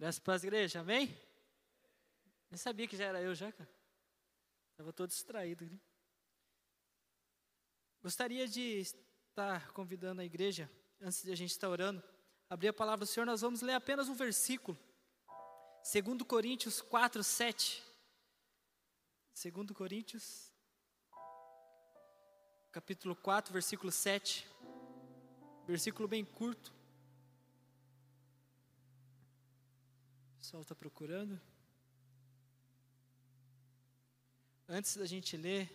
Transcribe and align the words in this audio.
Graças 0.00 0.18
para 0.18 0.32
as 0.32 0.42
igrejas, 0.42 0.80
amém? 0.80 1.14
Nem 2.50 2.56
sabia 2.56 2.88
que 2.88 2.96
já 2.96 3.04
era 3.04 3.20
eu 3.20 3.34
já, 3.34 3.52
cara. 3.52 3.68
Estava 4.70 4.94
todo 4.94 5.10
distraído. 5.10 5.66
Né? 5.66 5.78
Gostaria 8.02 8.48
de 8.48 8.78
estar 8.78 9.70
convidando 9.72 10.22
a 10.22 10.24
igreja, 10.24 10.70
antes 11.02 11.22
de 11.22 11.30
a 11.30 11.34
gente 11.34 11.50
estar 11.50 11.68
orando, 11.68 12.02
abrir 12.48 12.68
a 12.68 12.72
palavra 12.72 13.04
do 13.04 13.06
Senhor, 13.06 13.26
nós 13.26 13.42
vamos 13.42 13.60
ler 13.60 13.74
apenas 13.74 14.08
um 14.08 14.14
versículo. 14.14 14.78
2 15.92 16.22
Coríntios 16.22 16.80
4, 16.80 17.22
7. 17.22 17.84
2 19.52 19.70
Coríntios, 19.72 20.50
capítulo 22.72 23.14
4, 23.16 23.52
versículo 23.52 23.92
7. 23.92 24.48
Versículo 25.66 26.08
bem 26.08 26.24
curto. 26.24 26.79
Pessoal 30.50 30.62
está 30.62 30.74
procurando. 30.74 31.40
Antes 34.68 34.96
da 34.96 35.06
gente 35.06 35.36
ler, 35.36 35.70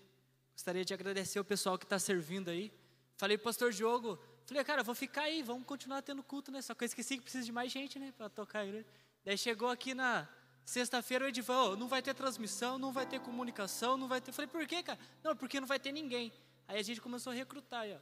gostaria 0.52 0.84
de 0.84 0.94
agradecer 0.94 1.40
o 1.40 1.45
pessoal 1.45 1.77
que 1.77 1.86
está 1.86 1.98
servindo 1.98 2.49
aí. 2.49 2.73
Falei 3.16 3.38
para 3.38 3.44
o 3.44 3.46
pastor 3.46 3.72
Diogo, 3.72 4.20
falei, 4.46 4.62
cara, 4.66 4.84
vou 4.84 4.94
ficar 4.94 5.22
aí, 5.22 5.41
vamos 5.41 5.66
continuar 5.66 6.02
tendo 6.02 6.22
culto, 6.22 6.52
né? 6.52 6.62
Só 6.62 6.76
que 6.76 6.84
eu 6.84 6.88
esqueci 6.88 7.16
que 7.16 7.23
precisa 7.23 7.46
de 7.46 7.54
mais 7.54 7.72
gente, 7.72 7.98
né? 7.98 8.13
Para 8.18 8.27
tocar 8.27 8.59
a 8.59 8.66
igreja. 8.66 8.85
Daí 9.23 9.38
chegou 9.38 9.70
aqui 9.70 9.94
na 9.94 10.27
sexta-feira 10.66 11.23
o 11.23 11.27
Edivan, 11.30 11.70
oh, 11.70 11.76
não 11.77 11.88
vai 11.88 12.02
ter 12.02 12.13
transmissão, 12.13 12.77
não 12.77 12.91
vai 12.91 13.05
ter 13.05 13.21
comunicação, 13.21 13.96
não 13.96 14.10
vai 14.10 14.20
ter. 14.20 14.34
falei, 14.34 14.49
por 14.49 14.68
quê, 14.68 14.84
cara? 14.84 14.99
Não, 15.23 15.38
porque 15.38 15.57
não 15.57 15.68
vai 15.68 15.80
ter 15.80 15.94
ninguém. 15.94 16.34
Aí 16.68 16.77
a 16.77 16.84
gente 16.84 16.99
começou 16.99 17.32
a 17.32 17.34
recrutar 17.34 17.84
aí, 17.84 17.94
ó. 17.94 17.99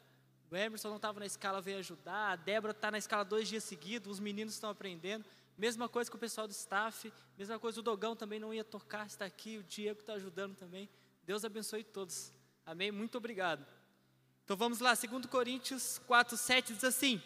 O 0.49 0.55
Emerson 0.55 0.89
não 0.89 0.95
estava 0.95 1.19
na 1.19 1.27
escala, 1.27 1.61
veio 1.61 1.77
ajudar. 1.77 2.31
A 2.31 2.35
Débora 2.35 2.71
está 2.71 2.89
na 2.89 2.97
escala 2.97 3.23
dois 3.23 3.47
dias 3.47 3.63
seguidos, 3.63 4.13
os 4.13 4.19
meninos 4.19 4.55
estão 4.55 4.71
aprendendo. 4.71 5.23
Mesma 5.57 5.87
coisa 5.87 6.09
com 6.09 6.17
o 6.17 6.19
pessoal 6.19 6.47
do 6.47 6.51
staff, 6.51 7.11
mesma 7.37 7.59
coisa 7.59 7.79
o 7.79 7.83
Dogão 7.83 8.15
também 8.15 8.39
não 8.39 8.53
ia 8.53 8.63
tocar, 8.63 9.05
está 9.05 9.25
aqui, 9.25 9.57
o 9.57 9.63
Diego 9.63 9.99
está 9.99 10.13
ajudando 10.13 10.55
também. 10.55 10.89
Deus 11.25 11.45
abençoe 11.45 11.83
todos. 11.83 12.31
Amém? 12.65 12.91
Muito 12.91 13.17
obrigado. 13.17 13.65
Então 14.43 14.57
vamos 14.57 14.79
lá, 14.79 14.93
2 14.93 15.25
Coríntios 15.27 15.99
4, 16.07 16.35
7 16.35 16.73
diz 16.73 16.83
assim: 16.83 17.21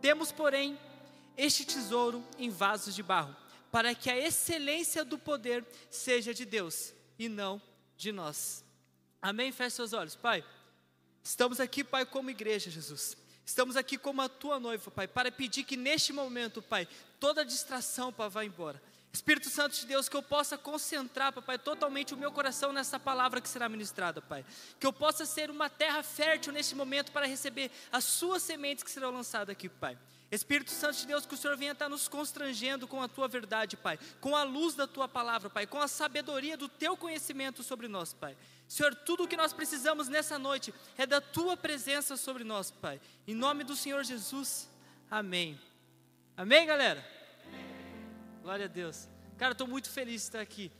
Temos, 0.00 0.30
porém, 0.30 0.78
este 1.36 1.64
tesouro 1.64 2.24
em 2.38 2.50
vasos 2.50 2.94
de 2.94 3.02
barro, 3.02 3.34
para 3.72 3.94
que 3.94 4.10
a 4.10 4.16
excelência 4.16 5.04
do 5.04 5.18
poder 5.18 5.66
seja 5.90 6.32
de 6.32 6.44
Deus 6.44 6.92
e 7.18 7.28
não 7.28 7.60
de 7.96 8.12
nós. 8.12 8.64
Amém? 9.20 9.50
Feche 9.50 9.76
seus 9.76 9.92
olhos, 9.92 10.14
Pai. 10.14 10.44
Estamos 11.22 11.58
aqui, 11.58 11.82
Pai, 11.82 12.04
como 12.04 12.30
igreja, 12.30 12.70
Jesus. 12.70 13.16
Estamos 13.46 13.76
aqui 13.76 13.98
como 13.98 14.22
a 14.22 14.28
tua 14.28 14.60
noiva, 14.60 14.90
Pai, 14.90 15.08
para 15.08 15.30
pedir 15.30 15.64
que 15.64 15.76
neste 15.76 16.12
momento, 16.12 16.62
Pai, 16.62 16.88
toda 17.24 17.42
distração, 17.42 18.12
Pai, 18.12 18.28
vá 18.28 18.44
embora. 18.44 18.82
Espírito 19.10 19.48
Santo 19.48 19.74
de 19.74 19.86
Deus, 19.86 20.10
que 20.10 20.16
eu 20.16 20.22
possa 20.22 20.58
concentrar, 20.58 21.32
Pai, 21.32 21.58
totalmente 21.58 22.12
o 22.12 22.18
meu 22.18 22.30
coração 22.30 22.70
nessa 22.70 23.00
palavra 23.00 23.40
que 23.40 23.48
será 23.48 23.66
ministrada, 23.66 24.20
Pai. 24.20 24.44
Que 24.78 24.86
eu 24.86 24.92
possa 24.92 25.24
ser 25.24 25.50
uma 25.50 25.70
terra 25.70 26.02
fértil 26.02 26.52
neste 26.52 26.74
momento 26.74 27.12
para 27.12 27.26
receber 27.26 27.70
as 27.90 28.04
suas 28.04 28.42
sementes 28.42 28.84
que 28.84 28.90
serão 28.90 29.10
lançadas 29.10 29.48
aqui, 29.48 29.70
Pai. 29.70 29.96
Espírito 30.30 30.70
Santo 30.70 30.98
de 30.98 31.06
Deus, 31.06 31.24
que 31.24 31.32
o 31.32 31.36
Senhor 31.38 31.56
venha 31.56 31.72
estar 31.72 31.88
nos 31.88 32.08
constrangendo 32.08 32.86
com 32.86 33.00
a 33.00 33.08
tua 33.08 33.26
verdade, 33.26 33.74
Pai, 33.74 33.98
com 34.20 34.36
a 34.36 34.42
luz 34.42 34.74
da 34.74 34.86
tua 34.86 35.08
palavra, 35.08 35.48
Pai, 35.48 35.66
com 35.66 35.80
a 35.80 35.88
sabedoria 35.88 36.58
do 36.58 36.68
teu 36.68 36.94
conhecimento 36.94 37.62
sobre 37.62 37.88
nós, 37.88 38.12
Pai. 38.12 38.36
Senhor, 38.68 38.94
tudo 38.94 39.24
o 39.24 39.28
que 39.28 39.36
nós 39.36 39.54
precisamos 39.54 40.08
nessa 40.08 40.38
noite 40.38 40.74
é 40.98 41.06
da 41.06 41.22
tua 41.22 41.56
presença 41.56 42.18
sobre 42.18 42.44
nós, 42.44 42.70
Pai. 42.70 43.00
Em 43.26 43.34
nome 43.34 43.64
do 43.64 43.74
Senhor 43.74 44.04
Jesus, 44.04 44.68
amém. 45.10 45.58
Amém, 46.36 46.66
galera? 46.66 47.13
Glória 48.44 48.66
a 48.66 48.68
Deus. 48.68 49.08
Cara, 49.38 49.52
estou 49.52 49.66
muito 49.66 49.88
feliz 49.88 50.20
de 50.20 50.26
estar 50.26 50.40
aqui. 50.42 50.70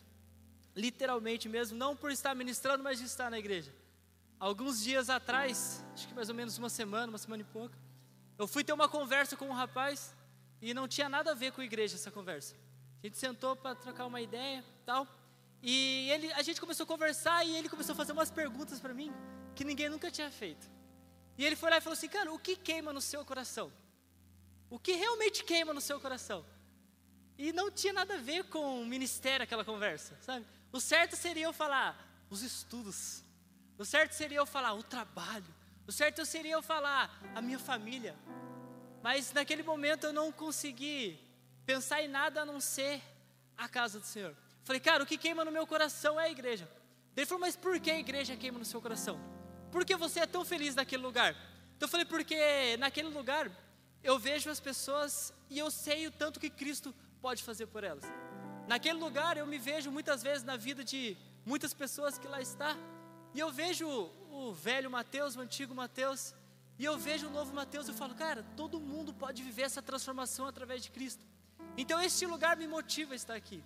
Literalmente 0.76 1.48
mesmo, 1.48 1.78
não 1.78 1.96
por 1.96 2.10
estar 2.10 2.34
ministrando, 2.34 2.84
mas 2.84 2.98
de 2.98 3.06
estar 3.06 3.30
na 3.30 3.38
igreja. 3.38 3.74
Alguns 4.38 4.84
dias 4.84 5.08
atrás, 5.08 5.82
acho 5.94 6.06
que 6.06 6.12
mais 6.12 6.28
ou 6.28 6.34
menos 6.34 6.58
uma 6.58 6.68
semana, 6.68 7.08
uma 7.08 7.16
semana 7.16 7.40
e 7.40 7.44
pouco, 7.46 7.74
eu 8.36 8.46
fui 8.46 8.62
ter 8.62 8.74
uma 8.74 8.86
conversa 8.86 9.34
com 9.34 9.46
um 9.48 9.52
rapaz 9.54 10.14
e 10.60 10.74
não 10.74 10.86
tinha 10.86 11.08
nada 11.08 11.30
a 11.30 11.34
ver 11.34 11.52
com 11.52 11.62
a 11.62 11.64
igreja 11.64 11.94
essa 11.94 12.10
conversa. 12.10 12.54
A 13.02 13.06
gente 13.06 13.16
sentou 13.16 13.56
para 13.56 13.74
trocar 13.74 14.04
uma 14.04 14.20
ideia, 14.20 14.62
tal. 14.84 15.08
E 15.62 16.10
ele, 16.10 16.30
a 16.34 16.42
gente 16.42 16.60
começou 16.60 16.84
a 16.84 16.86
conversar 16.86 17.46
e 17.46 17.56
ele 17.56 17.70
começou 17.70 17.94
a 17.94 17.96
fazer 17.96 18.12
umas 18.12 18.30
perguntas 18.30 18.78
para 18.78 18.92
mim 18.92 19.10
que 19.54 19.64
ninguém 19.64 19.88
nunca 19.88 20.10
tinha 20.10 20.30
feito. 20.30 20.70
E 21.38 21.42
ele 21.46 21.56
foi 21.56 21.70
lá 21.70 21.78
e 21.78 21.80
falou 21.80 21.94
assim: 21.94 22.08
"Cara, 22.08 22.30
o 22.30 22.38
que 22.38 22.56
queima 22.56 22.92
no 22.92 23.00
seu 23.00 23.24
coração? 23.24 23.72
O 24.68 24.78
que 24.78 24.92
realmente 24.92 25.42
queima 25.44 25.72
no 25.72 25.80
seu 25.80 25.98
coração?" 25.98 26.44
E 27.36 27.52
não 27.52 27.70
tinha 27.70 27.92
nada 27.92 28.14
a 28.14 28.18
ver 28.18 28.44
com 28.44 28.82
o 28.82 28.86
ministério 28.86 29.44
aquela 29.44 29.64
conversa, 29.64 30.16
sabe? 30.20 30.46
O 30.72 30.80
certo 30.80 31.16
seria 31.16 31.44
eu 31.44 31.52
falar 31.52 31.96
os 32.30 32.42
estudos. 32.42 33.22
O 33.78 33.84
certo 33.84 34.12
seria 34.12 34.38
eu 34.38 34.46
falar 34.46 34.74
o 34.74 34.82
trabalho. 34.82 35.52
O 35.86 35.92
certo 35.92 36.24
seria 36.24 36.52
eu 36.52 36.62
falar 36.62 37.20
a 37.34 37.42
minha 37.42 37.58
família. 37.58 38.16
Mas 39.02 39.32
naquele 39.32 39.62
momento 39.62 40.06
eu 40.06 40.12
não 40.12 40.32
consegui 40.32 41.18
pensar 41.66 42.02
em 42.02 42.08
nada 42.08 42.42
a 42.42 42.44
não 42.44 42.60
ser 42.60 43.02
a 43.56 43.68
casa 43.68 43.98
do 43.98 44.06
Senhor. 44.06 44.34
Falei, 44.62 44.80
cara, 44.80 45.02
o 45.02 45.06
que 45.06 45.18
queima 45.18 45.44
no 45.44 45.52
meu 45.52 45.66
coração 45.66 46.18
é 46.18 46.24
a 46.24 46.30
igreja. 46.30 46.68
Ele 47.16 47.26
falou, 47.26 47.40
mas 47.40 47.56
por 47.56 47.78
que 47.78 47.90
a 47.90 47.98
igreja 47.98 48.36
queima 48.36 48.58
no 48.58 48.64
seu 48.64 48.80
coração? 48.80 49.20
Por 49.70 49.84
que 49.84 49.94
você 49.96 50.20
é 50.20 50.26
tão 50.26 50.44
feliz 50.44 50.74
naquele 50.74 51.02
lugar? 51.02 51.32
Então 51.76 51.86
eu 51.86 51.88
falei, 51.88 52.06
porque 52.06 52.76
naquele 52.78 53.08
lugar 53.08 53.50
eu 54.02 54.18
vejo 54.18 54.50
as 54.50 54.60
pessoas 54.60 55.32
e 55.50 55.58
eu 55.58 55.70
sei 55.70 56.06
o 56.06 56.10
tanto 56.10 56.40
que 56.40 56.48
Cristo 56.48 56.94
pode 57.26 57.42
fazer 57.42 57.66
por 57.74 57.82
elas. 57.90 58.04
Naquele 58.68 58.98
lugar 59.06 59.34
eu 59.38 59.46
me 59.46 59.58
vejo 59.58 59.90
muitas 59.90 60.22
vezes 60.22 60.44
na 60.50 60.56
vida 60.66 60.82
de 60.92 61.16
muitas 61.50 61.72
pessoas 61.82 62.18
que 62.18 62.28
lá 62.28 62.40
está. 62.48 62.70
E 63.32 63.40
eu 63.44 63.50
vejo 63.50 63.86
o 64.30 64.52
velho 64.52 64.90
Mateus, 64.90 65.34
o 65.34 65.40
antigo 65.40 65.74
Mateus, 65.74 66.34
e 66.78 66.84
eu 66.84 66.98
vejo 66.98 67.28
o 67.28 67.30
novo 67.30 67.54
Mateus 67.54 67.86
e 67.86 67.92
eu 67.92 67.94
falo, 67.94 68.14
cara, 68.14 68.42
todo 68.60 68.78
mundo 68.78 69.14
pode 69.14 69.42
viver 69.42 69.62
essa 69.62 69.80
transformação 69.80 70.46
através 70.46 70.82
de 70.82 70.90
Cristo. 70.90 71.24
Então 71.78 71.98
este 72.08 72.26
lugar 72.26 72.58
me 72.58 72.68
motiva 72.68 73.14
a 73.14 73.16
estar 73.16 73.36
aqui. 73.42 73.64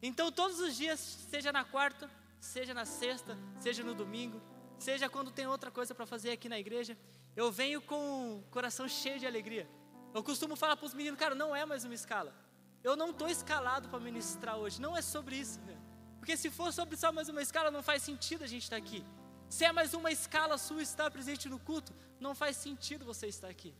Então 0.00 0.32
todos 0.32 0.58
os 0.58 0.74
dias, 0.74 0.98
seja 1.30 1.52
na 1.52 1.62
quarta, 1.62 2.08
seja 2.40 2.72
na 2.72 2.86
sexta, 2.86 3.36
seja 3.60 3.82
no 3.84 3.94
domingo, 3.94 4.40
seja 4.78 5.10
quando 5.10 5.30
tem 5.30 5.46
outra 5.46 5.70
coisa 5.70 5.94
para 5.94 6.06
fazer 6.06 6.30
aqui 6.30 6.48
na 6.48 6.58
igreja, 6.58 6.96
eu 7.36 7.52
venho 7.52 7.82
com 7.82 8.38
o 8.38 8.42
coração 8.50 8.88
cheio 8.88 9.18
de 9.18 9.26
alegria. 9.26 9.68
Eu 10.14 10.22
costumo 10.22 10.56
falar 10.56 10.76
para 10.76 10.86
os 10.86 10.94
meninos, 10.94 11.18
cara, 11.18 11.34
não 11.34 11.54
é 11.54 11.66
mais 11.66 11.84
uma 11.84 11.94
escala. 12.02 12.43
Eu 12.84 12.94
não 12.94 13.10
estou 13.10 13.28
escalado 13.28 13.88
para 13.88 13.98
ministrar 13.98 14.56
hoje, 14.58 14.78
não 14.78 14.94
é 14.94 15.00
sobre 15.00 15.36
isso. 15.36 15.58
Meu. 15.62 15.78
Porque 16.18 16.36
se 16.36 16.50
for 16.50 16.70
sobre 16.70 16.96
só 16.98 17.10
mais 17.10 17.30
uma 17.30 17.40
escala, 17.40 17.70
não 17.70 17.82
faz 17.82 18.02
sentido 18.02 18.44
a 18.44 18.46
gente 18.46 18.64
estar 18.64 18.76
aqui. 18.76 19.02
Se 19.48 19.64
é 19.64 19.72
mais 19.72 19.94
uma 19.94 20.10
escala 20.12 20.58
sua 20.58 20.82
estar 20.82 21.10
presente 21.10 21.48
no 21.48 21.58
culto, 21.58 21.94
não 22.20 22.34
faz 22.34 22.58
sentido 22.58 23.02
você 23.04 23.26
estar 23.26 23.48
aqui. 23.48 23.74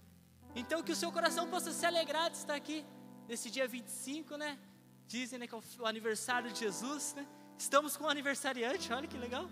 Então 0.55 0.83
que 0.83 0.93
o 0.93 0.97
seu 0.97 1.13
coração 1.13 1.51
possa 1.51 1.71
se 1.71 1.85
alegrar 1.85 2.31
de 2.31 2.39
estar 2.39 2.55
aqui 2.55 2.85
nesse 3.29 3.51
dia 3.51 3.69
25, 3.69 4.39
né? 4.39 4.59
Dizem 5.07 5.39
né, 5.39 5.47
que 5.47 5.55
é 5.55 5.59
o 5.59 5.87
aniversário 5.87 6.51
de 6.51 6.61
Jesus, 6.61 7.13
né? 7.15 7.27
Estamos 7.59 7.97
com 7.99 8.05
um 8.05 8.09
aniversariante, 8.09 8.91
olha 8.91 9.07
que 9.07 9.19
legal. 9.19 9.51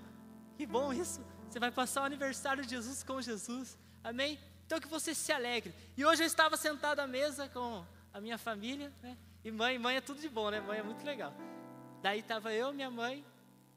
Que 0.56 0.64
bom 0.64 0.94
isso. 0.94 1.20
Você 1.50 1.58
vai 1.58 1.70
passar 1.70 2.02
o 2.02 2.04
aniversário 2.04 2.64
de 2.64 2.70
Jesus 2.70 3.02
com 3.02 3.20
Jesus. 3.20 3.76
Amém? 4.02 4.38
Então 4.64 4.80
que 4.80 4.88
você 4.88 5.14
se 5.14 5.30
alegre. 5.30 5.74
E 5.94 6.06
hoje 6.06 6.22
eu 6.22 6.26
estava 6.26 6.56
sentado 6.56 7.00
à 7.00 7.06
mesa 7.06 7.48
com 7.48 7.84
a 8.14 8.20
minha 8.20 8.38
família, 8.38 8.90
né? 9.02 9.18
E 9.44 9.50
mãe, 9.50 9.78
mãe 9.78 9.96
é 9.96 10.00
tudo 10.00 10.20
de 10.20 10.28
bom, 10.28 10.50
né? 10.50 10.60
Mãe 10.60 10.78
é 10.78 10.82
muito 10.82 11.04
legal. 11.04 11.34
Daí 12.00 12.20
estava 12.20 12.52
eu, 12.52 12.72
minha 12.72 12.90
mãe, 12.90 13.24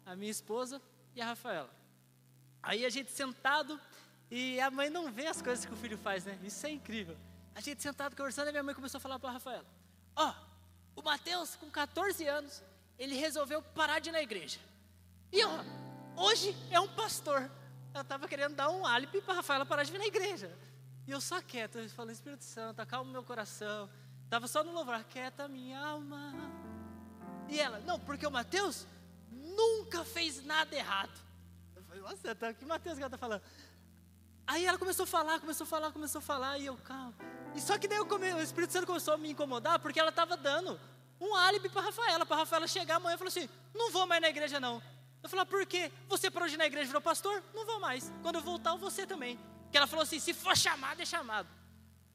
a 0.05 0.15
minha 0.15 0.31
esposa 0.31 0.81
e 1.15 1.21
a 1.21 1.25
Rafaela. 1.25 1.69
Aí 2.61 2.85
a 2.85 2.89
gente 2.89 3.11
sentado 3.11 3.79
e 4.29 4.59
a 4.59 4.69
mãe 4.69 4.89
não 4.89 5.11
vê 5.11 5.27
as 5.27 5.41
coisas 5.41 5.65
que 5.65 5.73
o 5.73 5.77
filho 5.77 5.97
faz, 5.97 6.25
né? 6.25 6.37
Isso 6.43 6.65
é 6.65 6.71
incrível. 6.71 7.17
A 7.53 7.61
gente 7.61 7.81
sentado 7.81 8.15
conversando 8.15 8.49
e 8.49 8.51
minha 8.51 8.63
mãe 8.63 8.75
começou 8.75 8.97
a 8.97 9.01
falar 9.01 9.19
para 9.19 9.29
a 9.29 9.33
Rafaela: 9.33 9.65
Ó, 10.15 10.29
oh, 10.29 10.99
o 10.99 11.03
Mateus, 11.03 11.55
com 11.55 11.69
14 11.69 12.27
anos, 12.27 12.63
ele 12.97 13.15
resolveu 13.15 13.61
parar 13.61 13.99
de 13.99 14.09
ir 14.09 14.11
na 14.11 14.21
igreja. 14.21 14.59
E 15.31 15.43
ó, 15.43 15.63
hoje 16.15 16.55
é 16.71 16.79
um 16.79 16.87
pastor. 16.87 17.49
Ela 17.93 18.01
estava 18.01 18.27
querendo 18.27 18.55
dar 18.55 18.69
um 18.69 18.85
álibi 18.85 19.21
para 19.21 19.33
a 19.33 19.37
Rafaela 19.37 19.65
parar 19.65 19.83
de 19.83 19.91
vir 19.91 19.97
na 19.97 20.05
igreja. 20.05 20.51
E 21.07 21.11
eu 21.11 21.21
só 21.21 21.41
quieto, 21.41 21.77
eu 21.77 21.89
falei: 21.89 22.13
Espírito 22.13 22.43
Santo, 22.43 22.79
acalma 22.81 23.09
o 23.09 23.13
meu 23.13 23.23
coração. 23.23 23.89
Estava 24.25 24.47
só 24.47 24.63
no 24.63 24.73
louvor, 24.73 25.03
quieta 25.05 25.47
minha 25.47 25.79
alma. 25.79 26.33
E 27.47 27.59
ela, 27.59 27.79
não, 27.79 27.99
porque 27.99 28.25
o 28.25 28.31
Mateus 28.31 28.85
nunca 29.31 30.03
fez 30.03 30.43
nada 30.43 30.75
errado. 30.75 31.13
Nossa, 32.01 32.35
tá, 32.35 32.53
que 32.53 32.65
Mateus 32.65 32.97
que 32.97 33.03
ela 33.03 33.09
tá 33.09 33.17
falando? 33.17 33.41
Aí 34.47 34.65
ela 34.65 34.77
começou 34.77 35.03
a 35.05 35.07
falar, 35.07 35.39
começou 35.39 35.63
a 35.63 35.67
falar, 35.67 35.91
começou 35.91 36.19
a 36.19 36.21
falar, 36.21 36.57
e 36.59 36.65
eu, 36.65 36.77
calma. 36.77 37.13
E 37.55 37.61
só 37.61 37.77
que 37.77 37.87
daí 37.87 37.97
eu 37.97 38.05
come, 38.05 38.33
o 38.33 38.41
Espírito 38.41 38.73
Santo 38.73 38.85
começou 38.85 39.13
a 39.13 39.17
me 39.17 39.31
incomodar, 39.31 39.79
porque 39.79 39.99
ela 39.99 40.09
estava 40.09 40.35
dando 40.35 40.79
um 41.19 41.33
álibi 41.33 41.69
para 41.69 41.81
Rafaela, 41.81 42.25
para 42.25 42.37
Rafaela 42.37 42.67
chegar 42.67 42.97
amanhã 42.97 43.15
e 43.15 43.17
falou 43.17 43.29
assim: 43.29 43.49
não 43.73 43.91
vou 43.91 44.05
mais 44.05 44.21
na 44.21 44.29
igreja 44.29 44.59
não. 44.59 44.81
Eu 45.23 45.29
falei, 45.29 45.45
por 45.45 45.65
quê? 45.65 45.91
Você 46.07 46.29
parou 46.29 46.47
de 46.47 46.53
ir 46.53 46.57
na 46.57 46.67
igreja 46.67 46.85
virou 46.85 47.01
pastor? 47.01 47.43
Não 47.53 47.65
vou 47.65 47.79
mais. 47.79 48.11
Quando 48.21 48.35
eu 48.35 48.41
voltar, 48.41 48.75
você 48.75 49.07
também. 49.07 49.39
Que 49.71 49.77
ela 49.77 49.87
falou 49.87 50.03
assim: 50.03 50.19
se 50.19 50.33
for 50.33 50.55
chamado, 50.55 51.01
é 51.01 51.05
chamado. 51.05 51.47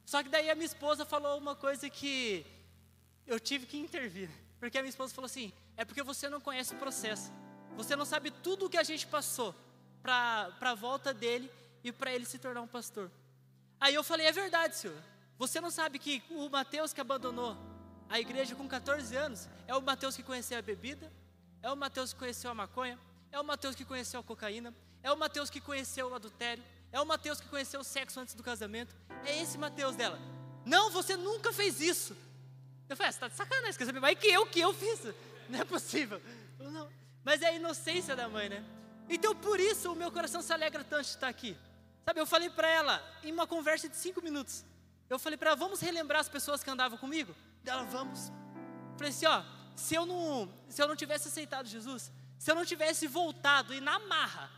Só 0.05 0.21
que 0.23 0.29
daí 0.29 0.49
a 0.49 0.55
minha 0.55 0.65
esposa 0.65 1.05
falou 1.05 1.37
uma 1.37 1.55
coisa 1.55 1.89
que 1.89 2.45
eu 3.25 3.39
tive 3.39 3.65
que 3.65 3.77
intervir. 3.77 4.29
Porque 4.59 4.77
a 4.77 4.81
minha 4.81 4.89
esposa 4.89 5.13
falou 5.13 5.25
assim: 5.25 5.51
é 5.77 5.85
porque 5.85 6.03
você 6.03 6.29
não 6.29 6.41
conhece 6.41 6.73
o 6.73 6.77
processo. 6.77 7.31
Você 7.75 7.95
não 7.95 8.05
sabe 8.05 8.31
tudo 8.31 8.65
o 8.65 8.69
que 8.69 8.77
a 8.77 8.83
gente 8.83 9.07
passou 9.07 9.55
para 10.01 10.53
a 10.59 10.75
volta 10.75 11.13
dele 11.13 11.49
e 11.83 11.91
para 11.91 12.13
ele 12.13 12.25
se 12.25 12.37
tornar 12.37 12.61
um 12.61 12.67
pastor. 12.67 13.09
Aí 13.79 13.93
eu 13.93 14.03
falei: 14.03 14.27
é 14.27 14.31
verdade, 14.31 14.75
senhor. 14.75 15.01
Você 15.37 15.59
não 15.59 15.71
sabe 15.71 15.97
que 15.97 16.21
o 16.29 16.47
Mateus 16.49 16.93
que 16.93 17.01
abandonou 17.01 17.57
a 18.07 18.19
igreja 18.19 18.53
com 18.53 18.67
14 18.67 19.15
anos 19.15 19.47
é 19.67 19.75
o 19.75 19.81
Mateus 19.81 20.15
que 20.15 20.21
conheceu 20.21 20.59
a 20.59 20.61
bebida, 20.61 21.11
é 21.63 21.71
o 21.71 21.75
Mateus 21.75 22.13
que 22.13 22.19
conheceu 22.19 22.51
a 22.51 22.53
maconha, 22.53 22.99
é 23.31 23.39
o 23.39 23.43
Mateus 23.43 23.75
que 23.75 23.85
conheceu 23.85 24.19
a 24.19 24.23
cocaína, 24.23 24.75
é 25.01 25.11
o 25.11 25.17
Mateus 25.17 25.49
que 25.49 25.59
conheceu 25.59 26.09
o 26.09 26.13
adultério, 26.13 26.63
é 26.91 26.99
o 26.99 27.05
Mateus 27.05 27.39
que 27.39 27.47
conheceu 27.47 27.79
o 27.79 27.83
sexo 27.83 28.19
antes 28.19 28.33
do 28.33 28.43
casamento. 28.43 28.95
É 29.25 29.41
esse 29.41 29.57
Mateus 29.57 29.95
dela. 29.95 30.19
Não, 30.65 30.91
você 30.91 31.15
nunca 31.15 31.53
fez 31.53 31.79
isso. 31.79 32.15
Eu 32.89 32.97
falei, 32.97 33.09
ah, 33.09 33.11
você 33.11 33.17
está 33.17 33.27
de 33.29 33.35
sacanagem, 33.35 33.77
quer 33.77 33.85
saber 33.85 33.99
mais 33.99 34.19
que 34.19 34.27
eu 34.27 34.45
que 34.45 34.59
eu 34.59 34.73
fiz? 34.73 34.99
Não 35.47 35.59
é 35.59 35.65
possível. 35.65 36.21
Não. 36.59 36.89
Mas 37.23 37.41
é 37.41 37.47
a 37.47 37.53
inocência 37.53 38.15
da 38.15 38.27
mãe, 38.27 38.49
né? 38.49 38.63
Então 39.09 39.35
por 39.35 39.59
isso 39.59 39.91
o 39.91 39.95
meu 39.95 40.11
coração 40.11 40.41
se 40.41 40.51
alegra 40.51 40.83
tanto 40.83 41.03
de 41.03 41.09
estar 41.09 41.27
aqui. 41.27 41.57
Sabe, 42.03 42.19
eu 42.19 42.25
falei 42.25 42.49
para 42.49 42.67
ela, 42.67 43.03
em 43.23 43.31
uma 43.31 43.45
conversa 43.45 43.87
de 43.87 43.95
cinco 43.95 44.21
minutos, 44.21 44.65
eu 45.09 45.19
falei 45.19 45.37
para 45.37 45.51
ela, 45.51 45.57
vamos 45.57 45.79
relembrar 45.79 46.21
as 46.21 46.29
pessoas 46.29 46.63
que 46.63 46.69
andavam 46.69 46.97
comigo? 46.97 47.35
Dela, 47.63 47.83
vamos. 47.83 48.31
Falei 48.97 49.09
assim, 49.09 49.25
ó, 49.25 49.43
se 49.75 49.95
eu 49.95 50.05
não, 50.05 50.51
se 50.67 50.81
eu 50.81 50.87
não 50.87 50.95
tivesse 50.95 51.27
aceitado 51.27 51.67
Jesus, 51.67 52.11
se 52.39 52.49
eu 52.49 52.55
não 52.55 52.65
tivesse 52.65 53.07
voltado 53.07 53.73
e 53.73 53.79
na 53.79 53.99
marra, 53.99 54.49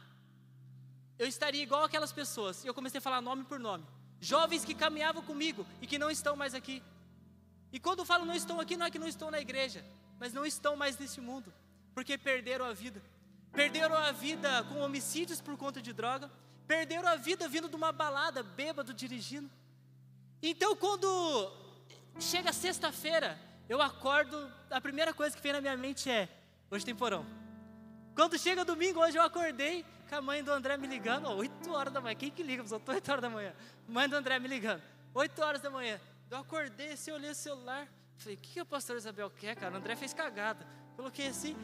eu 1.18 1.27
estaria 1.27 1.62
igual 1.62 1.83
aquelas 1.83 2.12
pessoas. 2.12 2.63
E 2.63 2.68
eu 2.68 2.74
comecei 2.74 2.98
a 2.98 3.01
falar 3.01 3.21
nome 3.21 3.44
por 3.44 3.60
nome. 3.60 3.86
Jovens 4.19 4.63
que 4.65 4.74
caminhavam 4.74 5.21
comigo 5.24 5.65
e 5.81 5.88
que 5.88 6.00
não 6.00 6.10
estão 6.10 6.36
mais 6.36 6.54
aqui. 6.54 6.81
E 7.71 7.80
quando 7.80 8.00
eu 8.00 8.06
falo 8.06 8.25
não 8.25 8.36
estão 8.36 8.60
aqui, 8.60 8.77
não 8.77 8.86
é 8.86 8.92
que 8.92 9.00
não 9.00 9.07
estão 9.07 9.31
na 9.31 9.39
igreja, 9.39 9.83
mas 10.19 10.31
não 10.31 10.45
estão 10.45 10.75
mais 10.75 10.98
nesse 10.98 11.19
mundo, 11.19 11.51
porque 11.94 12.18
perderam 12.18 12.65
a 12.65 12.74
vida. 12.74 13.01
Perderam 13.51 13.95
a 13.95 14.12
vida 14.12 14.63
com 14.65 14.80
homicídios 14.80 15.42
por 15.42 15.57
conta 15.57 15.81
de 15.81 15.92
droga, 15.92 16.31
perderam 16.68 17.07
a 17.07 17.15
vida 17.15 17.48
vindo 17.48 17.68
de 17.68 17.75
uma 17.75 17.92
balada, 17.92 18.44
bêbado 18.44 18.94
dirigindo. 18.94 19.50
Então, 20.42 20.75
quando 20.75 21.51
chega 22.19 22.54
sexta-feira, 22.54 23.39
eu 23.68 23.81
acordo, 23.81 24.51
a 24.69 24.80
primeira 24.80 25.13
coisa 25.13 25.36
que 25.36 25.42
vem 25.42 25.54
na 25.54 25.62
minha 25.62 25.77
mente 25.77 26.10
é: 26.10 26.30
hoje 26.69 26.86
tem 26.86 26.95
porão. 26.95 27.25
Quando 28.15 28.38
chega 28.38 28.63
domingo, 28.63 29.00
hoje 29.00 29.18
eu 29.18 29.24
acordei 29.24 29.86
com 30.10 30.16
a 30.16 30.22
mãe 30.22 30.44
do 30.44 30.52
André 30.52 30.78
me 30.78 30.88
ligando, 30.88 31.26
ó, 31.26 31.36
8 31.36 31.72
horas 31.72 31.94
da 31.94 32.02
manhã. 32.02 32.16
Quem 32.16 32.32
que 32.32 32.44
liga? 32.44 32.66
Só 32.68 32.80
8 32.86 33.12
horas 33.12 33.22
da 33.22 33.30
manhã. 33.30 33.54
Mãe 33.88 34.08
do 34.08 34.16
André 34.16 34.40
me 34.40 34.48
ligando, 34.48 34.82
8 35.14 35.42
horas 35.42 35.62
da 35.62 35.70
manhã. 35.70 36.00
Eu 36.30 36.38
acordei 36.38 36.94
assim, 36.94 37.12
olhei 37.12 37.32
o 37.32 37.36
celular. 37.36 37.88
Falei, 38.18 38.36
o 38.36 38.40
que, 38.40 38.54
que 38.54 38.62
o 38.62 38.66
pastor 38.66 38.96
Isabel 38.98 39.30
quer, 39.30 39.56
cara? 39.56 39.74
O 39.74 39.78
André 39.78 39.96
fez 39.96 40.14
cagada. 40.14 40.66
Coloquei 40.96 41.28
assim. 41.28 41.56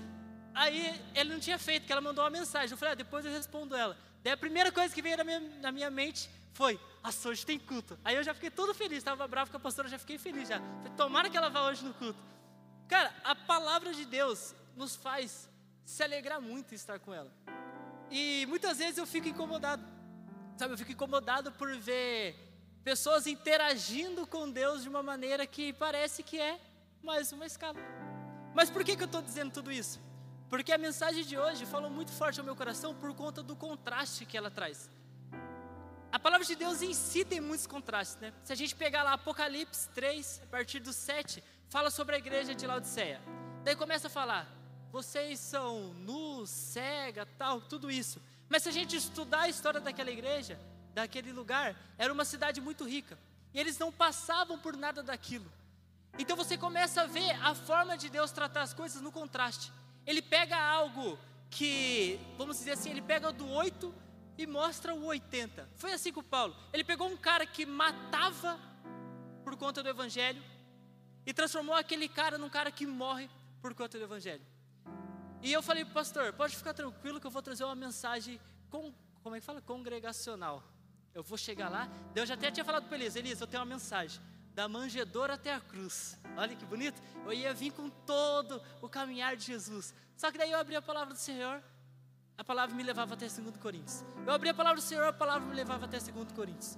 Aí 0.53 1.01
ele 1.15 1.33
não 1.33 1.39
tinha 1.39 1.57
feito, 1.57 1.85
que 1.85 1.91
ela 1.91 2.01
mandou 2.01 2.23
uma 2.23 2.29
mensagem. 2.29 2.71
Eu 2.71 2.77
falei, 2.77 2.93
ah, 2.93 2.95
depois 2.95 3.25
eu 3.25 3.31
respondo 3.31 3.75
ela. 3.75 3.97
Daí 4.23 4.33
a 4.33 4.37
primeira 4.37 4.71
coisa 4.71 4.93
que 4.93 5.01
veio 5.01 5.17
na 5.17 5.23
minha, 5.23 5.39
na 5.39 5.71
minha 5.71 5.89
mente 5.89 6.29
foi, 6.53 6.79
a 7.03 7.09
hoje 7.27 7.45
tem 7.45 7.57
culto. 7.57 7.97
Aí 8.03 8.15
eu 8.15 8.23
já 8.23 8.33
fiquei 8.33 8.51
todo 8.51 8.73
feliz, 8.73 8.97
estava 8.97 9.27
bravo 9.27 9.51
com 9.51 9.57
a 9.57 9.59
pastora, 9.59 9.87
já 9.87 9.97
fiquei 9.97 10.17
feliz 10.17 10.49
já. 10.49 10.59
Falei, 10.59 10.91
tomara 10.97 11.29
que 11.29 11.37
ela 11.37 11.49
vá 11.49 11.67
hoje 11.67 11.85
no 11.85 11.93
culto. 11.93 12.19
Cara, 12.87 13.13
a 13.23 13.33
palavra 13.35 13.93
de 13.93 14.05
Deus 14.05 14.53
nos 14.75 14.95
faz 14.95 15.47
se 15.85 16.03
alegrar 16.03 16.41
muito 16.41 16.73
em 16.73 16.75
estar 16.75 16.99
com 16.99 17.13
ela. 17.13 17.31
E 18.11 18.45
muitas 18.47 18.77
vezes 18.77 18.97
eu 18.97 19.05
fico 19.05 19.27
incomodado. 19.27 19.83
Sabe, 20.57 20.73
eu 20.73 20.77
fico 20.77 20.91
incomodado 20.91 21.51
por 21.53 21.75
ver 21.77 22.35
pessoas 22.83 23.27
interagindo 23.27 24.25
com 24.25 24.49
Deus 24.49 24.83
de 24.83 24.89
uma 24.89 25.03
maneira 25.03 25.45
que 25.45 25.73
parece 25.73 26.23
que 26.23 26.39
é 26.39 26.59
mais 27.03 27.31
uma 27.31 27.45
escala. 27.45 27.79
Mas 28.53 28.69
por 28.69 28.83
que, 28.83 28.95
que 28.95 29.03
eu 29.03 29.05
estou 29.05 29.21
dizendo 29.21 29.51
tudo 29.51 29.71
isso? 29.71 30.01
Porque 30.49 30.71
a 30.71 30.77
mensagem 30.77 31.23
de 31.23 31.37
hoje 31.37 31.65
falou 31.65 31.89
muito 31.89 32.11
forte 32.11 32.39
ao 32.39 32.45
meu 32.45 32.55
coração 32.55 32.95
por 32.95 33.13
conta 33.13 33.43
do 33.43 33.55
contraste 33.55 34.25
que 34.25 34.35
ela 34.35 34.49
traz. 34.49 34.89
A 36.11 36.17
palavra 36.17 36.45
de 36.45 36.55
Deus 36.55 36.81
em 36.81 36.93
si 36.93 37.23
tem 37.23 37.39
muitos 37.39 37.67
contrastes, 37.67 38.17
né? 38.19 38.33
Se 38.43 38.51
a 38.51 38.55
gente 38.55 38.75
pegar 38.75 39.03
lá 39.03 39.13
Apocalipse 39.13 39.87
3, 39.89 40.41
a 40.43 40.47
partir 40.47 40.79
do 40.79 40.91
7, 40.91 41.43
fala 41.69 41.91
sobre 41.91 42.15
a 42.15 42.17
igreja 42.17 42.55
de 42.55 42.65
Laodiceia. 42.65 43.21
Daí 43.63 43.75
começa 43.75 44.07
a 44.07 44.09
falar, 44.09 44.47
vocês 44.91 45.39
são 45.39 45.93
nus, 45.93 46.49
cega, 46.49 47.25
tal, 47.37 47.61
tudo 47.61 47.91
isso. 47.91 48.21
Mas 48.47 48.63
se 48.63 48.69
a 48.69 48.71
gente 48.71 48.95
estudar 48.95 49.41
a 49.41 49.49
história 49.49 49.79
daquela 49.79 50.09
igreja, 50.09 50.59
daquele 50.93 51.31
lugar 51.31 51.75
era 51.97 52.11
uma 52.11 52.25
cidade 52.25 52.59
muito 52.59 52.83
rica. 52.87 53.17
E 53.53 53.59
eles 53.59 53.77
não 53.77 53.91
passavam 53.91 54.57
por 54.57 54.75
nada 54.75 55.03
daquilo. 55.03 55.51
Então 56.17 56.35
você 56.35 56.57
começa 56.57 57.01
a 57.01 57.05
ver 57.05 57.31
a 57.43 57.53
forma 57.53 57.97
de 57.97 58.09
Deus 58.09 58.31
tratar 58.31 58.63
as 58.63 58.73
coisas 58.73 59.01
no 59.01 59.11
contraste. 59.11 59.71
Ele 60.05 60.21
pega 60.21 60.57
algo 60.57 61.17
que, 61.49 62.19
vamos 62.37 62.57
dizer 62.57 62.71
assim, 62.71 62.89
ele 62.89 63.01
pega 63.01 63.31
do 63.31 63.47
8 63.47 63.93
e 64.37 64.47
mostra 64.47 64.93
o 64.93 65.05
80. 65.05 65.69
Foi 65.75 65.91
assim 65.93 66.11
com 66.11 66.23
Paulo. 66.23 66.55
Ele 66.73 66.83
pegou 66.83 67.07
um 67.07 67.17
cara 67.17 67.45
que 67.45 67.65
matava 67.65 68.59
por 69.43 69.55
conta 69.55 69.83
do 69.83 69.89
evangelho 69.89 70.43
e 71.25 71.33
transformou 71.33 71.75
aquele 71.75 72.07
cara 72.07 72.37
num 72.37 72.49
cara 72.49 72.71
que 72.71 72.85
morre 72.85 73.29
por 73.61 73.73
conta 73.73 73.97
do 73.97 74.03
evangelho. 74.03 74.41
E 75.41 75.51
eu 75.53 75.61
falei, 75.61 75.85
pastor, 75.85 76.33
pode 76.33 76.55
ficar 76.55 76.73
tranquilo 76.73 77.19
que 77.19 77.27
eu 77.27 77.31
vou 77.31 77.41
trazer 77.41 77.63
uma 77.63 77.75
mensagem 77.75 78.39
com, 78.69 78.93
como 79.23 79.35
é 79.35 79.39
que 79.39 79.45
fala? 79.45 79.61
Congregacional. 79.61 80.63
Eu 81.13 81.23
vou 81.23 81.37
chegar 81.37 81.69
lá. 81.69 81.89
Deus 82.13 82.27
já 82.27 82.35
até 82.35 82.51
tinha 82.51 82.63
falado 82.63 82.87
para 82.87 82.97
Elias: 82.97 83.15
Elias, 83.15 83.41
eu 83.41 83.47
tenho 83.47 83.63
uma 83.63 83.69
mensagem. 83.69 84.21
Da 84.53 84.67
manjedoura 84.67 85.35
até 85.35 85.53
a 85.53 85.59
cruz. 85.59 86.19
Olha 86.37 86.55
que 86.55 86.65
bonito. 86.65 87.01
Eu 87.25 87.33
ia 87.33 87.53
vir 87.53 87.71
com 87.71 87.89
todo 87.89 88.61
o 88.81 88.89
caminhar 88.89 89.35
de 89.35 89.45
Jesus. 89.45 89.93
Só 90.15 90.31
que 90.31 90.37
daí 90.37 90.51
eu 90.51 90.59
abri 90.59 90.75
a 90.75 90.81
palavra 90.81 91.13
do 91.13 91.19
Senhor, 91.19 91.63
a 92.37 92.43
palavra 92.43 92.75
me 92.75 92.83
levava 92.83 93.13
até 93.13 93.27
2 93.27 93.57
Coríntios. 93.57 94.03
Eu 94.25 94.33
abri 94.33 94.49
a 94.49 94.53
palavra 94.53 94.81
do 94.81 94.85
Senhor, 94.85 95.05
a 95.05 95.13
palavra 95.13 95.47
me 95.47 95.55
levava 95.55 95.85
até 95.85 95.97
2 95.97 96.31
Coríntios. 96.33 96.77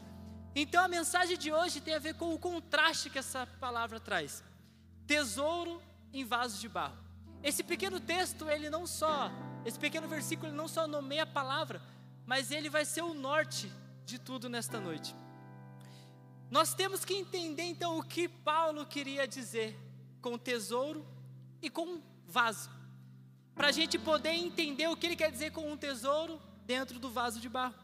Então 0.55 0.83
a 0.83 0.87
mensagem 0.87 1.37
de 1.37 1.51
hoje 1.51 1.81
tem 1.81 1.95
a 1.95 1.99
ver 1.99 2.15
com 2.15 2.33
o 2.33 2.39
contraste 2.39 3.09
que 3.09 3.17
essa 3.17 3.47
palavra 3.59 3.99
traz. 3.99 4.43
Tesouro 5.07 5.81
em 6.13 6.23
vasos 6.23 6.59
de 6.59 6.67
barro. 6.67 6.97
Esse 7.43 7.63
pequeno 7.63 7.99
texto, 7.99 8.47
ele 8.49 8.69
não 8.69 8.85
só, 8.85 9.31
esse 9.65 9.77
pequeno 9.79 10.07
versículo, 10.07 10.49
ele 10.49 10.57
não 10.57 10.67
só 10.67 10.87
nomeia 10.87 11.23
a 11.23 11.27
palavra, 11.27 11.81
mas 12.25 12.51
ele 12.51 12.69
vai 12.69 12.85
ser 12.85 13.01
o 13.01 13.13
norte 13.13 13.71
de 14.05 14.19
tudo 14.19 14.47
nesta 14.47 14.79
noite. 14.79 15.15
Nós 16.49 16.73
temos 16.73 17.03
que 17.03 17.13
entender 17.13 17.63
então 17.63 17.97
o 17.97 18.03
que 18.03 18.27
Paulo 18.27 18.85
queria 18.85 19.27
dizer 19.27 19.77
com 20.21 20.37
tesouro 20.37 21.05
e 21.61 21.69
com 21.69 22.01
vaso, 22.27 22.69
para 23.55 23.69
a 23.69 23.71
gente 23.71 23.97
poder 23.97 24.31
entender 24.31 24.87
o 24.87 24.95
que 24.95 25.07
ele 25.07 25.15
quer 25.15 25.31
dizer 25.31 25.51
com 25.51 25.71
um 25.71 25.77
tesouro 25.77 26.39
dentro 26.65 26.99
do 26.99 27.09
vaso 27.09 27.39
de 27.39 27.49
barro. 27.49 27.75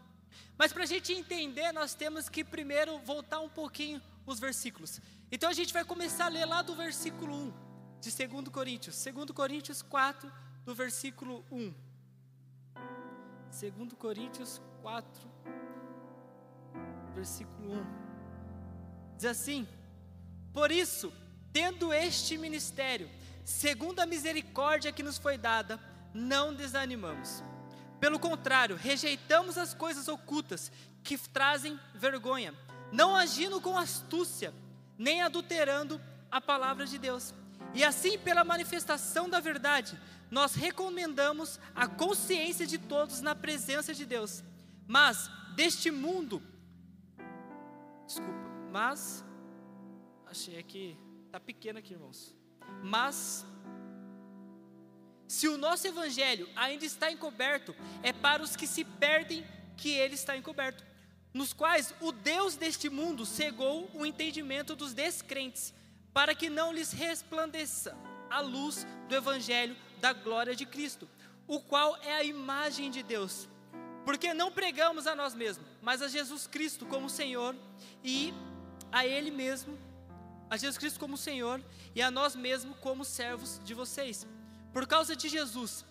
Mas 0.58 0.72
para 0.72 0.84
a 0.84 0.88
gente 0.88 1.14
entender, 1.14 1.72
nós 1.72 1.96
temos 1.96 2.30
que 2.30 2.44
primeiro 2.44 3.00
voltar 3.00 3.40
um 3.40 3.50
pouquinho 3.50 4.02
os 4.26 4.40
versículos. 4.40 5.02
Então 5.32 5.50
a 5.50 5.54
gente 5.54 5.74
vai 5.74 5.84
começar 5.84 6.26
a 6.26 6.30
ler 6.30 6.46
lá 6.46 6.62
do 6.62 6.76
versículo 6.76 7.34
1 7.34 7.67
de 8.00 8.28
2 8.28 8.50
Coríntios, 8.50 9.04
2 9.04 9.32
Coríntios 9.32 9.82
4, 9.82 10.32
do 10.66 10.76
versículo 10.76 11.44
1. 11.52 11.74
2 13.60 13.94
Coríntios 13.98 14.62
4, 14.82 15.22
versículo 17.16 17.74
1. 17.74 17.86
Diz 19.18 19.26
assim: 19.26 19.68
Por 20.54 20.72
isso, 20.72 21.12
tendo 21.52 21.92
este 21.92 22.38
ministério, 22.38 23.10
segundo 23.44 24.00
a 24.00 24.06
misericórdia 24.06 24.92
que 24.92 25.02
nos 25.02 25.18
foi 25.18 25.38
dada, 25.38 25.80
não 26.14 26.54
desanimamos. 26.54 27.44
Pelo 28.00 28.20
contrário, 28.20 28.76
rejeitamos 28.76 29.58
as 29.58 29.74
coisas 29.74 30.08
ocultas 30.08 30.72
que 31.04 31.18
trazem 31.18 31.80
vergonha, 31.96 32.54
não 32.92 33.16
agindo 33.16 33.60
com 33.60 33.78
astúcia, 33.78 34.54
nem 34.98 35.22
adulterando 35.22 36.00
a 36.30 36.40
palavra 36.40 36.86
de 36.86 36.98
Deus. 36.98 37.34
E 37.74 37.84
assim, 37.84 38.18
pela 38.18 38.44
manifestação 38.44 39.30
da 39.30 39.40
verdade, 39.40 39.98
nós 40.32 40.56
recomendamos 40.56 41.60
a 41.76 41.88
consciência 41.88 42.66
de 42.66 42.78
todos 42.78 43.22
na 43.22 43.36
presença 43.36 43.94
de 43.94 44.06
Deus. 44.06 44.44
Mas 44.88 45.30
deste 45.56 45.92
mundo 45.92 46.42
Desculpa, 48.08 48.32
mas 48.72 49.22
achei 50.26 50.58
aqui 50.58 50.98
tá 51.30 51.42
pequeno 51.42 51.78
aqui, 51.78 51.92
irmãos. 51.92 52.34
Mas 52.82 53.46
se 55.28 55.50
o 55.50 55.58
nosso 55.58 55.86
evangelho 55.86 56.48
ainda 56.56 56.86
está 56.86 57.12
encoberto, 57.12 57.76
é 58.02 58.14
para 58.14 58.42
os 58.42 58.56
que 58.56 58.66
se 58.66 58.86
perdem 58.86 59.46
que 59.76 59.90
ele 59.90 60.16
está 60.16 60.38
encoberto, 60.38 60.86
nos 61.34 61.52
quais 61.52 61.94
o 62.00 62.14
Deus 62.14 62.56
deste 62.56 62.90
mundo 62.90 63.26
cegou 63.26 63.92
o 63.94 64.06
entendimento 64.06 64.74
dos 64.74 64.94
descrentes, 64.94 65.74
para 66.14 66.34
que 66.34 66.50
não 66.50 66.72
lhes 66.72 66.92
resplandeça 66.92 67.98
a 68.30 68.40
luz 68.40 68.86
do 69.08 69.16
evangelho 69.16 69.76
da 70.00 70.14
glória 70.14 70.56
de 70.56 70.66
Cristo, 70.66 71.08
o 71.48 71.60
qual 71.60 71.96
é 71.98 72.14
a 72.14 72.24
imagem 72.24 72.92
de 72.92 73.04
Deus. 73.04 73.48
Porque 74.06 74.34
não 74.34 74.52
pregamos 74.52 75.06
a 75.06 75.16
nós 75.16 75.34
mesmos, 75.36 75.68
mas 75.82 76.02
a 76.02 76.08
Jesus 76.08 76.48
Cristo 76.48 76.86
como 76.86 77.10
Senhor 77.10 77.56
e 78.04 78.34
a 78.92 79.06
Ele 79.06 79.32
mesmo 79.32 79.78
a 80.50 80.58
Jesus 80.58 80.78
Cristo 80.78 81.00
como 81.00 81.18
Senhor 81.18 81.62
e 81.94 82.02
a 82.02 82.10
nós 82.10 82.36
mesmos 82.36 82.78
como 82.80 83.04
servos 83.04 83.60
de 83.64 83.74
vocês, 83.74 84.26
por 84.72 84.88
causa 84.88 85.16
de 85.16 85.28
Jesus. 85.28 85.86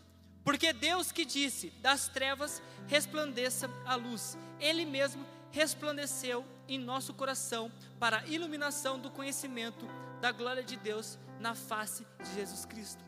Porque 0.45 0.73
Deus 0.73 1.13
que 1.13 1.25
disse: 1.25 1.71
das 1.83 2.09
trevas 2.09 2.63
resplandeça 2.87 3.71
a 3.85 3.97
luz, 3.97 4.37
Ele 4.59 4.85
mesmo 4.85 5.25
resplandeceu 5.51 6.45
em 6.69 6.79
nosso 6.79 7.15
coração 7.15 7.71
para 7.99 8.19
a 8.19 8.27
iluminação 8.27 8.99
do 8.99 9.11
conhecimento 9.11 9.87
da 10.21 10.33
glória 10.33 10.63
de 10.63 10.77
Deus 10.77 11.19
na 11.41 11.55
face 11.55 12.07
de 12.23 12.35
Jesus 12.35 12.65
Cristo. 12.65 13.05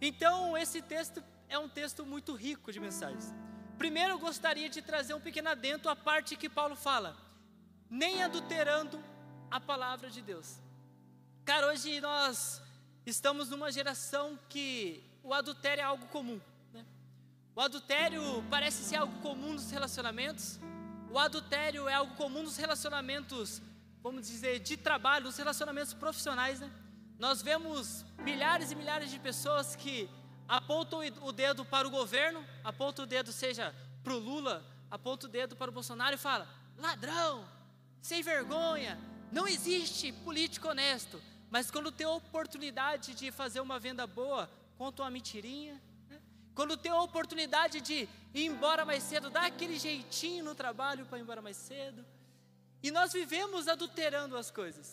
Então, 0.00 0.56
esse 0.56 0.82
texto 0.82 1.22
é 1.48 1.58
um 1.58 1.68
texto 1.68 2.04
muito 2.04 2.34
rico 2.34 2.72
de 2.72 2.80
mensagens. 2.80 3.32
Primeiro, 3.78 4.12
eu 4.12 4.18
gostaria 4.18 4.68
de 4.68 4.80
trazer 4.82 5.14
um 5.14 5.20
pequeno 5.20 5.48
adendo 5.50 5.88
à 5.88 5.96
parte 5.96 6.36
que 6.36 6.48
Paulo 6.48 6.76
fala, 6.76 7.16
nem 7.90 8.22
adulterando 8.22 9.02
a 9.50 9.60
palavra 9.60 10.10
de 10.10 10.22
Deus. 10.22 10.58
Cara, 11.44 11.68
hoje 11.68 12.00
nós 12.00 12.62
estamos 13.04 13.50
numa 13.50 13.70
geração 13.70 14.38
que 14.48 15.04
o 15.22 15.32
adultério 15.32 15.80
é 15.80 15.84
algo 15.84 16.06
comum. 16.06 16.40
Né? 16.72 16.84
O 17.54 17.60
adultério 17.60 18.22
parece 18.50 18.82
ser 18.82 18.96
algo 18.96 19.20
comum 19.20 19.52
nos 19.52 19.70
relacionamentos. 19.70 20.58
O 21.10 21.18
adultério 21.18 21.88
é 21.88 21.94
algo 21.94 22.14
comum 22.16 22.42
nos 22.42 22.56
relacionamentos, 22.56 23.62
vamos 24.06 24.28
dizer, 24.28 24.60
de 24.60 24.76
trabalho, 24.76 25.24
nos 25.24 25.36
relacionamentos 25.36 25.92
profissionais. 25.92 26.60
Né? 26.60 26.70
Nós 27.18 27.42
vemos 27.42 28.04
milhares 28.18 28.70
e 28.70 28.76
milhares 28.76 29.10
de 29.10 29.18
pessoas 29.18 29.74
que 29.74 30.08
apontam 30.46 31.00
o 31.22 31.32
dedo 31.32 31.64
para 31.64 31.88
o 31.88 31.90
governo, 31.90 32.44
apontam 32.62 33.04
o 33.04 33.08
dedo, 33.08 33.32
seja 33.32 33.74
para 34.04 34.14
o 34.14 34.18
Lula, 34.18 34.64
apontam 34.88 35.28
o 35.28 35.32
dedo 35.32 35.56
para 35.56 35.70
o 35.72 35.74
Bolsonaro 35.74 36.14
e 36.14 36.18
fala: 36.18 36.48
ladrão, 36.78 37.44
sem 38.00 38.22
vergonha, 38.22 38.96
não 39.32 39.48
existe 39.48 40.12
político 40.12 40.68
honesto. 40.68 41.20
Mas 41.50 41.68
quando 41.68 41.90
tem 41.90 42.06
a 42.06 42.10
oportunidade 42.10 43.12
de 43.12 43.32
fazer 43.32 43.60
uma 43.60 43.80
venda 43.80 44.06
boa, 44.06 44.48
conta 44.78 45.02
uma 45.02 45.10
mentirinha. 45.10 45.82
Né? 46.08 46.20
Quando 46.54 46.76
tem 46.76 46.92
a 46.92 47.02
oportunidade 47.02 47.80
de 47.80 48.08
ir 48.32 48.46
embora 48.46 48.84
mais 48.84 49.02
cedo, 49.02 49.30
dá 49.30 49.46
aquele 49.46 49.76
jeitinho 49.80 50.44
no 50.44 50.54
trabalho 50.54 51.06
para 51.06 51.18
ir 51.18 51.22
embora 51.22 51.42
mais 51.42 51.56
cedo. 51.56 52.06
E 52.86 52.90
nós 52.92 53.12
vivemos 53.12 53.66
adulterando 53.66 54.36
as 54.36 54.48
coisas. 54.48 54.86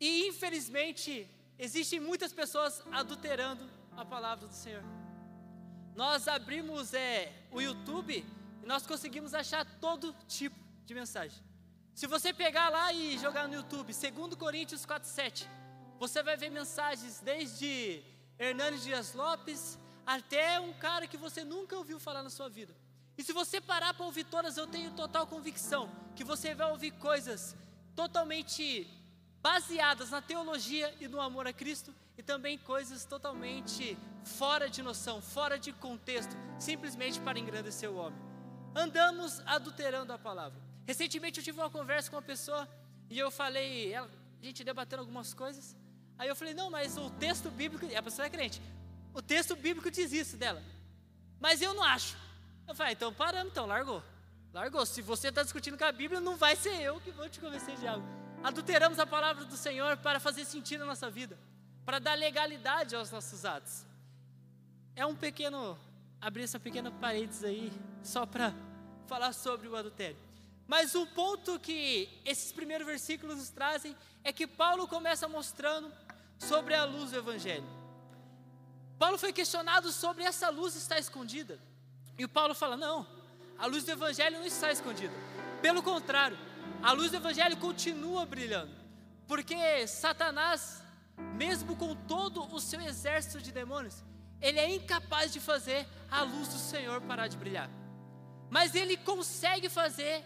E 0.00 0.26
infelizmente, 0.26 1.30
existem 1.56 2.00
muitas 2.00 2.32
pessoas 2.32 2.82
adulterando 2.90 3.64
a 3.96 4.04
palavra 4.04 4.48
do 4.48 4.52
Senhor. 4.52 4.82
Nós 5.94 6.26
abrimos 6.26 6.92
é, 6.92 7.32
o 7.52 7.60
YouTube 7.60 8.26
e 8.60 8.66
nós 8.66 8.84
conseguimos 8.84 9.34
achar 9.34 9.64
todo 9.78 10.12
tipo 10.26 10.58
de 10.84 10.94
mensagem. 10.94 11.40
Se 11.94 12.08
você 12.08 12.32
pegar 12.32 12.68
lá 12.70 12.92
e 12.92 13.16
jogar 13.18 13.46
no 13.46 13.54
YouTube, 13.54 13.92
2 13.94 14.34
Coríntios 14.34 14.84
4,7, 14.84 15.46
você 16.00 16.24
vai 16.24 16.36
ver 16.36 16.50
mensagens 16.50 17.20
desde 17.20 18.02
Hernani 18.36 18.80
Dias 18.80 19.14
Lopes 19.14 19.78
até 20.04 20.58
um 20.58 20.72
cara 20.72 21.06
que 21.06 21.16
você 21.16 21.44
nunca 21.44 21.76
ouviu 21.76 22.00
falar 22.00 22.24
na 22.24 22.30
sua 22.30 22.48
vida. 22.48 22.74
E 23.16 23.22
se 23.22 23.32
você 23.32 23.60
parar 23.60 23.94
para 23.94 24.06
ouvir 24.06 24.24
todas, 24.24 24.56
eu 24.56 24.66
tenho 24.66 24.90
total 24.92 25.26
convicção 25.26 25.90
que 26.16 26.24
você 26.24 26.54
vai 26.54 26.70
ouvir 26.70 26.92
coisas 26.92 27.56
totalmente 27.94 28.86
baseadas 29.42 30.10
na 30.10 30.22
teologia 30.22 30.94
e 31.00 31.08
no 31.08 31.20
amor 31.20 31.46
a 31.46 31.52
Cristo 31.52 31.94
e 32.16 32.22
também 32.22 32.56
coisas 32.58 33.04
totalmente 33.04 33.98
fora 34.24 34.68
de 34.68 34.82
noção, 34.82 35.20
fora 35.20 35.58
de 35.58 35.72
contexto, 35.72 36.34
simplesmente 36.58 37.20
para 37.20 37.38
engrandecer 37.38 37.90
o 37.90 37.96
homem. 37.96 38.18
Andamos 38.74 39.40
adulterando 39.44 40.12
a 40.12 40.18
palavra. 40.18 40.58
Recentemente 40.86 41.40
eu 41.40 41.44
tive 41.44 41.58
uma 41.58 41.70
conversa 41.70 42.10
com 42.10 42.16
uma 42.16 42.22
pessoa 42.22 42.68
e 43.10 43.18
eu 43.18 43.30
falei, 43.30 43.92
ela, 43.92 44.08
a 44.40 44.44
gente 44.44 44.64
debatendo 44.64 45.02
algumas 45.02 45.34
coisas. 45.34 45.76
Aí 46.18 46.28
eu 46.28 46.36
falei, 46.36 46.54
não, 46.54 46.70
mas 46.70 46.96
o 46.96 47.10
texto 47.10 47.50
bíblico, 47.50 47.86
a 47.96 48.02
pessoa 48.02 48.26
é 48.26 48.30
crente, 48.30 48.62
o 49.12 49.20
texto 49.20 49.56
bíblico 49.56 49.90
diz 49.90 50.12
isso 50.12 50.36
dela. 50.36 50.62
Mas 51.40 51.60
eu 51.60 51.74
não 51.74 51.82
acho. 51.82 52.16
Eu 52.66 52.74
falei, 52.74 52.90
ah, 52.90 52.92
então 52.92 53.12
paramos, 53.12 53.52
então, 53.52 53.66
largou. 53.66 54.02
Largou. 54.52 54.84
Se 54.84 55.02
você 55.02 55.28
está 55.28 55.42
discutindo 55.42 55.78
com 55.78 55.84
a 55.84 55.92
Bíblia, 55.92 56.20
não 56.20 56.36
vai 56.36 56.54
ser 56.56 56.80
eu 56.80 57.00
que 57.00 57.10
vou 57.10 57.28
te 57.28 57.40
convencer 57.40 57.76
de 57.76 57.86
algo. 57.86 58.06
Adulteramos 58.42 58.98
a 58.98 59.06
palavra 59.06 59.44
do 59.44 59.56
Senhor 59.56 59.96
para 59.96 60.18
fazer 60.18 60.44
sentido 60.44 60.80
na 60.80 60.86
nossa 60.86 61.08
vida, 61.10 61.38
para 61.84 61.98
dar 61.98 62.14
legalidade 62.14 62.94
aos 62.94 63.10
nossos 63.10 63.44
atos. 63.44 63.86
É 64.94 65.06
um 65.06 65.14
pequeno, 65.14 65.78
abrir 66.20 66.42
essa 66.42 66.60
pequena 66.60 66.90
parênteses 66.90 67.44
aí, 67.44 67.72
só 68.02 68.26
para 68.26 68.52
falar 69.06 69.32
sobre 69.32 69.68
o 69.68 69.76
adultério. 69.76 70.16
Mas 70.66 70.94
o 70.94 71.06
ponto 71.06 71.58
que 71.58 72.20
esses 72.24 72.52
primeiros 72.52 72.86
versículos 72.86 73.36
nos 73.36 73.50
trazem 73.50 73.96
é 74.24 74.32
que 74.32 74.46
Paulo 74.46 74.88
começa 74.88 75.28
mostrando 75.28 75.92
sobre 76.38 76.74
a 76.74 76.84
luz 76.84 77.10
do 77.10 77.18
Evangelho. 77.18 77.66
Paulo 78.98 79.18
foi 79.18 79.32
questionado 79.32 79.92
sobre 79.92 80.24
essa 80.24 80.48
luz 80.50 80.74
estar 80.74 80.98
escondida. 80.98 81.58
E 82.18 82.24
o 82.24 82.28
Paulo 82.28 82.54
fala: 82.54 82.76
não, 82.76 83.06
a 83.58 83.66
luz 83.66 83.84
do 83.84 83.92
Evangelho 83.92 84.38
não 84.38 84.46
está 84.46 84.70
escondida. 84.70 85.14
Pelo 85.60 85.82
contrário, 85.82 86.38
a 86.82 86.92
luz 86.92 87.10
do 87.10 87.16
Evangelho 87.16 87.56
continua 87.56 88.26
brilhando, 88.26 88.74
porque 89.26 89.86
Satanás, 89.86 90.82
mesmo 91.36 91.76
com 91.76 91.94
todo 91.94 92.42
o 92.52 92.60
seu 92.60 92.80
exército 92.80 93.40
de 93.40 93.52
demônios, 93.52 94.02
ele 94.40 94.58
é 94.58 94.74
incapaz 94.74 95.32
de 95.32 95.38
fazer 95.38 95.86
a 96.10 96.22
luz 96.22 96.48
do 96.48 96.58
Senhor 96.58 97.00
parar 97.02 97.28
de 97.28 97.36
brilhar. 97.36 97.70
Mas 98.50 98.74
ele 98.74 98.96
consegue 98.96 99.68
fazer 99.68 100.24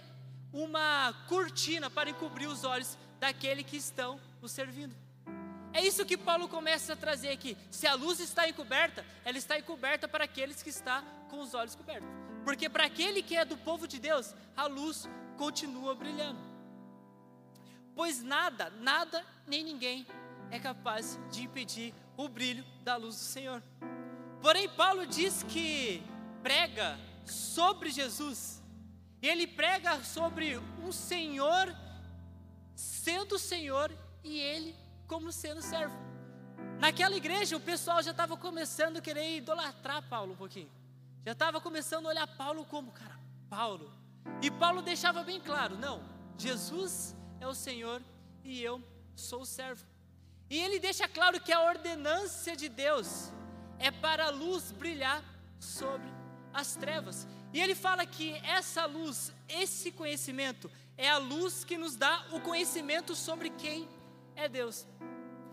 uma 0.52 1.12
cortina 1.28 1.90
para 1.90 2.08
encobrir 2.08 2.48
os 2.48 2.64
olhos 2.64 2.96
daquele 3.20 3.62
que 3.62 3.76
estão 3.76 4.18
o 4.40 4.48
servindo. 4.48 4.96
É 5.76 5.84
isso 5.84 6.06
que 6.06 6.16
Paulo 6.16 6.48
começa 6.48 6.94
a 6.94 6.96
trazer 6.96 7.28
aqui. 7.28 7.54
Se 7.70 7.86
a 7.86 7.92
luz 7.92 8.18
está 8.18 8.48
encoberta, 8.48 9.04
ela 9.26 9.36
está 9.36 9.58
encoberta 9.58 10.08
para 10.08 10.24
aqueles 10.24 10.62
que 10.62 10.70
estão 10.70 11.04
com 11.28 11.38
os 11.40 11.52
olhos 11.52 11.74
cobertos. 11.74 12.08
Porque 12.44 12.66
para 12.66 12.86
aquele 12.86 13.22
que 13.22 13.36
é 13.36 13.44
do 13.44 13.58
povo 13.58 13.86
de 13.86 13.98
Deus, 13.98 14.34
a 14.56 14.66
luz 14.66 15.06
continua 15.36 15.94
brilhando. 15.94 16.40
Pois 17.94 18.22
nada, 18.22 18.70
nada 18.80 19.22
nem 19.46 19.62
ninguém 19.62 20.06
é 20.50 20.58
capaz 20.58 21.20
de 21.30 21.42
impedir 21.42 21.92
o 22.16 22.26
brilho 22.26 22.64
da 22.82 22.96
luz 22.96 23.14
do 23.14 23.20
Senhor. 23.20 23.62
Porém, 24.40 24.70
Paulo 24.70 25.06
diz 25.06 25.42
que 25.42 26.02
prega 26.42 26.98
sobre 27.26 27.90
Jesus, 27.90 28.62
e 29.20 29.28
ele 29.28 29.46
prega 29.46 30.02
sobre 30.02 30.56
um 30.82 30.90
Senhor 30.90 31.68
sendo 32.74 33.38
Senhor 33.38 33.92
e 34.24 34.38
ele 34.38 34.85
como 35.06 35.32
sendo 35.32 35.62
servo. 35.62 35.96
Naquela 36.78 37.16
igreja, 37.16 37.56
o 37.56 37.60
pessoal 37.60 38.02
já 38.02 38.10
estava 38.10 38.36
começando 38.36 38.98
a 38.98 39.00
querer 39.00 39.36
idolatrar 39.36 40.02
Paulo 40.08 40.32
um 40.32 40.36
pouquinho. 40.36 40.70
Já 41.24 41.32
estava 41.32 41.60
começando 41.60 42.06
a 42.06 42.10
olhar 42.10 42.26
Paulo 42.26 42.64
como, 42.64 42.92
cara, 42.92 43.18
Paulo. 43.48 43.92
E 44.42 44.50
Paulo 44.50 44.82
deixava 44.82 45.22
bem 45.22 45.40
claro: 45.40 45.76
não, 45.76 46.02
Jesus 46.36 47.16
é 47.40 47.46
o 47.46 47.54
Senhor 47.54 48.02
e 48.44 48.62
eu 48.62 48.82
sou 49.14 49.42
o 49.42 49.46
servo. 49.46 49.84
E 50.48 50.58
ele 50.58 50.78
deixa 50.78 51.08
claro 51.08 51.40
que 51.40 51.52
a 51.52 51.62
ordenância 51.62 52.54
de 52.54 52.68
Deus 52.68 53.32
é 53.78 53.90
para 53.90 54.26
a 54.26 54.30
luz 54.30 54.70
brilhar 54.70 55.22
sobre 55.58 56.08
as 56.52 56.76
trevas. 56.76 57.26
E 57.52 57.60
ele 57.60 57.74
fala 57.74 58.06
que 58.06 58.34
essa 58.44 58.86
luz, 58.86 59.32
esse 59.48 59.90
conhecimento, 59.90 60.70
é 60.96 61.08
a 61.08 61.18
luz 61.18 61.64
que 61.64 61.76
nos 61.76 61.96
dá 61.96 62.26
o 62.32 62.40
conhecimento 62.40 63.14
sobre 63.14 63.50
quem 63.50 63.88
é 64.36 64.48
Deus. 64.48 64.86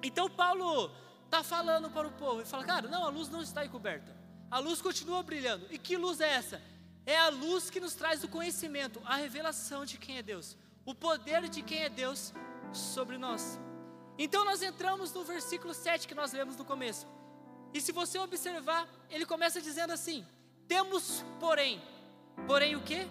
Então 0.01 0.29
Paulo 0.29 0.91
está 1.25 1.41
falando 1.43 1.89
para 1.89 2.07
o 2.07 2.11
povo 2.11 2.41
e 2.41 2.45
fala, 2.45 2.63
cara, 2.63 2.87
não, 2.87 3.05
a 3.05 3.09
luz 3.09 3.29
não 3.29 3.41
está 3.41 3.65
encoberta. 3.65 4.15
A 4.51 4.59
luz 4.59 4.81
continua 4.81 5.23
brilhando. 5.23 5.65
E 5.71 5.77
que 5.79 5.97
luz 5.97 6.19
é 6.19 6.29
essa? 6.29 6.61
É 7.05 7.17
a 7.17 7.29
luz 7.29 7.69
que 7.69 7.79
nos 7.79 7.95
traz 7.95 8.23
o 8.23 8.27
conhecimento, 8.27 9.01
a 9.05 9.15
revelação 9.15 9.83
de 9.83 9.97
quem 9.97 10.17
é 10.17 10.21
Deus, 10.21 10.55
o 10.85 10.93
poder 10.93 11.49
de 11.49 11.61
quem 11.61 11.83
é 11.83 11.89
Deus 11.89 12.33
sobre 12.71 13.17
nós. 13.17 13.59
Então 14.17 14.45
nós 14.45 14.61
entramos 14.61 15.11
no 15.11 15.23
versículo 15.23 15.73
7 15.73 16.07
que 16.07 16.15
nós 16.15 16.31
lemos 16.31 16.55
no 16.55 16.63
começo. 16.63 17.07
E 17.73 17.81
se 17.81 17.91
você 17.91 18.19
observar, 18.19 18.87
ele 19.09 19.25
começa 19.25 19.59
dizendo 19.59 19.91
assim: 19.91 20.25
Temos, 20.67 21.25
porém, 21.39 21.81
porém 22.45 22.75
o 22.75 22.81
que? 22.81 23.07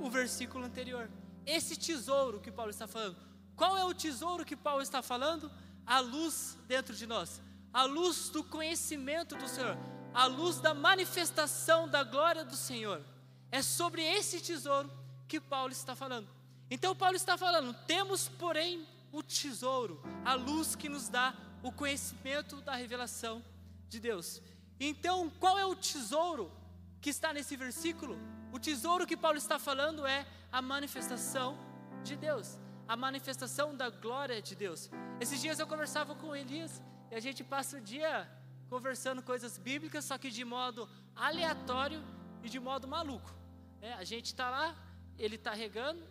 O 0.00 0.08
versículo 0.08 0.64
anterior. 0.64 1.10
Esse 1.44 1.76
tesouro 1.76 2.40
que 2.40 2.50
Paulo 2.50 2.70
está 2.70 2.86
falando. 2.86 3.16
Qual 3.56 3.76
é 3.76 3.84
o 3.84 3.94
tesouro 3.94 4.44
que 4.44 4.54
Paulo 4.54 4.82
está 4.82 5.00
falando? 5.02 5.50
A 5.86 5.98
luz 6.00 6.58
dentro 6.68 6.94
de 6.94 7.06
nós, 7.06 7.40
a 7.72 7.84
luz 7.84 8.28
do 8.28 8.44
conhecimento 8.44 9.34
do 9.34 9.48
Senhor, 9.48 9.78
a 10.12 10.26
luz 10.26 10.60
da 10.60 10.74
manifestação 10.74 11.88
da 11.88 12.04
glória 12.04 12.44
do 12.44 12.54
Senhor. 12.54 13.02
É 13.50 13.62
sobre 13.62 14.02
esse 14.02 14.40
tesouro 14.40 14.90
que 15.26 15.40
Paulo 15.40 15.72
está 15.72 15.96
falando. 15.96 16.28
Então, 16.70 16.94
Paulo 16.94 17.16
está 17.16 17.38
falando: 17.38 17.72
temos, 17.86 18.28
porém, 18.28 18.86
o 19.10 19.22
tesouro, 19.22 20.02
a 20.24 20.34
luz 20.34 20.74
que 20.74 20.88
nos 20.88 21.08
dá 21.08 21.32
o 21.62 21.72
conhecimento 21.72 22.60
da 22.60 22.74
revelação 22.74 23.42
de 23.88 23.98
Deus. 23.98 24.42
Então, 24.78 25.30
qual 25.40 25.58
é 25.58 25.64
o 25.64 25.74
tesouro 25.74 26.52
que 27.00 27.08
está 27.08 27.32
nesse 27.32 27.56
versículo? 27.56 28.18
O 28.52 28.58
tesouro 28.58 29.06
que 29.06 29.16
Paulo 29.16 29.38
está 29.38 29.58
falando 29.58 30.04
é 30.04 30.26
a 30.52 30.60
manifestação 30.60 31.56
de 32.04 32.16
Deus 32.16 32.58
a 32.88 32.96
manifestação 32.96 33.74
da 33.74 33.90
glória 33.90 34.40
de 34.40 34.54
Deus. 34.54 34.90
Esses 35.20 35.40
dias 35.40 35.58
eu 35.58 35.66
conversava 35.66 36.14
com 36.14 36.34
Elias 36.34 36.80
e 37.10 37.14
a 37.14 37.20
gente 37.20 37.42
passa 37.42 37.78
o 37.78 37.80
dia 37.80 38.28
conversando 38.68 39.22
coisas 39.22 39.58
bíblicas, 39.58 40.04
só 40.04 40.18
que 40.18 40.30
de 40.30 40.44
modo 40.44 40.88
aleatório 41.14 42.02
e 42.42 42.48
de 42.48 42.58
modo 42.58 42.86
maluco. 42.86 43.32
É, 43.80 43.92
a 43.94 44.04
gente 44.04 44.26
está 44.26 44.50
lá, 44.50 44.76
ele 45.18 45.36
está 45.36 45.52
regando, 45.52 46.02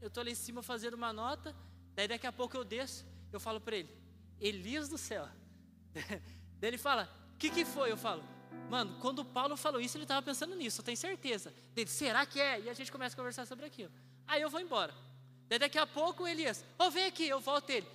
eu 0.00 0.08
estou 0.08 0.24
lá 0.24 0.30
em 0.30 0.34
cima 0.34 0.62
fazendo 0.62 0.94
uma 0.94 1.12
nota, 1.12 1.54
daí 1.94 2.08
daqui 2.08 2.26
a 2.26 2.32
pouco 2.32 2.56
eu 2.56 2.64
desço, 2.64 3.06
eu 3.32 3.40
falo 3.40 3.60
para 3.60 3.76
ele, 3.76 3.90
Elias 4.40 4.88
do 4.88 4.98
céu. 4.98 5.28
daí 5.94 6.70
ele 6.70 6.78
fala, 6.78 7.08
o 7.34 7.38
que, 7.38 7.50
que 7.50 7.64
foi? 7.64 7.90
Eu 7.90 7.96
falo, 7.96 8.22
mano, 8.68 8.98
quando 9.00 9.24
Paulo 9.24 9.56
falou 9.56 9.80
isso, 9.80 9.96
ele 9.96 10.04
estava 10.04 10.22
pensando 10.22 10.54
nisso, 10.54 10.80
eu 10.80 10.84
tenho 10.84 10.96
certeza. 10.96 11.52
Dele, 11.74 11.90
será 11.90 12.24
que 12.24 12.40
é? 12.40 12.60
E 12.60 12.68
a 12.68 12.74
gente 12.74 12.90
começa 12.90 13.14
a 13.14 13.16
conversar 13.16 13.46
sobre 13.46 13.66
aquilo. 13.66 13.92
Aí 14.26 14.40
eu 14.40 14.50
vou 14.50 14.60
embora. 14.60 14.94
Daí 15.50 15.58
daqui 15.58 15.78
a 15.78 15.86
pouco 15.86 16.28
Elias, 16.28 16.64
ô 16.78 16.84
oh, 16.84 16.90
vem 16.92 17.06
aqui, 17.06 17.28
eu 17.28 17.40
volto 17.40 17.70
ele. 17.70 17.86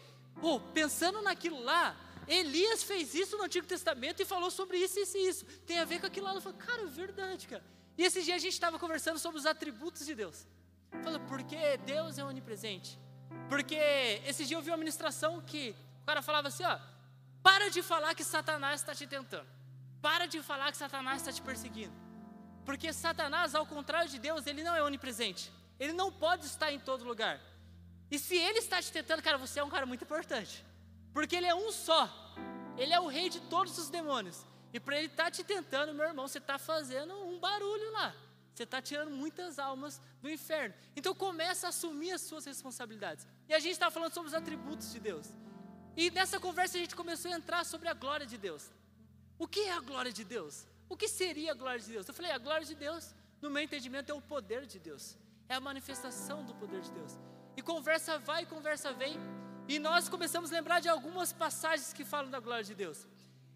Oh, 0.42 0.60
pensando 0.60 1.22
naquilo 1.22 1.64
lá, 1.64 1.96
Elias 2.28 2.84
fez 2.84 3.16
isso 3.16 3.38
no 3.38 3.46
Antigo 3.46 3.66
Testamento 3.66 4.22
e 4.22 4.26
falou 4.26 4.52
sobre 4.52 4.78
isso, 4.78 5.00
isso 5.00 5.18
e 5.18 5.28
isso. 5.28 5.46
Tem 5.66 5.80
a 5.80 5.86
ver 5.86 6.02
com 6.02 6.06
aquilo 6.06 6.26
lá. 6.26 6.34
Eu 6.34 6.42
falei, 6.42 6.58
cara, 6.60 6.82
é 6.82 6.86
verdade, 6.88 7.48
cara. 7.48 7.64
E 7.98 8.04
esse 8.04 8.22
dia 8.24 8.36
a 8.36 8.38
gente 8.38 8.52
estava 8.52 8.78
conversando 8.78 9.18
sobre 9.20 9.40
os 9.40 9.46
atributos 9.46 10.06
de 10.06 10.14
Deus. 10.14 10.46
Falou, 11.02 11.22
porque 11.22 11.78
Deus 11.78 12.18
é 12.18 12.26
onipresente. 12.26 13.00
Porque 13.48 13.78
esse 14.26 14.46
dia 14.46 14.58
eu 14.58 14.62
vi 14.62 14.72
uma 14.72 14.78
ministração 14.78 15.42
que 15.42 15.74
o 16.02 16.06
cara 16.06 16.22
falava 16.22 16.50
assim: 16.50 16.66
ó, 16.66 16.78
para 17.42 17.70
de 17.70 17.82
falar 17.82 18.14
que 18.16 18.24
Satanás 18.26 18.82
está 18.82 18.94
te 18.94 19.08
tentando. 19.08 19.48
Para 20.02 20.26
de 20.26 20.44
falar 20.44 20.72
que 20.74 20.78
Satanás 20.78 21.22
está 21.22 21.32
te 21.32 21.42
perseguindo. 21.42 21.94
Porque 22.66 22.92
Satanás, 22.92 23.56
ao 23.56 23.66
contrário 23.66 24.10
de 24.10 24.20
Deus, 24.20 24.46
ele 24.46 24.62
não 24.62 24.76
é 24.76 24.84
onipresente. 24.84 25.54
Ele 25.80 25.94
não 25.94 26.12
pode 26.12 26.46
estar 26.46 26.72
em 26.72 26.80
todo 26.80 27.04
lugar. 27.04 27.42
E 28.10 28.20
se 28.20 28.36
ele 28.36 28.60
está 28.60 28.82
te 28.82 28.92
tentando, 28.92 29.22
cara, 29.22 29.38
você 29.38 29.60
é 29.60 29.64
um 29.64 29.70
cara 29.70 29.86
muito 29.86 30.04
importante. 30.04 30.64
Porque 31.14 31.36
ele 31.36 31.48
é 31.48 31.56
um 31.56 31.72
só. 31.72 32.10
Ele 32.78 32.94
é 32.94 33.00
o 33.00 33.08
rei 33.08 33.30
de 33.30 33.40
todos 33.42 33.78
os 33.78 33.90
demônios. 33.90 34.46
E 34.74 34.80
para 34.80 34.98
ele 34.98 35.08
estar 35.08 35.26
tá 35.26 35.32
te 35.32 35.44
tentando, 35.44 35.94
meu 35.94 36.06
irmão, 36.06 36.28
você 36.28 36.38
está 36.38 36.58
fazendo 36.58 37.14
um 37.14 37.40
barulho 37.40 37.92
lá. 37.92 38.14
Você 38.54 38.64
está 38.64 38.82
tirando 38.82 39.12
muitas 39.12 39.60
almas 39.60 40.00
do 40.22 40.30
inferno. 40.30 40.74
Então 40.96 41.14
começa 41.14 41.68
a 41.68 41.70
assumir 41.70 42.12
as 42.12 42.22
suas 42.22 42.46
responsabilidades. 42.46 43.28
E 43.50 43.54
a 43.54 43.60
gente 43.60 43.74
está 43.74 43.92
falando 43.92 44.14
sobre 44.14 44.30
os 44.30 44.34
atributos 44.34 44.92
de 44.92 45.00
Deus. 45.00 45.28
E 45.98 46.10
nessa 46.12 46.40
conversa 46.40 46.78
a 46.78 46.82
gente 46.82 46.96
começou 46.96 47.32
a 47.32 47.36
entrar 47.36 47.66
sobre 47.66 47.90
a 47.90 47.94
glória 47.94 48.26
de 48.26 48.38
Deus. 48.38 48.70
O 49.38 49.48
que 49.48 49.62
é 49.62 49.74
a 49.74 49.80
glória 49.80 50.12
de 50.12 50.24
Deus? 50.24 50.66
O 50.88 50.96
que 50.96 51.08
seria 51.08 51.52
a 51.52 51.56
glória 51.56 51.80
de 51.80 51.92
Deus? 51.92 52.08
Eu 52.08 52.14
falei, 52.14 52.32
a 52.32 52.38
glória 52.38 52.66
de 52.66 52.76
Deus, 52.76 53.14
no 53.42 53.50
meu 53.50 53.64
entendimento, 53.64 54.12
é 54.12 54.14
o 54.14 54.22
poder 54.22 54.66
de 54.66 54.80
Deus. 54.80 55.18
É 55.48 55.56
a 55.56 55.60
manifestação 55.60 56.44
do 56.44 56.54
poder 56.56 56.82
de 56.82 56.92
Deus. 56.92 57.18
E 57.56 57.62
conversa 57.62 58.18
vai, 58.20 58.46
conversa 58.46 58.92
vem. 58.94 59.18
E 59.68 59.80
nós 59.80 60.10
começamos 60.10 60.52
a 60.52 60.56
lembrar 60.56 60.80
de 60.80 60.90
algumas 60.90 61.32
passagens 61.34 61.94
que 61.94 62.04
falam 62.04 62.30
da 62.30 62.40
glória 62.40 62.64
de 62.64 62.76
Deus. 62.76 63.08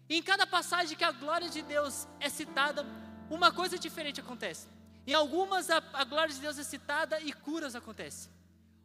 E 0.08 0.16
em 0.16 0.22
cada 0.22 0.46
passagem 0.46 0.96
que 0.96 1.04
a 1.04 1.12
glória 1.12 1.48
de 1.48 1.62
Deus 1.62 2.08
é 2.18 2.28
citada, 2.28 2.84
uma 3.28 3.52
coisa 3.52 3.78
diferente 3.78 4.20
acontece. 4.20 4.66
Em 5.06 5.14
algumas 5.14 5.70
a, 5.70 5.82
a 5.92 6.04
glória 6.04 6.34
de 6.34 6.40
Deus 6.40 6.58
é 6.58 6.64
citada 6.64 7.20
e 7.20 7.32
curas 7.32 7.74
acontecem. 7.76 8.30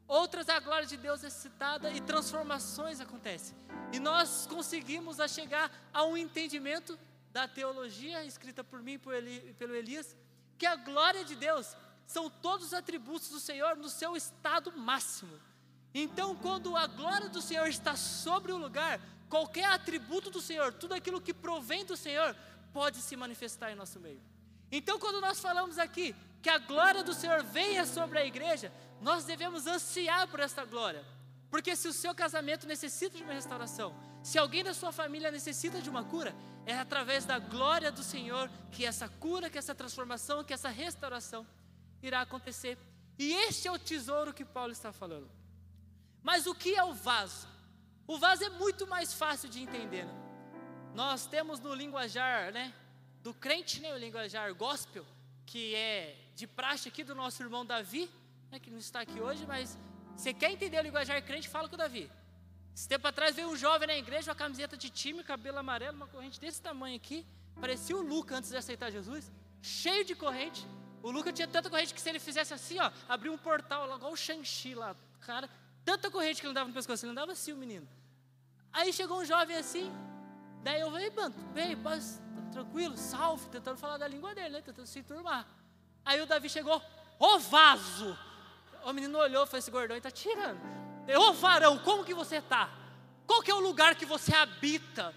Outras 0.08 0.50
a 0.50 0.60
glória 0.60 0.86
de 0.86 0.98
Deus 0.98 1.24
é 1.24 1.30
citada 1.30 1.90
e 1.92 2.00
transformações 2.00 3.02
acontecem. 3.02 3.58
E 3.92 4.00
nós 4.00 4.46
conseguimos 4.48 5.20
a 5.20 5.28
chegar 5.28 5.72
a 5.92 6.04
um 6.04 6.16
entendimento 6.16 6.98
da 7.32 7.48
teologia 7.48 8.24
escrita 8.24 8.64
por 8.64 8.82
mim 8.84 8.94
e 8.94 9.54
pelo 9.54 9.76
Elias, 9.76 10.16
que 10.58 10.66
a 10.66 10.76
glória 10.76 11.26
de 11.26 11.36
Deus 11.36 11.76
são 12.06 12.30
todos 12.30 12.68
os 12.68 12.74
atributos 12.74 13.30
do 13.30 13.40
Senhor 13.40 13.76
no 13.76 13.90
seu 13.90 14.16
estado 14.16 14.72
máximo. 14.78 15.40
Então, 15.94 16.36
quando 16.36 16.76
a 16.76 16.88
glória 16.88 17.30
do 17.30 17.42
Senhor 17.42 17.68
está 17.68 17.96
sobre 17.96 18.52
o 18.52 18.58
lugar, 18.58 19.00
qualquer 19.30 19.66
atributo 19.66 20.30
do 20.30 20.42
Senhor, 20.42 20.74
tudo 20.74 20.94
aquilo 20.94 21.22
que 21.22 21.34
provém 21.34 21.86
do 21.86 21.96
Senhor, 21.96 22.36
pode 22.74 22.98
se 22.98 23.16
manifestar 23.16 23.72
em 23.72 23.76
nosso 23.76 24.00
meio. 24.00 24.22
Então, 24.72 25.00
quando 25.00 25.22
nós 25.22 25.40
falamos 25.40 25.80
aqui 25.80 26.14
que 26.42 26.50
a 26.50 26.58
glória 26.58 27.04
do 27.04 27.14
Senhor 27.14 27.44
venha 27.44 27.86
sobre 27.86 28.20
a 28.20 28.26
igreja, 28.26 28.72
nós 29.02 29.24
devemos 29.24 29.66
ansiar 29.68 30.28
por 30.28 30.40
esta 30.40 30.66
glória. 30.66 31.04
Porque 31.50 31.76
se 31.76 31.88
o 31.88 31.94
seu 31.94 32.14
casamento 32.14 32.68
necessita 32.68 33.18
de 33.18 33.24
uma 33.24 33.34
restauração, 33.34 33.96
se 34.22 34.38
alguém 34.38 34.64
da 34.64 34.74
sua 34.74 34.92
família 34.92 35.32
necessita 35.32 35.82
de 35.82 35.90
uma 35.90 36.04
cura, 36.04 36.36
é 36.66 36.74
através 36.74 37.26
da 37.26 37.40
glória 37.40 37.92
do 37.92 38.04
Senhor 38.04 38.50
que 38.72 38.86
essa 38.86 39.08
cura, 39.08 39.50
que 39.50 39.58
essa 39.58 39.74
transformação, 39.74 40.44
que 40.44 40.54
essa 40.54 40.70
restauração 40.70 41.48
irá 42.08 42.22
acontecer. 42.22 42.78
E 43.18 43.34
este 43.34 43.68
é 43.68 43.72
o 43.72 43.80
tesouro 43.80 44.34
que 44.34 44.44
Paulo 44.44 44.72
está 44.72 44.92
falando. 44.92 45.30
Mas 46.22 46.48
o 46.48 46.56
que 46.56 46.76
é 46.76 46.84
o 46.84 46.94
vaso? 46.94 47.48
O 48.08 48.18
vaso 48.18 48.44
é 48.44 48.50
muito 48.50 48.86
mais 48.88 49.14
fácil 49.14 49.50
de 49.50 49.62
entender. 49.62 50.06
Né? 50.06 50.14
Nós 50.94 51.26
temos 51.26 51.60
no 51.60 51.74
linguajar, 51.74 52.52
né, 52.52 52.74
do 53.22 53.34
crente, 53.34 53.80
né, 53.82 53.94
o 53.94 53.98
linguajar 53.98 54.54
gospel, 54.54 55.06
que 55.46 55.76
é 55.76 56.16
de 56.36 56.46
praxe 56.46 56.88
aqui 56.90 57.04
do 57.04 57.16
nosso 57.16 57.42
irmão 57.42 57.66
Davi, 57.66 58.10
né, 58.52 58.60
que 58.60 58.70
não 58.70 58.78
está 58.78 59.02
aqui 59.02 59.20
hoje, 59.20 59.46
mas 59.48 59.78
você 60.16 60.34
quer 60.34 60.52
entender 60.52 60.80
o 60.80 60.84
linguajar 60.84 61.22
crente, 61.24 61.50
fala 61.50 61.68
com 61.68 61.76
o 61.76 61.78
Davi. 61.78 62.10
Esse 62.76 62.88
tempo 62.88 63.08
atrás 63.08 63.36
veio 63.36 63.50
um 63.50 63.56
jovem 63.56 63.88
na 63.88 63.96
igreja, 63.96 64.32
uma 64.32 64.36
camiseta 64.36 64.76
de 64.78 64.90
time, 64.90 65.24
cabelo 65.24 65.58
amarelo, 65.58 65.96
uma 65.96 66.08
corrente 66.08 66.40
desse 66.40 66.62
tamanho 66.62 66.96
aqui, 66.96 67.26
parecia 67.60 67.96
o 67.96 68.02
Luca 68.02 68.36
antes 68.36 68.50
de 68.50 68.58
aceitar 68.58 68.92
Jesus, 68.92 69.32
cheio 69.62 70.04
de 70.06 70.16
corrente. 70.16 70.66
O 71.06 71.12
Luca 71.12 71.32
tinha 71.32 71.48
tanta 71.48 71.70
corrente 71.70 71.94
que 71.94 72.02
se 72.02 72.10
ele 72.10 72.18
fizesse 72.18 72.52
assim, 72.52 72.80
ó, 72.80 72.90
abrir 73.08 73.30
um 73.30 73.38
portal 73.38 73.96
igual 73.96 74.12
o 74.12 74.18
Shang-Chi 74.18 74.74
lá, 74.74 74.96
cara, 75.22 75.48
tanta 75.86 76.10
corrente 76.10 76.42
que 76.42 76.48
ele 76.48 76.54
dava 76.56 76.68
no 76.68 76.74
pescoço, 76.74 77.06
ele 77.06 77.12
andava 77.12 77.32
assim 77.32 77.54
o 77.54 77.56
menino. 77.56 77.88
Aí 78.74 78.92
chegou 78.92 79.20
um 79.20 79.24
jovem 79.24 79.56
assim, 79.56 79.94
daí 80.64 80.82
eu 80.82 80.90
falei, 80.90 81.12
mano, 81.12 81.36
bem, 81.54 81.78
paz, 81.78 82.20
tranquilo, 82.52 82.98
salve, 82.98 83.48
tentando 83.50 83.78
falar 83.78 84.00
da 84.00 84.08
língua 84.08 84.34
dele, 84.34 84.50
né, 84.50 84.62
tentando 84.62 84.88
se 84.88 85.04
turmar. 85.04 85.46
Aí 86.04 86.20
o 86.20 86.26
Davi 86.26 86.50
chegou, 86.50 86.82
ô 87.20 87.38
vaso! 87.38 88.18
O 88.84 88.92
menino 88.92 89.16
olhou 89.20 89.44
e 89.44 89.46
falou, 89.46 89.60
esse 89.60 89.70
gordão 89.70 89.96
está 89.96 90.10
tirando. 90.10 90.60
Ô 91.20 91.34
varão, 91.34 91.78
como 91.78 92.04
que 92.04 92.16
você 92.16 92.38
está? 92.38 92.68
Qual 93.28 93.44
que 93.44 93.52
é 93.52 93.54
o 93.54 93.60
lugar 93.60 93.94
que 93.94 94.08
você 94.08 94.34
habita? 94.34 95.14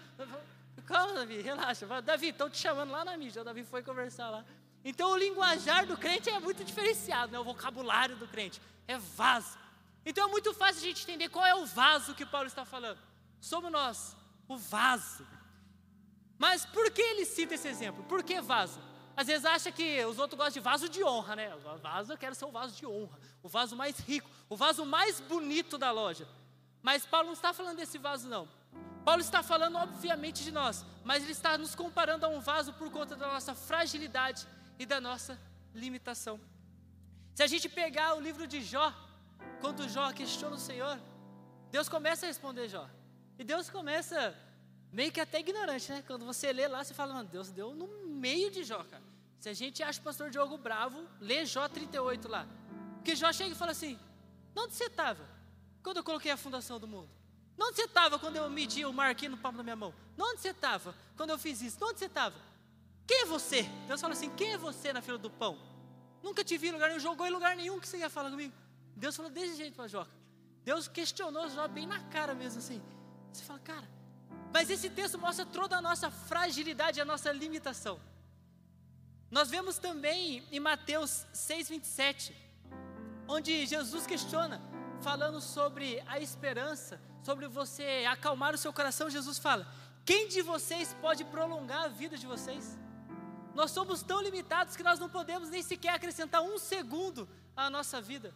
Calma, 0.85 1.13
Davi, 1.13 1.41
relaxa. 1.41 1.87
Davi, 2.01 2.29
estão 2.29 2.47
te 2.47 2.59
chamando 2.59 2.91
lá 2.91 3.03
na 3.03 3.17
mídia. 3.17 3.41
O 3.41 3.45
Davi 3.45 3.63
foi 3.63 3.81
conversar 3.81 4.29
lá. 4.29 4.45
Então 4.83 5.11
o 5.11 5.17
linguajar 5.17 5.85
do 5.85 5.97
crente 5.97 6.29
é 6.29 6.39
muito 6.39 6.63
diferenciado, 6.63 7.31
né? 7.31 7.39
o 7.39 7.43
vocabulário 7.43 8.15
do 8.15 8.27
crente 8.27 8.61
é 8.87 8.97
vaso. 8.97 9.57
Então 10.05 10.27
é 10.27 10.31
muito 10.31 10.53
fácil 10.53 10.81
a 10.81 10.85
gente 10.85 11.03
entender 11.03 11.29
qual 11.29 11.45
é 11.45 11.55
o 11.55 11.65
vaso 11.65 12.15
que 12.15 12.25
Paulo 12.25 12.47
está 12.47 12.63
falando. 12.63 12.99
Somos 13.39 13.71
nós, 13.71 14.15
o 14.47 14.57
vaso. 14.57 15.25
Mas 16.37 16.65
por 16.65 16.89
que 16.91 17.01
ele 17.01 17.25
cita 17.25 17.55
esse 17.55 17.67
exemplo? 17.67 18.03
Por 18.05 18.23
que 18.23 18.39
vaso? 18.39 18.79
Às 19.15 19.27
vezes 19.27 19.45
acha 19.45 19.69
que 19.71 20.03
os 20.05 20.17
outros 20.17 20.37
gostam 20.37 20.53
de 20.53 20.59
vaso 20.61 20.87
de 20.87 21.03
honra, 21.03 21.35
né? 21.35 21.53
O 21.53 21.77
vaso 21.77 22.13
eu 22.13 22.17
quero 22.17 22.33
ser 22.33 22.45
o 22.45 22.51
vaso 22.51 22.73
de 22.73 22.85
honra, 22.85 23.19
o 23.43 23.49
vaso 23.49 23.75
mais 23.75 23.99
rico, 23.99 24.29
o 24.47 24.55
vaso 24.55 24.85
mais 24.85 25.19
bonito 25.19 25.77
da 25.77 25.91
loja. 25.91 26.25
Mas 26.81 27.05
Paulo 27.05 27.27
não 27.27 27.33
está 27.33 27.51
falando 27.51 27.75
desse 27.75 27.97
vaso, 27.97 28.29
não. 28.29 28.47
Paulo 29.03 29.21
está 29.21 29.43
falando, 29.43 29.77
obviamente, 29.77 30.43
de 30.43 30.51
nós, 30.51 30.85
mas 31.03 31.23
ele 31.23 31.33
está 31.33 31.57
nos 31.57 31.75
comparando 31.75 32.25
a 32.25 32.29
um 32.29 32.39
vaso 32.39 32.71
por 32.73 32.89
conta 32.89 33.15
da 33.15 33.27
nossa 33.27 33.53
fragilidade 33.53 34.47
e 34.79 34.85
da 34.85 34.99
nossa 34.99 35.39
limitação. 35.75 36.39
Se 37.35 37.43
a 37.43 37.47
gente 37.47 37.67
pegar 37.69 38.15
o 38.15 38.19
livro 38.19 38.47
de 38.47 38.61
Jó, 38.61 38.93
quando 39.61 39.87
Jó 39.87 40.11
questiona 40.13 40.55
o 40.55 40.59
Senhor, 40.59 40.99
Deus 41.69 41.87
começa 41.89 42.25
a 42.25 42.27
responder 42.27 42.67
Jó. 42.69 42.89
E 43.37 43.43
Deus 43.43 43.69
começa 43.69 44.35
meio 44.91 45.11
que 45.11 45.19
até 45.19 45.39
ignorante, 45.39 45.91
né? 45.91 46.03
Quando 46.07 46.25
você 46.25 46.51
lê 46.51 46.67
lá, 46.67 46.83
você 46.83 46.93
fala, 46.93 47.13
mano, 47.13 47.29
Deus 47.29 47.51
deu 47.51 47.75
no 47.75 47.87
meio 48.07 48.49
de 48.49 48.63
Jó, 48.63 48.83
cara. 48.83 49.03
Se 49.39 49.49
a 49.49 49.53
gente 49.53 49.81
acha 49.83 49.99
o 49.99 50.03
pastor 50.03 50.29
Diogo 50.29 50.57
bravo, 50.57 51.07
lê 51.19 51.45
Jó 51.45 51.67
38 51.67 52.27
lá. 52.27 52.47
Porque 52.95 53.15
Jó 53.15 53.31
chega 53.31 53.51
e 53.51 53.55
fala 53.55 53.71
assim: 53.71 53.97
onde 54.55 54.73
você 54.73 54.85
estava 54.85 55.25
quando 55.81 55.97
eu 55.97 56.03
coloquei 56.03 56.31
a 56.31 56.37
fundação 56.37 56.79
do 56.79 56.87
mundo? 56.87 57.09
Onde 57.57 57.75
você 57.75 57.83
estava 57.83 58.17
quando 58.17 58.37
eu 58.37 58.49
medi 58.49 58.85
o 58.85 58.93
mar 58.93 59.09
aqui 59.09 59.27
no 59.27 59.37
palmo 59.37 59.57
da 59.57 59.63
minha 59.63 59.75
mão? 59.75 59.93
Onde 60.17 60.41
você 60.41 60.49
estava 60.49 60.95
quando 61.15 61.29
eu 61.29 61.37
fiz 61.37 61.61
isso? 61.61 61.77
Onde 61.81 61.99
você 61.99 62.05
estava? 62.05 62.48
Quem 63.09 63.21
é 63.21 63.25
você? 63.25 63.63
Deus 63.87 63.99
fala 63.99 64.13
assim: 64.13 64.29
quem 64.39 64.53
é 64.53 64.57
você 64.57 64.93
na 64.93 65.01
fila 65.01 65.17
do 65.17 65.31
pão? 65.31 65.57
Nunca 66.21 66.43
te 66.43 66.55
vi 66.59 66.67
em 66.67 66.71
lugar 66.71 66.89
nenhum, 66.89 66.99
jogou 66.99 67.25
em 67.25 67.31
lugar 67.31 67.55
nenhum 67.55 67.79
que 67.79 67.87
você 67.87 67.97
ia 67.97 68.09
falar 68.17 68.29
comigo. 68.29 68.53
Deus 68.95 69.15
falou 69.15 69.31
desse 69.31 69.55
jeito 69.55 69.75
para 69.75 69.87
Jó. 69.87 70.05
Deus 70.63 70.87
questionou 70.87 71.49
Jó 71.49 71.67
bem 71.67 71.87
na 71.87 71.99
cara 72.15 72.35
mesmo 72.35 72.59
assim. 72.59 72.79
Você 73.33 73.43
fala, 73.43 73.59
cara, 73.69 73.89
mas 74.53 74.69
esse 74.69 74.91
texto 74.91 75.17
mostra 75.17 75.43
toda 75.43 75.75
a 75.75 75.81
nossa 75.81 76.11
fragilidade, 76.11 77.01
a 77.01 77.05
nossa 77.05 77.31
limitação. 77.31 77.99
Nós 79.31 79.49
vemos 79.49 79.79
também 79.79 80.43
em 80.51 80.59
Mateus 80.59 81.25
6,27, 81.33 82.31
onde 83.27 83.65
Jesus 83.65 84.05
questiona, 84.05 84.61
falando 85.01 85.41
sobre 85.41 85.99
a 86.05 86.19
esperança, 86.19 87.01
sobre 87.23 87.47
você 87.47 88.05
acalmar 88.07 88.53
o 88.53 88.57
seu 88.65 88.71
coração. 88.71 89.09
Jesus 89.09 89.39
fala: 89.39 89.65
Quem 90.05 90.27
de 90.27 90.43
vocês 90.43 90.95
pode 91.01 91.25
prolongar 91.25 91.85
a 91.85 91.87
vida 92.03 92.15
de 92.15 92.27
vocês? 92.27 92.77
Nós 93.55 93.71
somos 93.71 94.01
tão 94.01 94.21
limitados 94.21 94.75
que 94.75 94.83
nós 94.83 94.99
não 94.99 95.09
podemos 95.09 95.49
nem 95.49 95.61
sequer 95.61 95.93
acrescentar 95.93 96.41
um 96.41 96.57
segundo 96.57 97.27
à 97.55 97.69
nossa 97.69 97.99
vida. 98.01 98.33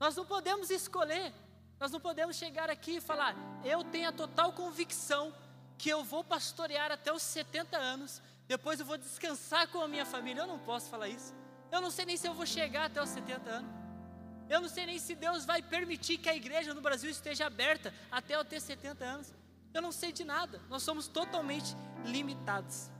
Nós 0.00 0.16
não 0.16 0.24
podemos 0.24 0.70
escolher. 0.70 1.32
Nós 1.78 1.92
não 1.92 2.00
podemos 2.00 2.36
chegar 2.36 2.68
aqui 2.68 2.96
e 2.96 3.00
falar, 3.00 3.36
eu 3.64 3.84
tenho 3.84 4.08
a 4.08 4.12
total 4.12 4.52
convicção 4.52 5.32
que 5.76 5.88
eu 5.88 6.02
vou 6.02 6.24
pastorear 6.24 6.90
até 6.90 7.12
os 7.12 7.22
70 7.22 7.76
anos, 7.78 8.20
depois 8.48 8.80
eu 8.80 8.86
vou 8.86 8.98
descansar 8.98 9.68
com 9.68 9.80
a 9.80 9.86
minha 9.86 10.04
família. 10.04 10.42
Eu 10.42 10.46
não 10.46 10.58
posso 10.58 10.90
falar 10.90 11.08
isso. 11.08 11.32
Eu 11.70 11.80
não 11.80 11.90
sei 11.90 12.04
nem 12.04 12.16
se 12.16 12.26
eu 12.26 12.34
vou 12.34 12.46
chegar 12.46 12.86
até 12.86 13.00
os 13.00 13.10
70 13.10 13.48
anos. 13.48 13.70
Eu 14.48 14.60
não 14.62 14.68
sei 14.68 14.86
nem 14.86 14.98
se 14.98 15.14
Deus 15.14 15.44
vai 15.44 15.62
permitir 15.62 16.16
que 16.16 16.28
a 16.28 16.34
igreja 16.34 16.72
no 16.72 16.80
Brasil 16.80 17.10
esteja 17.10 17.46
aberta 17.46 17.94
até 18.10 18.34
eu 18.34 18.44
ter 18.44 18.60
70 18.60 19.04
anos. 19.04 19.34
Eu 19.74 19.82
não 19.82 19.92
sei 19.92 20.10
de 20.10 20.24
nada. 20.24 20.60
Nós 20.70 20.82
somos 20.82 21.06
totalmente 21.06 21.76
limitados. 22.06 22.90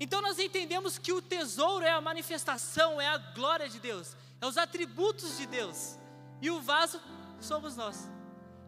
Então 0.00 0.22
nós 0.22 0.38
entendemos 0.38 0.98
que 0.98 1.12
o 1.12 1.20
tesouro 1.20 1.84
é 1.84 1.90
a 1.90 2.00
manifestação, 2.00 3.00
é 3.00 3.08
a 3.08 3.18
glória 3.18 3.68
de 3.68 3.80
Deus, 3.80 4.16
é 4.40 4.46
os 4.46 4.56
atributos 4.56 5.36
de 5.36 5.46
Deus. 5.46 5.98
E 6.40 6.50
o 6.50 6.60
vaso 6.60 7.00
somos 7.40 7.76
nós. 7.76 8.08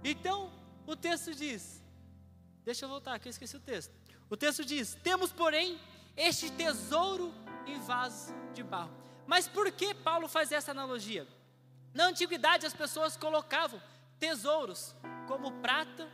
Então, 0.02 0.52
o 0.86 0.96
texto 0.96 1.34
diz: 1.34 1.82
Deixa 2.64 2.84
eu 2.84 2.88
voltar, 2.88 3.18
que 3.18 3.28
eu 3.28 3.30
esqueci 3.30 3.56
o 3.56 3.60
texto. 3.60 3.92
O 4.28 4.36
texto 4.36 4.64
diz: 4.64 4.96
Temos, 5.02 5.32
porém, 5.32 5.78
este 6.16 6.50
tesouro 6.50 7.32
em 7.66 7.78
vasos 7.80 8.34
de 8.52 8.62
barro. 8.62 8.90
Mas 9.26 9.46
por 9.46 9.70
que 9.70 9.94
Paulo 9.94 10.28
faz 10.28 10.50
essa 10.50 10.72
analogia? 10.72 11.26
Na 11.94 12.06
antiguidade, 12.06 12.66
as 12.66 12.74
pessoas 12.74 13.16
colocavam 13.16 13.80
tesouros 14.18 14.94
como 15.26 15.52
prata, 15.60 16.08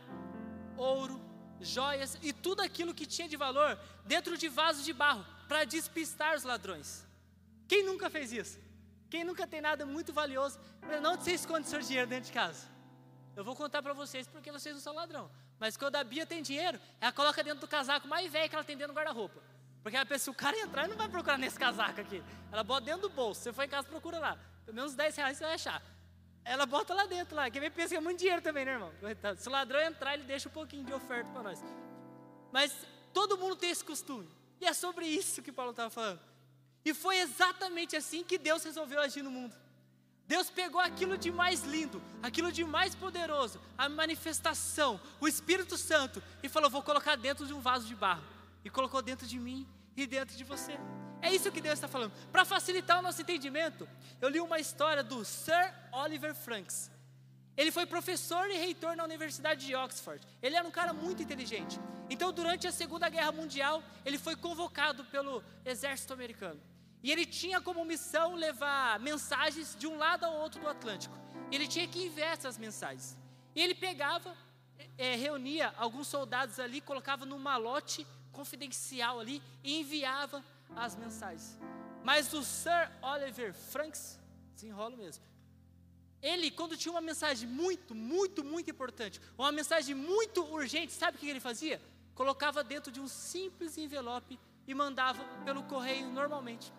ouro, 0.75 1.19
joias 1.61 2.17
e 2.21 2.31
tudo 2.31 2.61
aquilo 2.61 2.93
que 2.93 3.05
tinha 3.05 3.27
de 3.27 3.37
valor 3.37 3.77
dentro 4.05 4.37
de 4.37 4.47
vasos 4.47 4.85
de 4.85 4.93
barro 4.93 5.25
para 5.47 5.63
despistar 5.63 6.35
os 6.35 6.43
ladrões. 6.43 7.05
Quem 7.67 7.83
nunca 7.83 8.09
fez 8.09 8.31
isso? 8.31 8.59
Quem 9.09 9.23
nunca 9.23 9.47
tem 9.47 9.61
nada 9.61 9.85
muito 9.85 10.11
valioso, 10.11 10.59
não 11.01 11.15
você 11.15 11.31
esconde 11.31 11.67
seu 11.67 11.81
dinheiro 11.81 12.07
dentro 12.07 12.25
de 12.25 12.31
casa. 12.31 12.67
Eu 13.35 13.43
vou 13.43 13.55
contar 13.55 13.81
para 13.81 13.93
vocês 13.93 14.27
porque 14.27 14.51
vocês 14.51 14.75
não 14.75 14.81
são 14.81 14.93
ladrão. 14.93 15.29
Mas 15.59 15.77
quando 15.77 15.95
a 15.95 16.03
Bia 16.03 16.25
tem 16.25 16.41
dinheiro, 16.41 16.79
ela 16.99 17.11
coloca 17.11 17.43
dentro 17.43 17.59
do 17.59 17.67
casaco 17.67 18.07
mais 18.07 18.31
velho 18.31 18.49
que 18.49 18.55
ela 18.55 18.63
tem 18.63 18.75
dentro 18.75 18.93
do 18.93 18.97
guarda-roupa. 18.97 19.41
Porque 19.81 19.95
a 19.95 20.05
pessoa, 20.05 20.33
o 20.33 20.35
cara 20.35 20.57
entrar, 20.59 20.87
não 20.87 20.97
vai 20.97 21.07
procurar 21.07 21.37
nesse 21.37 21.57
casaco 21.57 22.01
aqui. 22.01 22.21
Ela 22.51 22.63
bota 22.63 22.81
dentro 22.85 23.03
do 23.03 23.09
bolso. 23.09 23.41
Você 23.41 23.53
foi 23.53 23.65
em 23.65 23.69
casa, 23.69 23.87
procura 23.87 24.19
lá. 24.19 24.37
Pelo 24.65 24.75
menos 24.75 24.93
10 24.95 25.15
reais 25.15 25.37
você 25.37 25.43
vai 25.45 25.53
achar. 25.53 25.81
Ela 26.47 26.65
bota 26.65 26.93
lá 26.93 27.05
dentro, 27.05 27.35
lá. 27.35 27.49
Quem 27.51 27.59
vem 27.59 27.69
pensa 27.69 27.89
que 27.89 27.95
é 27.97 27.99
muito 27.99 28.19
dinheiro 28.19 28.41
também, 28.41 28.63
né, 28.63 28.71
irmão? 28.71 28.91
Se 29.37 29.49
o 29.49 29.51
ladrão 29.51 29.81
entrar, 29.81 30.13
ele 30.13 30.23
deixa 30.23 30.47
um 30.47 30.51
pouquinho 30.51 30.85
de 30.85 30.93
oferta 30.93 31.29
para 31.31 31.43
nós. 31.43 31.61
Mas 32.53 32.73
todo 33.13 33.37
mundo 33.37 33.57
tem 33.57 33.69
esse 33.69 33.83
costume. 33.83 34.29
E 34.61 34.65
é 34.65 34.73
sobre 34.73 35.05
isso 35.05 35.41
que 35.41 35.51
Paulo 35.51 35.71
estava 35.71 35.89
falando. 35.89 36.21
E 36.85 36.93
foi 36.93 37.17
exatamente 37.17 37.97
assim 37.97 38.23
que 38.23 38.37
Deus 38.37 38.63
resolveu 38.63 39.01
agir 39.01 39.21
no 39.21 39.29
mundo. 39.29 39.53
Deus 40.25 40.49
pegou 40.49 40.79
aquilo 40.79 41.17
de 41.17 41.31
mais 41.31 41.63
lindo, 41.63 42.01
aquilo 42.23 42.51
de 42.51 42.63
mais 42.63 42.95
poderoso, 42.95 43.61
a 43.77 43.89
manifestação, 43.89 44.99
o 45.19 45.27
Espírito 45.27 45.77
Santo, 45.77 46.23
e 46.41 46.47
falou: 46.47 46.69
Vou 46.69 46.81
colocar 46.81 47.17
dentro 47.17 47.45
de 47.45 47.53
um 47.53 47.59
vaso 47.59 47.85
de 47.85 47.95
barro. 47.95 48.23
E 48.63 48.69
colocou 48.69 49.01
dentro 49.01 49.27
de 49.27 49.37
mim 49.37 49.67
e 49.95 50.07
dentro 50.07 50.35
de 50.35 50.43
você. 50.45 50.77
É 51.21 51.33
isso 51.33 51.51
que 51.51 51.61
Deus 51.61 51.75
está 51.75 51.87
falando. 51.87 52.11
Para 52.31 52.45
facilitar 52.45 52.99
o 52.99 53.01
nosso 53.01 53.21
entendimento, 53.21 53.87
eu 54.21 54.29
li 54.29 54.39
uma 54.39 54.59
história 54.59 55.03
do 55.03 55.23
Sir 55.25 55.73
Oliver 55.91 56.33
Franks. 56.35 56.91
Ele 57.55 57.71
foi 57.71 57.87
professor 57.87 58.47
e 58.51 58.57
reitor 58.57 58.95
na 58.95 59.03
Universidade 59.03 59.65
de 59.65 59.75
Oxford. 59.75 60.25
Ele 60.43 60.55
era 60.55 60.67
um 60.67 60.71
cara 60.71 60.93
muito 60.93 61.23
inteligente. 61.23 61.79
Então, 62.07 62.31
durante 62.31 62.67
a 62.67 62.71
Segunda 62.71 63.09
Guerra 63.09 63.31
Mundial, 63.31 63.83
ele 64.05 64.19
foi 64.19 64.35
convocado 64.35 65.03
pelo 65.05 65.43
exército 65.65 66.13
americano. 66.13 66.61
E 67.01 67.11
ele 67.11 67.25
tinha 67.25 67.59
como 67.59 67.83
missão 67.83 68.35
levar 68.35 68.99
mensagens 68.99 69.75
de 69.75 69.87
um 69.87 69.97
lado 69.97 70.23
ao 70.23 70.35
outro 70.35 70.61
do 70.61 70.69
Atlântico. 70.69 71.17
Ele 71.51 71.67
tinha 71.67 71.87
que 71.87 72.05
enviar 72.05 72.33
essas 72.33 72.57
mensagens. 72.59 73.17
E 73.55 73.61
ele 73.61 73.73
pegava, 73.73 74.35
é, 74.97 75.15
reunia 75.15 75.73
alguns 75.77 76.07
soldados 76.07 76.59
ali, 76.59 76.79
colocava 76.79 77.25
num 77.25 77.39
malote 77.39 78.05
confidencial 78.31 79.19
ali 79.19 79.41
e 79.63 79.79
enviava 79.79 80.43
as 80.75 80.95
mensagens. 80.95 81.57
Mas 82.03 82.33
o 82.33 82.43
Sir 82.43 82.91
Oliver 83.01 83.53
Franks, 83.53 84.19
desenrola 84.53 84.95
mesmo. 84.95 85.23
Ele, 86.21 86.49
quando 86.49 86.75
tinha 86.77 86.91
uma 86.91 87.01
mensagem 87.01 87.47
muito, 87.47 87.93
muito, 87.93 88.43
muito 88.43 88.71
importante, 88.71 89.21
uma 89.37 89.51
mensagem 89.51 89.93
muito 89.93 90.43
urgente, 90.45 90.93
sabe 90.93 91.17
o 91.17 91.19
que 91.19 91.29
ele 91.29 91.39
fazia? 91.39 91.81
Colocava 92.15 92.63
dentro 92.63 92.91
de 92.91 92.99
um 92.99 93.07
simples 93.07 93.77
envelope 93.77 94.39
e 94.67 94.73
mandava 94.73 95.23
pelo 95.45 95.63
correio 95.63 96.07
normalmente. 96.09 96.73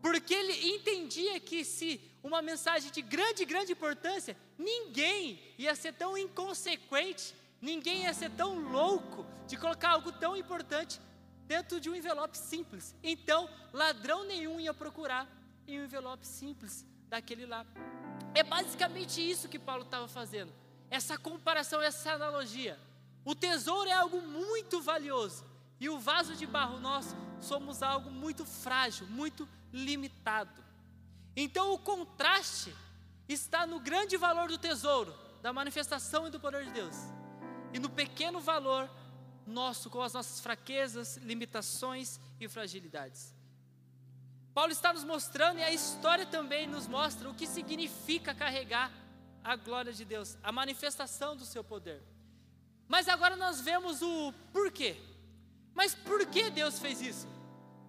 Porque 0.00 0.32
ele 0.32 0.74
entendia 0.74 1.38
que 1.40 1.64
se 1.64 2.00
uma 2.22 2.40
mensagem 2.40 2.90
de 2.90 3.02
grande, 3.02 3.44
grande 3.44 3.72
importância, 3.72 4.36
ninguém 4.56 5.40
ia 5.58 5.74
ser 5.74 5.92
tão 5.92 6.16
inconsequente, 6.16 7.34
ninguém 7.60 8.04
ia 8.04 8.14
ser 8.14 8.30
tão 8.30 8.58
louco 8.58 9.26
de 9.46 9.56
colocar 9.56 9.90
algo 9.90 10.12
tão 10.12 10.36
importante 10.36 11.00
dentro 11.48 11.80
de 11.80 11.88
um 11.88 11.94
envelope 11.94 12.36
simples. 12.36 12.94
Então, 13.02 13.48
ladrão 13.72 14.22
nenhum 14.24 14.60
ia 14.60 14.74
procurar 14.74 15.26
em 15.66 15.80
um 15.80 15.84
envelope 15.84 16.26
simples 16.26 16.86
daquele 17.08 17.46
lá. 17.46 17.64
É 18.34 18.42
basicamente 18.42 19.18
isso 19.18 19.48
que 19.48 19.58
Paulo 19.58 19.84
estava 19.84 20.06
fazendo. 20.06 20.52
Essa 20.90 21.16
comparação, 21.16 21.80
essa 21.80 22.12
analogia. 22.12 22.78
O 23.24 23.34
tesouro 23.34 23.88
é 23.88 23.94
algo 23.94 24.20
muito 24.20 24.80
valioso 24.82 25.44
e 25.80 25.88
o 25.88 25.98
vaso 25.98 26.36
de 26.36 26.46
barro 26.46 26.78
nós 26.78 27.16
somos 27.40 27.82
algo 27.82 28.10
muito 28.10 28.44
frágil, 28.44 29.06
muito 29.06 29.48
limitado. 29.72 30.62
Então 31.34 31.72
o 31.72 31.78
contraste 31.78 32.74
está 33.28 33.66
no 33.66 33.80
grande 33.80 34.16
valor 34.16 34.48
do 34.48 34.58
tesouro, 34.58 35.14
da 35.40 35.52
manifestação 35.52 36.26
e 36.26 36.30
do 36.30 36.40
poder 36.40 36.64
de 36.64 36.70
Deus, 36.72 36.96
e 37.72 37.78
no 37.78 37.88
pequeno 37.88 38.40
valor 38.40 38.88
nosso 39.48 39.90
com 39.90 40.00
as 40.00 40.12
nossas 40.12 40.40
fraquezas, 40.40 41.16
limitações 41.18 42.20
e 42.38 42.48
fragilidades. 42.48 43.34
Paulo 44.54 44.72
está 44.72 44.92
nos 44.92 45.04
mostrando, 45.04 45.58
e 45.58 45.62
a 45.62 45.72
história 45.72 46.26
também 46.26 46.66
nos 46.66 46.86
mostra 46.86 47.28
o 47.30 47.34
que 47.34 47.46
significa 47.46 48.34
carregar 48.34 48.90
a 49.42 49.56
glória 49.56 49.92
de 49.92 50.04
Deus, 50.04 50.36
a 50.42 50.50
manifestação 50.50 51.36
do 51.36 51.44
seu 51.44 51.62
poder. 51.62 52.02
Mas 52.88 53.08
agora 53.08 53.36
nós 53.36 53.60
vemos 53.60 54.02
o 54.02 54.32
porquê. 54.52 54.96
Mas 55.74 55.94
por 55.94 56.26
que 56.26 56.50
Deus 56.50 56.78
fez 56.78 57.00
isso? 57.00 57.28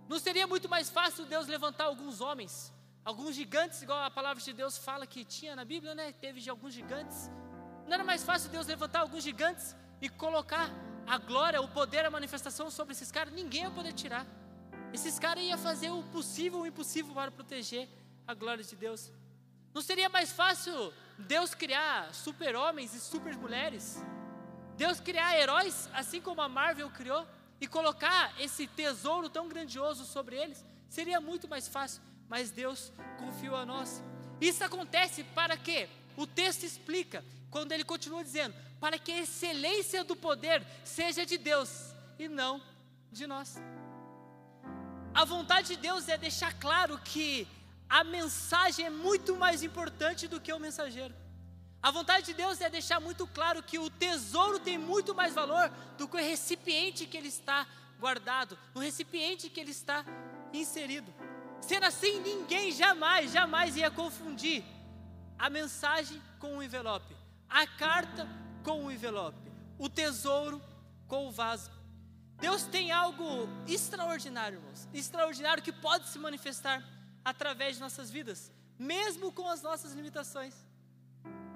Não 0.07 0.19
seria 0.19 0.45
muito 0.45 0.69
mais 0.69 0.89
fácil 0.89 1.25
Deus 1.25 1.47
levantar 1.47 1.85
alguns 1.85 2.21
homens, 2.21 2.73
alguns 3.03 3.35
gigantes, 3.35 3.81
igual 3.81 4.03
a 4.03 4.11
palavra 4.11 4.41
de 4.41 4.53
Deus 4.53 4.77
fala 4.77 5.07
que 5.07 5.25
tinha 5.25 5.55
na 5.55 5.65
Bíblia, 5.65 5.95
né? 5.95 6.11
Teve 6.11 6.39
de 6.39 6.49
alguns 6.49 6.73
gigantes. 6.73 7.29
Não 7.85 7.93
era 7.93 8.03
mais 8.03 8.23
fácil 8.23 8.49
Deus 8.49 8.67
levantar 8.67 8.99
alguns 8.99 9.23
gigantes 9.23 9.75
e 10.01 10.07
colocar 10.07 10.69
a 11.09 11.17
glória, 11.17 11.59
o 11.59 11.67
poder, 11.67 12.05
a 12.05 12.11
manifestação 12.11 12.69
sobre 12.69 12.93
esses 12.93 13.11
caras, 13.11 13.33
ninguém 13.33 13.63
ia 13.63 13.71
poder 13.71 13.93
tirar. 13.93 14.27
Esses 14.93 15.17
caras 15.17 15.43
iam 15.43 15.57
fazer 15.57 15.89
o 15.89 16.03
possível 16.03 16.59
e 16.59 16.61
o 16.61 16.67
impossível 16.67 17.15
para 17.15 17.31
proteger 17.31 17.89
a 18.27 18.35
glória 18.35 18.63
de 18.63 18.75
Deus. 18.75 19.11
Não 19.73 19.81
seria 19.81 20.07
mais 20.07 20.31
fácil 20.31 20.93
Deus 21.17 21.55
criar 21.55 22.13
super-homens 22.13 22.93
e 22.93 22.99
super-mulheres? 22.99 23.97
Deus 24.77 24.99
criar 24.99 25.35
heróis, 25.35 25.89
assim 25.93 26.21
como 26.21 26.41
a 26.41 26.47
Marvel 26.47 26.91
criou, 26.91 27.25
e 27.59 27.67
colocar 27.67 28.39
esse 28.39 28.67
tesouro 28.67 29.29
tão 29.29 29.49
grandioso 29.49 30.05
sobre 30.05 30.35
eles? 30.35 30.63
Seria 30.87 31.19
muito 31.19 31.47
mais 31.47 31.67
fácil, 31.67 32.03
mas 32.27 32.51
Deus 32.51 32.91
confiou 33.17 33.55
a 33.55 33.65
nós. 33.65 34.03
Isso 34.39 34.63
acontece 34.63 35.23
para 35.23 35.57
quê? 35.57 35.89
O 36.15 36.27
texto 36.27 36.63
explica, 36.63 37.25
quando 37.49 37.71
ele 37.71 37.83
continua 37.83 38.23
dizendo: 38.23 38.55
para 38.79 38.97
que 38.97 39.11
a 39.11 39.19
excelência 39.19 40.03
do 40.03 40.15
poder 40.15 40.65
seja 40.83 41.25
de 41.25 41.37
Deus 41.37 41.93
e 42.17 42.27
não 42.27 42.61
de 43.11 43.27
nós. 43.27 43.57
A 45.13 45.25
vontade 45.25 45.69
de 45.69 45.77
Deus 45.77 46.07
é 46.07 46.17
deixar 46.17 46.53
claro 46.59 46.97
que 46.99 47.47
a 47.89 48.03
mensagem 48.03 48.85
é 48.85 48.89
muito 48.89 49.35
mais 49.35 49.63
importante 49.63 50.27
do 50.27 50.39
que 50.39 50.53
o 50.53 50.59
mensageiro. 50.59 51.13
A 51.81 51.91
vontade 51.91 52.27
de 52.27 52.33
Deus 52.33 52.61
é 52.61 52.69
deixar 52.69 52.99
muito 52.99 53.25
claro 53.25 53.63
que 53.63 53.79
o 53.79 53.89
tesouro 53.89 54.59
tem 54.59 54.77
muito 54.77 55.15
mais 55.15 55.33
valor 55.33 55.69
do 55.97 56.07
que 56.07 56.17
o 56.17 56.19
recipiente 56.19 57.05
que 57.05 57.17
ele 57.17 57.29
está 57.29 57.65
guardado, 57.99 58.57
o 58.75 58.79
recipiente 58.79 59.49
que 59.49 59.59
ele 59.59 59.71
está 59.71 60.05
inserido. 60.53 61.13
Sendo 61.61 61.85
assim, 61.85 62.19
ninguém 62.19 62.71
jamais, 62.71 63.31
jamais 63.31 63.75
ia 63.75 63.89
confundir 63.89 64.63
a 65.37 65.49
mensagem 65.49 66.21
com 66.37 66.57
o 66.57 66.63
envelope, 66.63 67.15
a 67.49 67.65
carta 67.65 68.27
com 68.69 68.85
o 68.85 68.91
envelope, 68.91 69.51
o 69.79 69.89
tesouro 69.89 70.61
com 71.07 71.27
o 71.27 71.31
vaso. 71.31 71.71
Deus 72.39 72.65
tem 72.65 72.91
algo 72.91 73.49
extraordinário, 73.67 74.59
irmãos, 74.59 74.87
extraordinário 74.93 75.63
que 75.63 75.71
pode 75.71 76.07
se 76.07 76.19
manifestar 76.19 76.87
através 77.25 77.77
de 77.77 77.81
nossas 77.81 78.11
vidas, 78.11 78.51
mesmo 78.77 79.31
com 79.31 79.49
as 79.49 79.63
nossas 79.63 79.93
limitações. 79.93 80.53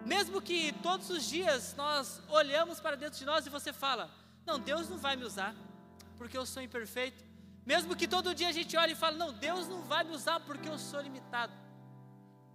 Mesmo 0.03 0.41
que 0.41 0.73
todos 0.81 1.11
os 1.11 1.23
dias 1.23 1.75
nós 1.77 2.19
olhamos 2.29 2.79
para 2.79 2.97
dentro 2.97 3.19
de 3.19 3.25
nós 3.25 3.45
e 3.45 3.49
você 3.51 3.71
fala: 3.71 4.09
Não, 4.43 4.59
Deus 4.59 4.89
não 4.89 4.97
vai 4.97 5.15
me 5.15 5.23
usar, 5.23 5.53
porque 6.17 6.35
eu 6.35 6.47
sou 6.47 6.63
imperfeito. 6.63 7.23
Mesmo 7.63 7.95
que 7.95 8.07
todo 8.07 8.33
dia 8.33 8.49
a 8.49 8.51
gente 8.51 8.75
olhe 8.75 8.93
e 8.93 9.01
fale: 9.03 9.17
Não, 9.17 9.31
Deus 9.31 9.67
não 9.67 9.83
vai 9.83 10.03
me 10.03 10.15
usar 10.15 10.39
porque 10.39 10.67
eu 10.67 10.79
sou 10.79 10.99
limitado. 10.99 11.53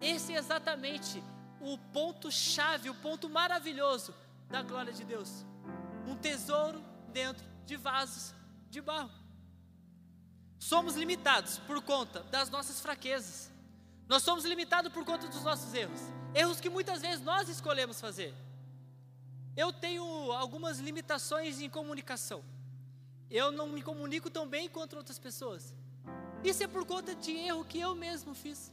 Esse 0.01 0.35
é 0.35 0.37
exatamente 0.37 1.23
o 1.61 1.79
ponto-chave, 1.79 2.91
o 2.91 2.95
ponto 2.97 3.31
maravilhoso 3.31 4.13
da 4.49 4.63
glória 4.63 4.93
de 4.93 5.05
Deus. 5.05 5.45
Um 6.07 6.17
tesouro 6.17 6.83
dentro 7.13 7.45
de 7.67 7.77
vasos 7.77 8.35
de 8.71 8.81
barro. 8.81 9.11
Somos 10.59 10.97
limitados 10.97 11.59
por 11.61 11.83
conta 11.83 12.23
das 12.25 12.51
nossas 12.51 12.81
fraquezas. 12.81 13.51
Nós 14.09 14.23
somos 14.23 14.45
limitados 14.45 14.93
por 14.93 15.05
conta 15.05 15.29
dos 15.29 15.43
nossos 15.43 15.73
erros. 15.75 16.01
Erros 16.35 16.61
que 16.61 16.71
muitas 16.71 17.03
vezes 17.03 17.21
nós 17.21 17.49
escolhemos 17.49 18.01
fazer. 18.01 18.35
Eu 19.57 19.73
tenho 19.73 20.05
algumas 20.33 20.79
limitações 20.79 21.61
em 21.61 21.69
comunicação. 21.69 22.43
Eu 23.31 23.53
não 23.53 23.67
me 23.67 23.83
comunico 23.83 24.31
tão 24.31 24.49
bem 24.49 24.69
quanto 24.69 24.97
outras 24.97 25.19
pessoas. 25.19 25.75
Isso 26.43 26.63
é 26.63 26.67
por 26.67 26.87
conta 26.87 27.15
de 27.15 27.33
erro 27.33 27.65
que 27.65 27.79
eu 27.79 27.95
mesmo 27.95 28.35
fiz. 28.35 28.73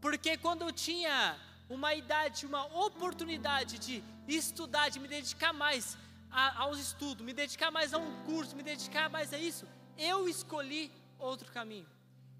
Porque 0.00 0.36
quando 0.36 0.62
eu 0.62 0.72
tinha 0.72 1.36
uma 1.68 1.94
idade, 1.94 2.46
uma 2.46 2.64
oportunidade 2.86 3.78
de 3.78 4.02
estudar, 4.28 4.88
de 4.88 5.00
me 5.00 5.08
dedicar 5.08 5.52
mais 5.52 5.96
a, 6.30 6.62
aos 6.62 6.78
estudos, 6.78 7.24
me 7.24 7.32
dedicar 7.32 7.70
mais 7.70 7.92
a 7.92 7.98
um 7.98 8.24
curso, 8.24 8.54
me 8.54 8.62
dedicar 8.62 9.08
mais 9.08 9.32
a 9.32 9.38
isso, 9.38 9.66
eu 9.98 10.28
escolhi 10.28 10.92
outro 11.18 11.50
caminho. 11.50 11.86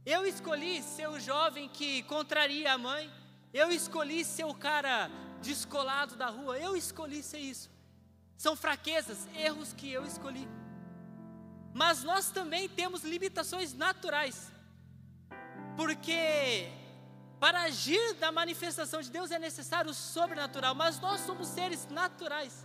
Eu 0.05 0.25
escolhi 0.25 0.83
ser 0.83 1.09
o 1.09 1.19
jovem 1.19 1.69
que 1.69 2.03
contraria 2.05 2.73
a 2.73 2.79
mãe, 2.79 3.11
eu 3.53 3.71
escolhi 3.71 4.25
ser 4.25 4.45
o 4.45 4.55
cara 4.55 5.11
descolado 5.43 6.15
da 6.15 6.29
rua, 6.29 6.59
eu 6.59 6.77
escolhi 6.77 7.23
ser 7.23 7.39
isso. 7.39 7.71
São 8.37 8.55
fraquezas, 8.55 9.27
erros 9.35 9.73
que 9.73 9.91
eu 9.91 10.05
escolhi. 10.05 10.47
Mas 11.75 12.05
nós 12.05 12.31
também 12.31 12.69
temos 12.69 13.03
limitações 13.03 13.73
naturais, 13.75 14.53
porque 15.77 16.69
para 17.39 17.63
agir 17.63 18.15
da 18.15 18.33
manifestação 18.33 19.01
de 19.03 19.11
Deus 19.11 19.31
é 19.31 19.39
necessário 19.39 19.91
o 19.91 19.95
sobrenatural, 19.95 20.75
mas 20.75 20.99
nós 21.01 21.21
somos 21.21 21.49
seres 21.49 21.87
naturais. 21.89 22.65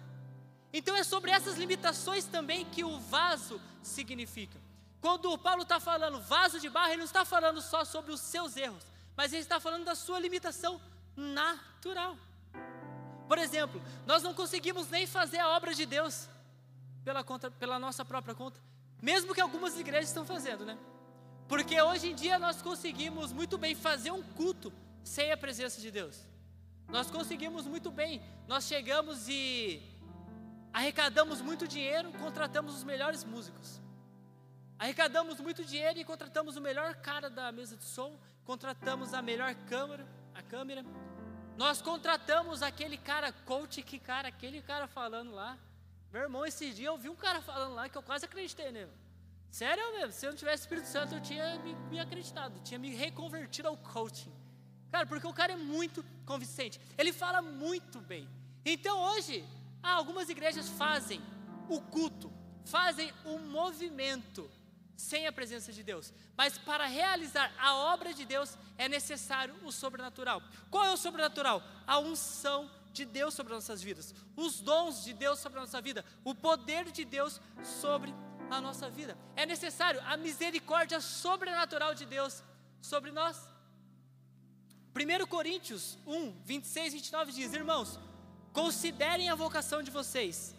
Então 0.73 0.95
é 0.95 1.03
sobre 1.03 1.31
essas 1.31 1.57
limitações 1.57 2.25
também 2.25 2.63
que 2.65 2.83
o 2.83 2.99
vaso 2.99 3.61
significa. 3.83 4.59
Quando 5.01 5.37
Paulo 5.37 5.63
está 5.63 5.79
falando 5.79 6.21
vaso 6.21 6.59
de 6.59 6.69
barro, 6.69 6.89
ele 6.89 6.97
não 6.97 7.05
está 7.05 7.25
falando 7.25 7.61
só 7.61 7.83
sobre 7.83 8.11
os 8.11 8.21
seus 8.21 8.55
erros, 8.55 8.83
mas 9.17 9.33
ele 9.33 9.41
está 9.41 9.59
falando 9.59 9.83
da 9.83 9.95
sua 9.95 10.19
limitação 10.19 10.79
natural. 11.15 12.15
Por 13.27 13.37
exemplo, 13.37 13.81
nós 14.05 14.23
não 14.23 14.33
conseguimos 14.33 14.89
nem 14.89 15.07
fazer 15.07 15.39
a 15.39 15.49
obra 15.49 15.73
de 15.73 15.85
Deus 15.85 16.29
pela, 17.03 17.23
conta, 17.23 17.49
pela 17.49 17.79
nossa 17.79 18.05
própria 18.05 18.35
conta, 18.35 18.59
mesmo 19.01 19.33
que 19.33 19.41
algumas 19.41 19.77
igrejas 19.77 20.09
estão 20.09 20.25
fazendo, 20.25 20.65
né? 20.65 20.77
Porque 21.51 21.81
hoje 21.81 22.11
em 22.11 22.15
dia 22.15 22.39
nós 22.39 22.61
conseguimos 22.61 23.33
muito 23.33 23.57
bem 23.57 23.75
fazer 23.75 24.09
um 24.09 24.23
culto 24.23 24.71
sem 25.03 25.33
a 25.33 25.35
presença 25.35 25.81
de 25.81 25.91
Deus. 25.91 26.25
Nós 26.87 27.11
conseguimos 27.11 27.67
muito 27.67 27.91
bem, 27.91 28.21
nós 28.47 28.63
chegamos 28.63 29.27
e 29.27 29.83
arrecadamos 30.71 31.41
muito 31.41 31.67
dinheiro, 31.67 32.09
contratamos 32.13 32.73
os 32.73 32.85
melhores 32.85 33.25
músicos. 33.25 33.81
Arrecadamos 34.79 35.41
muito 35.41 35.65
dinheiro 35.65 35.99
e 35.99 36.05
contratamos 36.05 36.55
o 36.55 36.61
melhor 36.61 36.95
cara 36.95 37.29
da 37.29 37.51
mesa 37.51 37.75
de 37.75 37.83
som, 37.83 38.17
contratamos 38.45 39.13
a 39.13 39.21
melhor 39.21 39.53
câmera, 39.67 40.07
a 40.33 40.41
câmera. 40.41 40.85
Nós 41.57 41.81
contratamos 41.81 42.63
aquele 42.63 42.97
cara 42.97 43.33
coach, 43.33 43.83
que 43.83 43.99
cara, 43.99 44.29
aquele 44.29 44.61
cara 44.61 44.87
falando 44.87 45.31
lá. 45.31 45.57
Meu 46.13 46.21
irmão, 46.21 46.45
esse 46.45 46.71
dia 46.71 46.87
eu 46.87 46.97
vi 46.97 47.09
um 47.09 47.15
cara 47.27 47.41
falando 47.41 47.73
lá 47.73 47.89
que 47.89 47.97
eu 47.97 48.03
quase 48.03 48.23
acreditei 48.23 48.71
nele. 48.71 49.00
Sério 49.51 49.91
mesmo, 49.91 50.13
se 50.13 50.25
eu 50.25 50.29
não 50.31 50.37
tivesse 50.37 50.63
Espírito 50.63 50.87
Santo, 50.87 51.13
eu 51.13 51.21
tinha 51.21 51.59
me, 51.59 51.75
me 51.89 51.99
acreditado, 51.99 52.57
tinha 52.63 52.79
me 52.79 52.95
reconvertido 52.95 53.67
ao 53.67 53.75
coaching. 53.75 54.31
Cara, 54.89 55.05
porque 55.05 55.27
o 55.27 55.33
cara 55.33 55.51
é 55.51 55.57
muito 55.57 56.05
convincente, 56.25 56.79
ele 56.97 57.11
fala 57.11 57.41
muito 57.41 57.99
bem. 57.99 58.29
Então 58.63 58.97
hoje, 59.11 59.43
ah, 59.83 59.91
algumas 59.91 60.29
igrejas 60.29 60.69
fazem 60.69 61.21
o 61.67 61.81
culto, 61.81 62.31
fazem 62.63 63.13
o 63.25 63.37
movimento 63.39 64.49
sem 64.95 65.27
a 65.27 65.33
presença 65.33 65.73
de 65.73 65.83
Deus. 65.83 66.13
Mas 66.37 66.57
para 66.57 66.85
realizar 66.85 67.53
a 67.59 67.75
obra 67.75 68.13
de 68.13 68.23
Deus 68.23 68.57
é 68.77 68.87
necessário 68.87 69.53
o 69.65 69.71
sobrenatural. 69.71 70.41
Qual 70.69 70.85
é 70.85 70.91
o 70.91 70.97
sobrenatural? 70.97 71.61
A 71.85 71.99
unção 71.99 72.71
de 72.93 73.03
Deus 73.03 73.33
sobre 73.33 73.53
as 73.53 73.63
nossas 73.63 73.81
vidas, 73.81 74.13
os 74.35 74.61
dons 74.61 75.03
de 75.03 75.13
Deus 75.13 75.39
sobre 75.39 75.59
a 75.59 75.61
nossa 75.61 75.81
vida, 75.81 76.05
o 76.23 76.35
poder 76.35 76.91
de 76.91 77.03
Deus 77.03 77.39
sobre 77.63 78.13
a 78.57 78.61
nossa 78.61 78.89
vida. 78.89 79.17
É 79.35 79.45
necessário 79.45 80.01
a 80.05 80.17
misericórdia 80.17 80.99
sobrenatural 80.99 81.93
de 81.95 82.05
Deus 82.05 82.43
sobre 82.81 83.11
nós. 83.11 83.47
1 84.93 85.25
Coríntios 85.27 85.97
1, 86.05 86.41
26 86.43 86.93
e 86.93 86.97
29 86.97 87.31
diz: 87.31 87.53
Irmãos, 87.53 87.99
considerem 88.51 89.29
a 89.29 89.35
vocação 89.35 89.81
de 89.81 89.89
vocês. 89.89 90.55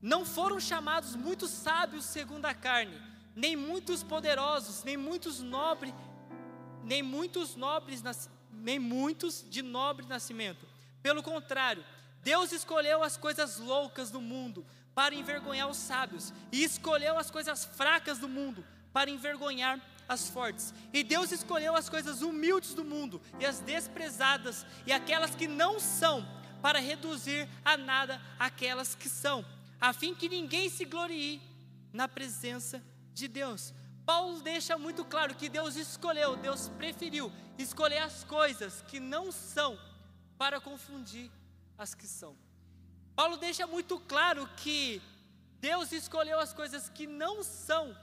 Não 0.00 0.24
foram 0.24 0.58
chamados 0.58 1.14
muitos 1.14 1.50
sábios 1.50 2.04
segundo 2.06 2.46
a 2.46 2.54
carne, 2.54 3.00
nem 3.36 3.54
muitos 3.54 4.02
poderosos, 4.02 4.82
nem 4.82 4.96
muitos 4.96 5.40
nobres, 5.40 5.94
nem 6.82 7.02
muitos 7.02 7.54
nobres, 7.54 8.02
nem 8.50 8.78
muitos 8.78 9.44
de 9.48 9.62
nobre 9.62 10.06
nascimento. 10.06 10.66
Pelo 11.02 11.22
contrário, 11.22 11.84
Deus 12.22 12.50
escolheu 12.52 13.02
as 13.02 13.16
coisas 13.16 13.58
loucas 13.58 14.10
do 14.10 14.20
mundo 14.20 14.64
para 14.94 15.14
envergonhar 15.14 15.68
os 15.68 15.76
sábios, 15.76 16.32
e 16.50 16.62
escolheu 16.62 17.18
as 17.18 17.30
coisas 17.30 17.64
fracas 17.64 18.18
do 18.18 18.28
mundo 18.28 18.64
para 18.92 19.10
envergonhar 19.10 19.80
as 20.08 20.28
fortes. 20.28 20.74
E 20.92 21.02
Deus 21.02 21.32
escolheu 21.32 21.74
as 21.74 21.88
coisas 21.88 22.20
humildes 22.20 22.74
do 22.74 22.84
mundo 22.84 23.20
e 23.40 23.46
as 23.46 23.60
desprezadas 23.60 24.66
e 24.86 24.92
aquelas 24.92 25.34
que 25.34 25.48
não 25.48 25.80
são, 25.80 26.26
para 26.60 26.78
reduzir 26.78 27.48
a 27.64 27.76
nada 27.76 28.20
aquelas 28.38 28.94
que 28.94 29.08
são, 29.08 29.44
a 29.80 29.92
fim 29.92 30.14
que 30.14 30.28
ninguém 30.28 30.68
se 30.68 30.84
glorie 30.84 31.42
na 31.92 32.06
presença 32.06 32.80
de 33.12 33.26
Deus. 33.26 33.74
Paulo 34.06 34.40
deixa 34.40 34.78
muito 34.78 35.04
claro 35.04 35.34
que 35.34 35.48
Deus 35.48 35.76
escolheu, 35.76 36.36
Deus 36.36 36.68
preferiu 36.68 37.32
escolher 37.58 37.98
as 37.98 38.24
coisas 38.24 38.82
que 38.86 39.00
não 39.00 39.32
são 39.32 39.78
para 40.38 40.60
confundir 40.60 41.30
as 41.76 41.94
que 41.94 42.06
são. 42.06 42.36
Paulo 43.14 43.36
deixa 43.36 43.66
muito 43.66 43.98
claro 44.00 44.48
que 44.56 45.00
Deus 45.60 45.92
escolheu 45.92 46.40
as 46.40 46.52
coisas 46.52 46.88
que 46.88 47.06
não 47.06 47.42
são 47.42 47.96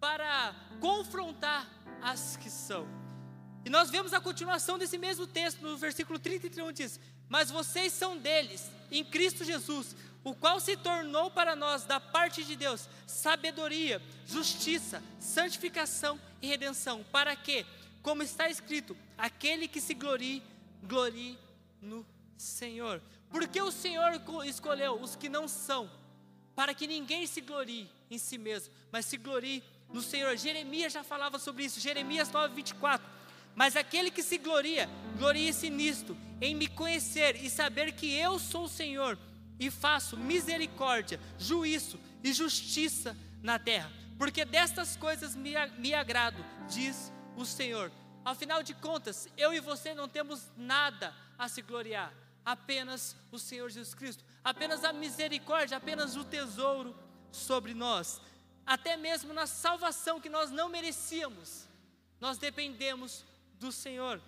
para 0.00 0.54
confrontar 0.80 1.66
as 2.02 2.36
que 2.36 2.50
são. 2.50 2.86
E 3.64 3.70
nós 3.70 3.90
vemos 3.90 4.12
a 4.12 4.20
continuação 4.20 4.78
desse 4.78 4.98
mesmo 4.98 5.26
texto, 5.26 5.60
no 5.60 5.76
versículo 5.76 6.18
31 6.18 6.72
diz: 6.72 7.00
Mas 7.28 7.50
vocês 7.50 7.92
são 7.92 8.16
deles, 8.16 8.70
em 8.90 9.04
Cristo 9.04 9.44
Jesus, 9.44 9.96
o 10.22 10.34
qual 10.34 10.60
se 10.60 10.76
tornou 10.76 11.30
para 11.30 11.56
nós, 11.56 11.84
da 11.84 11.98
parte 11.98 12.44
de 12.44 12.54
Deus, 12.54 12.88
sabedoria, 13.06 14.02
justiça, 14.26 15.02
santificação 15.18 16.20
e 16.42 16.46
redenção, 16.46 17.04
para 17.10 17.34
que, 17.34 17.64
como 18.02 18.22
está 18.22 18.48
escrito, 18.48 18.96
aquele 19.16 19.66
que 19.66 19.80
se 19.80 19.94
glorie, 19.94 20.42
glorie 20.82 21.38
no 21.80 22.06
Senhor. 22.36 23.00
Porque 23.30 23.60
o 23.60 23.72
Senhor 23.72 24.20
escolheu 24.44 25.00
os 25.00 25.16
que 25.16 25.28
não 25.28 25.48
são, 25.48 25.90
para 26.54 26.74
que 26.74 26.86
ninguém 26.86 27.26
se 27.26 27.40
glorie 27.40 27.90
em 28.10 28.18
si 28.18 28.38
mesmo, 28.38 28.72
mas 28.90 29.04
se 29.04 29.16
glorie 29.16 29.62
no 29.92 30.00
Senhor. 30.00 30.36
Jeremias 30.36 30.92
já 30.92 31.02
falava 31.02 31.38
sobre 31.38 31.64
isso, 31.64 31.80
Jeremias 31.80 32.30
9, 32.30 32.54
24. 32.54 33.06
Mas 33.54 33.74
aquele 33.74 34.10
que 34.10 34.22
se 34.22 34.38
gloria, 34.38 34.88
glorie-se 35.18 35.70
nisto, 35.70 36.16
em 36.40 36.54
me 36.54 36.68
conhecer 36.68 37.36
e 37.42 37.48
saber 37.48 37.92
que 37.92 38.12
eu 38.12 38.38
sou 38.38 38.64
o 38.64 38.68
Senhor, 38.68 39.18
e 39.58 39.70
faço 39.70 40.16
misericórdia, 40.16 41.18
juízo 41.38 41.98
e 42.22 42.32
justiça 42.32 43.16
na 43.42 43.58
terra, 43.58 43.90
porque 44.18 44.44
destas 44.44 44.96
coisas 44.96 45.34
me, 45.34 45.54
me 45.78 45.94
agrado, 45.94 46.44
diz 46.68 47.12
o 47.36 47.44
Senhor. 47.44 47.90
Afinal 48.24 48.62
de 48.62 48.74
contas, 48.74 49.28
eu 49.36 49.54
e 49.54 49.60
você 49.60 49.94
não 49.94 50.08
temos 50.08 50.50
nada 50.56 51.14
a 51.38 51.48
se 51.48 51.62
gloriar, 51.62 52.12
apenas 52.46 53.16
o 53.32 53.40
Senhor 53.40 53.68
Jesus 53.68 53.92
Cristo, 53.92 54.24
apenas 54.44 54.84
a 54.84 54.92
misericórdia, 54.92 55.76
apenas 55.76 56.14
o 56.14 56.24
tesouro 56.24 56.96
sobre 57.32 57.74
nós. 57.74 58.20
Até 58.64 58.96
mesmo 58.96 59.34
na 59.34 59.48
salvação 59.48 60.20
que 60.20 60.28
nós 60.28 60.48
não 60.52 60.68
merecíamos, 60.68 61.66
nós 62.20 62.38
dependemos 62.38 63.24
do 63.58 63.72
Senhor. 63.72 64.20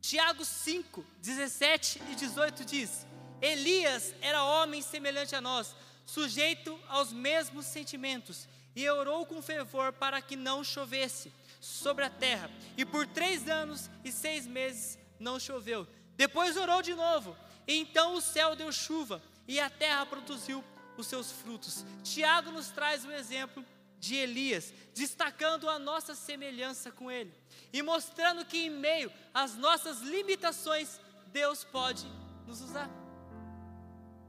Tiago 0.00 0.44
5, 0.44 1.06
17 1.20 2.02
e 2.10 2.14
18 2.16 2.64
diz: 2.64 3.06
Elias 3.40 4.12
era 4.20 4.42
homem 4.42 4.82
semelhante 4.82 5.36
a 5.36 5.40
nós, 5.40 5.74
sujeito 6.04 6.78
aos 6.88 7.12
mesmos 7.12 7.66
sentimentos, 7.66 8.48
e 8.74 8.90
orou 8.90 9.24
com 9.24 9.40
fervor 9.40 9.92
para 9.92 10.20
que 10.20 10.34
não 10.34 10.64
chovesse 10.64 11.32
sobre 11.60 12.04
a 12.04 12.10
terra. 12.10 12.50
E 12.76 12.84
por 12.84 13.06
três 13.06 13.48
anos 13.48 13.88
e 14.04 14.10
seis 14.10 14.46
meses 14.46 14.98
não 15.18 15.38
choveu. 15.38 15.86
Depois 16.16 16.56
orou 16.56 16.80
de 16.82 16.94
novo, 16.94 17.36
então 17.66 18.14
o 18.14 18.20
céu 18.20 18.54
deu 18.54 18.70
chuva, 18.70 19.22
e 19.46 19.60
a 19.60 19.68
terra 19.68 20.06
produziu 20.06 20.64
os 20.96 21.06
seus 21.06 21.30
frutos. 21.30 21.84
Tiago 22.02 22.50
nos 22.50 22.68
traz 22.68 23.04
o 23.04 23.12
exemplo 23.12 23.64
de 23.98 24.16
Elias, 24.16 24.72
destacando 24.94 25.68
a 25.68 25.78
nossa 25.78 26.14
semelhança 26.14 26.90
com 26.90 27.10
ele 27.10 27.32
e 27.72 27.82
mostrando 27.82 28.44
que 28.44 28.66
em 28.66 28.70
meio 28.70 29.10
às 29.32 29.56
nossas 29.56 30.00
limitações, 30.00 31.00
Deus 31.28 31.64
pode 31.64 32.06
nos 32.46 32.60
usar. 32.60 32.90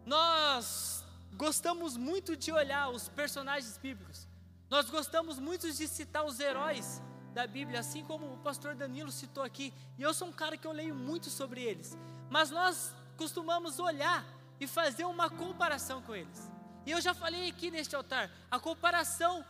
Nós 0.05 1.03
gostamos 1.33 1.97
muito 1.97 2.35
de 2.37 2.51
olhar 2.51 2.89
os 2.89 3.09
personagens 3.09 3.77
bíblicos, 3.77 4.27
nós 4.69 4.89
gostamos 4.89 5.39
muito 5.39 5.71
de 5.71 5.87
citar 5.87 6.25
os 6.25 6.39
heróis 6.39 7.01
da 7.35 7.45
Bíblia, 7.45 7.81
assim 7.81 8.01
como 8.05 8.33
o 8.33 8.37
pastor 8.37 8.75
Danilo 8.75 9.11
citou 9.11 9.43
aqui, 9.43 9.73
e 9.97 10.01
eu 10.01 10.13
sou 10.13 10.29
um 10.29 10.31
cara 10.31 10.55
que 10.55 10.65
eu 10.65 10.71
leio 10.71 10.95
muito 10.95 11.29
sobre 11.29 11.61
eles, 11.61 11.97
mas 12.29 12.49
nós 12.49 12.95
costumamos 13.17 13.77
olhar 13.77 14.25
e 14.57 14.65
fazer 14.65 15.03
uma 15.03 15.29
comparação 15.29 16.01
com 16.01 16.15
eles. 16.15 16.49
E 16.85 16.91
eu 16.91 17.01
já 17.01 17.13
falei 17.13 17.49
aqui 17.49 17.69
neste 17.69 17.93
altar, 17.93 18.31
a 18.49 18.57
comparação 18.57 19.43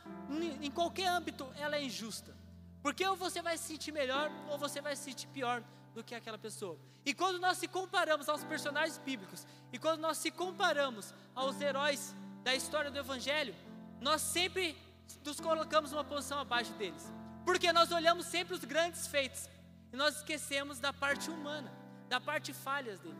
em 0.62 0.71
qualquer 0.71 1.10
âmbito 1.10 1.48
ela 1.56 1.76
é 1.76 1.84
injusta. 1.84 2.36
Porque 2.82 3.06
ou 3.06 3.15
você 3.15 3.39
vai 3.39 3.56
se 3.56 3.65
sentir 3.65 3.91
melhor 3.91 4.32
ou 4.50 4.58
você 4.58 4.82
vai 4.82 4.95
se 4.95 5.04
sentir 5.04 5.28
pior 5.28 5.63
do 5.93 6.04
que 6.04 6.15
aquela 6.15 6.39
pessoa. 6.39 6.80
E 7.06 7.13
quando 7.13 7.39
nós 7.39 7.60
se 7.60 7.67
comparamos 7.67 8.28
aos 8.28 8.43
personagens 8.43 8.98
bíblicos 8.98 9.45
e 9.71 9.78
quando 9.78 10.00
nós 10.00 10.17
se 10.17 10.32
comparamos 10.32 11.13
aos 11.36 11.62
heróis 11.62 12.15
da 12.43 12.56
história 12.56 12.89
do 12.89 12.98
evangelho, 12.98 13.54
nós 14.02 14.21
sempre 14.21 14.76
nos 15.24 15.39
colocamos 15.39 15.91
numa 15.91 16.04
posição 16.04 16.39
abaixo 16.39 16.74
deles. 16.74 17.13
Porque 17.45 17.71
nós 17.71 17.91
olhamos 17.91 18.25
sempre 18.25 18.55
os 18.55 18.65
grandes 18.65 19.08
feitos 19.08 19.47
e 19.93 19.95
nós 19.95 20.17
esquecemos 20.17 20.79
da 20.79 20.91
parte 20.91 21.29
humana, 21.29 21.71
da 22.10 22.19
parte 22.19 22.51
falhas 22.51 22.99
dele. 22.99 23.17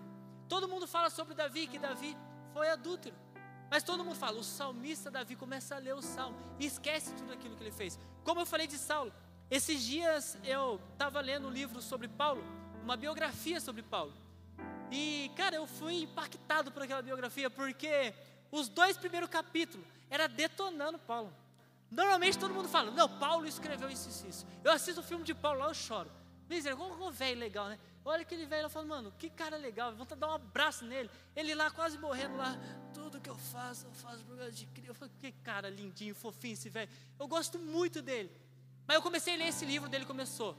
Todo 0.50 0.68
mundo 0.68 0.88
fala 0.88 1.10
sobre 1.10 1.36
Davi, 1.36 1.68
que 1.68 1.80
Davi 1.80 2.18
foi 2.54 2.70
adúltero. 2.70 3.16
Mas 3.70 3.84
todo 3.84 4.04
mundo 4.04 4.16
fala, 4.16 4.40
o 4.40 4.44
salmista 4.44 5.10
Davi 5.10 5.36
começa 5.36 5.76
a 5.76 5.78
ler 5.80 5.96
o 5.96 6.02
salmo 6.02 6.38
e 6.60 6.66
esquece 6.66 7.14
tudo 7.14 7.34
aquilo 7.34 7.56
que 7.56 7.64
ele 7.64 7.72
fez. 7.72 7.98
Como 8.24 8.42
eu 8.42 8.46
falei 8.46 8.68
de 8.68 8.78
Saulo, 8.78 9.14
esses 9.50 9.84
dias 9.84 10.38
eu 10.44 10.80
estava 10.94 11.22
lendo 11.22 11.48
um 11.48 11.52
livro 11.52 11.82
sobre 11.82 12.08
Paulo, 12.08 12.44
uma 12.84 12.98
biografia 12.98 13.60
sobre 13.60 13.84
Paulo. 13.84 14.14
E, 14.92 15.32
cara, 15.36 15.56
eu 15.56 15.68
fui 15.68 16.04
impactado 16.04 16.72
por 16.72 16.84
aquela 16.84 17.02
biografia, 17.02 17.50
porque 17.50 18.14
os 18.52 18.68
dois 18.68 18.98
primeiros 18.98 19.30
capítulos 19.30 19.86
era 20.10 20.28
detonando 20.28 21.00
Paulo. 21.00 21.34
Normalmente 21.96 22.38
todo 22.38 22.54
mundo 22.54 22.68
fala, 22.68 22.92
não, 22.92 23.08
Paulo 23.08 23.48
escreveu 23.48 23.90
isso 23.90 24.10
e 24.26 24.30
isso. 24.30 24.46
Eu 24.62 24.72
assisto 24.74 25.00
o 25.00 25.04
filme 25.04 25.24
de 25.24 25.34
Paulo 25.34 25.60
lá, 25.60 25.68
eu 25.68 25.74
choro. 25.74 26.12
Misericórdia, 26.50 26.98
como 26.98 27.10
velho 27.10 27.40
legal, 27.40 27.70
né? 27.70 27.80
Olha 28.04 28.22
aquele 28.22 28.46
velho 28.46 28.64
lá 28.64 28.70
falando, 28.70 28.90
mano, 28.90 29.14
que 29.18 29.30
cara 29.30 29.56
legal, 29.56 29.94
de 29.96 30.16
dar 30.16 30.28
um 30.28 30.34
abraço 30.34 30.84
nele. 30.84 31.10
Ele 31.34 31.56
lá 31.56 31.72
quase 31.72 31.98
morrendo 31.98 32.36
lá, 32.36 32.54
tudo 32.94 33.22
que 33.22 33.30
eu 33.30 33.38
faço, 33.38 33.88
eu 33.88 33.94
faço 33.94 34.26
por 34.26 34.36
causa 34.38 34.52
de 34.52 34.66
Cristo. 34.68 34.90
Eu 34.90 34.94
falei, 34.94 35.14
que 35.22 35.32
cara 35.32 35.70
lindinho, 35.70 36.14
fofinho 36.14 36.54
esse 36.54 36.70
velho. 36.70 36.92
Eu 37.18 37.28
gosto 37.30 37.58
muito 37.58 38.02
dele. 38.02 38.30
Mas 38.86 38.96
eu 38.96 39.02
comecei 39.02 39.34
a 39.34 39.38
ler 39.38 39.48
esse 39.48 39.66
livro 39.66 39.88
dele 39.88 40.06
começou. 40.06 40.56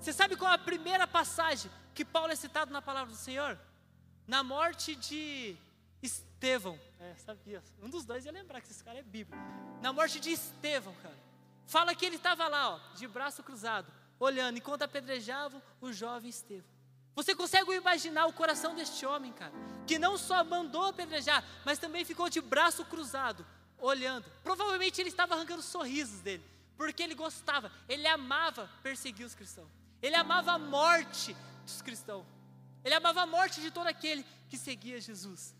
Você 0.00 0.12
sabe 0.12 0.36
qual 0.36 0.50
é 0.50 0.54
a 0.54 0.58
primeira 0.58 1.06
passagem 1.06 1.70
que 1.94 2.04
Paulo 2.04 2.32
é 2.32 2.36
citado 2.36 2.72
na 2.72 2.80
palavra 2.80 3.12
do 3.12 3.18
Senhor? 3.18 3.58
Na 4.26 4.42
morte 4.42 4.96
de 4.96 5.54
Estevão. 6.38 6.78
É, 7.00 7.14
sabia. 7.16 7.60
Um 7.82 7.90
dos 7.90 8.04
dois 8.04 8.24
ia 8.24 8.30
lembrar 8.30 8.60
que 8.60 8.70
esse 8.70 8.84
cara 8.84 9.00
é 9.00 9.02
bíblico. 9.02 9.42
Na 9.82 9.92
morte 9.92 10.20
de 10.20 10.30
Estevão, 10.30 10.94
cara. 11.02 11.18
Fala 11.66 11.94
que 11.96 12.06
ele 12.06 12.14
estava 12.14 12.46
lá, 12.46 12.76
ó, 12.76 12.94
de 12.94 13.08
braço 13.08 13.42
cruzado, 13.42 13.92
olhando, 14.20 14.56
enquanto 14.56 14.82
apedrejavam 14.82 15.60
o 15.80 15.92
jovem 15.92 16.30
Estevão. 16.30 16.70
Você 17.16 17.34
consegue 17.34 17.72
imaginar 17.74 18.26
o 18.26 18.32
coração 18.32 18.76
deste 18.76 19.04
homem, 19.04 19.32
cara, 19.32 19.52
que 19.84 19.98
não 19.98 20.16
só 20.16 20.44
mandou 20.44 20.84
apedrejar, 20.84 21.44
mas 21.64 21.80
também 21.80 22.04
ficou 22.04 22.30
de 22.30 22.40
braço 22.40 22.84
cruzado, 22.84 23.44
olhando. 23.76 24.30
Provavelmente 24.44 25.00
ele 25.00 25.08
estava 25.08 25.34
arrancando 25.34 25.60
sorrisos 25.60 26.20
dele, 26.20 26.44
porque 26.76 27.02
ele 27.02 27.16
gostava, 27.16 27.72
ele 27.88 28.06
amava 28.06 28.70
perseguir 28.80 29.26
os 29.26 29.34
cristãos. 29.34 29.68
Ele 30.00 30.14
amava 30.14 30.52
a 30.52 30.58
morte 30.58 31.36
dos 31.64 31.82
cristãos. 31.82 32.24
Ele 32.84 32.94
amava 32.94 33.22
a 33.22 33.26
morte 33.26 33.60
de 33.60 33.72
todo 33.72 33.88
aquele 33.88 34.24
que 34.48 34.56
seguia 34.56 35.00
Jesus. 35.00 35.57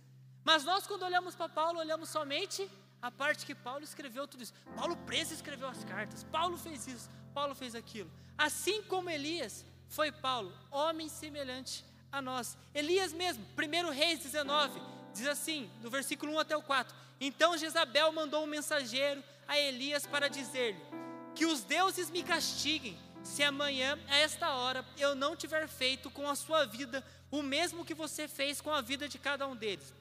Mas 0.48 0.64
nós, 0.64 0.86
quando 0.86 1.02
olhamos 1.02 1.34
para 1.34 1.46
Paulo, 1.46 1.78
olhamos 1.78 2.08
somente 2.08 2.66
a 3.02 3.10
parte 3.10 3.44
que 3.44 3.54
Paulo 3.54 3.84
escreveu 3.84 4.26
tudo 4.26 4.42
isso. 4.42 4.54
Paulo 4.74 4.96
preso 4.96 5.34
escreveu 5.34 5.68
as 5.68 5.84
cartas. 5.84 6.24
Paulo 6.24 6.56
fez 6.56 6.86
isso. 6.86 7.10
Paulo 7.34 7.54
fez 7.54 7.74
aquilo. 7.74 8.10
Assim 8.38 8.82
como 8.84 9.10
Elias, 9.10 9.62
foi 9.90 10.10
Paulo, 10.10 10.50
homem 10.70 11.06
semelhante 11.06 11.84
a 12.10 12.22
nós. 12.22 12.56
Elias 12.74 13.12
mesmo, 13.12 13.44
1 13.58 13.90
Reis 13.90 14.20
19, 14.20 14.80
diz 15.12 15.26
assim, 15.26 15.70
do 15.82 15.90
versículo 15.90 16.32
1 16.32 16.38
até 16.38 16.56
o 16.56 16.62
4: 16.62 16.96
Então 17.20 17.58
Jezabel 17.58 18.10
mandou 18.10 18.42
um 18.42 18.46
mensageiro 18.46 19.22
a 19.46 19.58
Elias 19.58 20.06
para 20.06 20.28
dizer-lhe: 20.28 20.80
Que 21.34 21.44
os 21.44 21.60
deuses 21.60 22.08
me 22.08 22.22
castiguem, 22.22 22.98
se 23.22 23.42
amanhã, 23.42 23.98
a 24.08 24.16
esta 24.16 24.54
hora, 24.54 24.82
eu 24.96 25.14
não 25.14 25.36
tiver 25.36 25.68
feito 25.68 26.10
com 26.10 26.26
a 26.26 26.34
sua 26.34 26.64
vida 26.64 27.04
o 27.30 27.42
mesmo 27.42 27.84
que 27.84 27.92
você 27.92 28.26
fez 28.26 28.62
com 28.62 28.72
a 28.72 28.80
vida 28.80 29.06
de 29.06 29.18
cada 29.18 29.46
um 29.46 29.54
deles. 29.54 29.97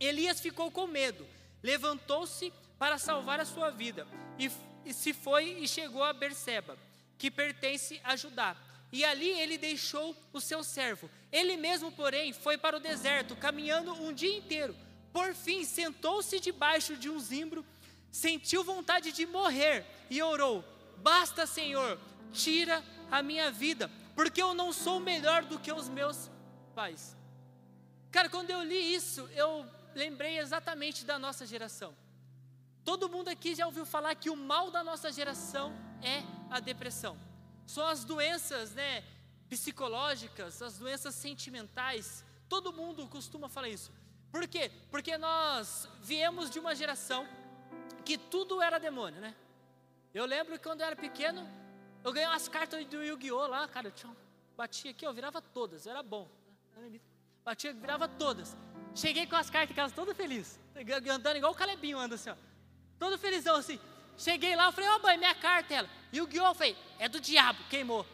Elias 0.00 0.40
ficou 0.40 0.70
com 0.70 0.86
medo, 0.86 1.26
levantou-se 1.62 2.52
para 2.78 2.98
salvar 2.98 3.38
a 3.38 3.44
sua 3.44 3.70
vida 3.70 4.06
e, 4.38 4.50
e 4.84 4.94
se 4.94 5.12
foi 5.12 5.58
e 5.60 5.68
chegou 5.68 6.02
a 6.02 6.12
Berseba, 6.12 6.78
que 7.18 7.30
pertence 7.30 8.00
a 8.02 8.16
Judá 8.16 8.56
e 8.92 9.04
ali 9.04 9.28
ele 9.28 9.56
deixou 9.56 10.16
o 10.32 10.40
seu 10.40 10.64
servo. 10.64 11.08
Ele 11.30 11.56
mesmo, 11.56 11.92
porém, 11.92 12.32
foi 12.32 12.58
para 12.58 12.76
o 12.76 12.80
deserto, 12.80 13.36
caminhando 13.36 13.92
um 13.92 14.12
dia 14.12 14.36
inteiro. 14.36 14.74
Por 15.12 15.34
fim, 15.34 15.64
sentou-se 15.64 16.40
debaixo 16.40 16.96
de 16.96 17.08
um 17.08 17.18
zimbro, 17.18 17.64
sentiu 18.10 18.64
vontade 18.64 19.12
de 19.12 19.26
morrer 19.26 19.84
e 20.08 20.20
orou: 20.22 20.64
Basta, 20.98 21.46
Senhor, 21.46 21.98
tira 22.32 22.82
a 23.10 23.22
minha 23.22 23.50
vida, 23.50 23.90
porque 24.14 24.42
eu 24.42 24.54
não 24.54 24.72
sou 24.72 24.98
melhor 24.98 25.44
do 25.44 25.58
que 25.58 25.72
os 25.72 25.88
meus 25.88 26.30
pais. 26.74 27.16
Cara, 28.10 28.28
quando 28.28 28.50
eu 28.50 28.62
li 28.62 28.94
isso, 28.94 29.28
eu 29.34 29.64
lembrei 29.94 30.38
exatamente 30.38 31.04
da 31.04 31.18
nossa 31.18 31.46
geração. 31.46 31.94
Todo 32.84 33.08
mundo 33.08 33.28
aqui 33.28 33.54
já 33.54 33.66
ouviu 33.66 33.84
falar 33.84 34.14
que 34.14 34.30
o 34.30 34.36
mal 34.36 34.70
da 34.70 34.82
nossa 34.82 35.12
geração 35.12 35.72
é 36.02 36.22
a 36.50 36.60
depressão 36.60 37.18
são 37.70 37.86
as 37.86 38.04
doenças 38.04 38.72
né, 38.74 39.04
psicológicas, 39.48 40.60
as 40.60 40.76
doenças 40.78 41.14
sentimentais. 41.14 42.24
Todo 42.48 42.72
mundo 42.72 43.06
costuma 43.06 43.48
falar 43.48 43.68
isso. 43.68 43.92
Por 44.32 44.46
quê? 44.48 44.72
Porque 44.90 45.16
nós 45.16 45.88
viemos 46.02 46.50
de 46.50 46.58
uma 46.58 46.74
geração 46.74 47.26
que 48.04 48.18
tudo 48.18 48.60
era 48.60 48.78
demônio, 48.78 49.20
né? 49.20 49.36
Eu 50.12 50.26
lembro 50.26 50.54
que 50.54 50.64
quando 50.64 50.80
eu 50.80 50.86
era 50.88 50.96
pequeno, 50.96 51.48
eu 52.02 52.12
ganhei 52.12 52.28
umas 52.28 52.48
cartas 52.48 52.84
do 52.86 53.02
Yu-Gi-Oh! 53.02 53.46
lá, 53.46 53.68
cara, 53.68 53.86
eu 53.86 53.92
tinha, 53.92 54.16
batia 54.56 54.90
aqui, 54.90 55.06
eu 55.06 55.12
virava 55.12 55.40
todas, 55.40 55.86
eu 55.86 55.92
era 55.92 56.02
bom. 56.02 56.28
Batia, 57.44 57.72
virava 57.72 58.08
todas. 58.08 58.56
Cheguei 58.94 59.26
com 59.26 59.36
as 59.36 59.48
cartas 59.48 59.70
em 59.70 59.74
casa 59.74 59.94
todo 59.94 60.14
feliz, 60.14 60.58
andando 61.12 61.36
igual 61.36 61.52
o 61.52 61.54
Calebinho 61.54 61.98
anda 61.98 62.14
assim, 62.16 62.30
ó. 62.30 62.36
Todo 62.98 63.18
felizão 63.18 63.56
assim. 63.56 63.78
Cheguei 64.16 64.54
lá, 64.54 64.66
eu 64.66 64.72
falei, 64.72 64.90
ó 64.90 64.96
oh, 64.96 65.02
mãe, 65.02 65.16
minha 65.16 65.34
carta, 65.34 65.72
ela. 65.72 65.88
E 66.12 66.20
o 66.20 66.26
guiô, 66.26 66.52
falei, 66.54 66.76
é 66.98 67.08
do 67.08 67.20
diabo, 67.20 67.58
queimou. 67.70 68.04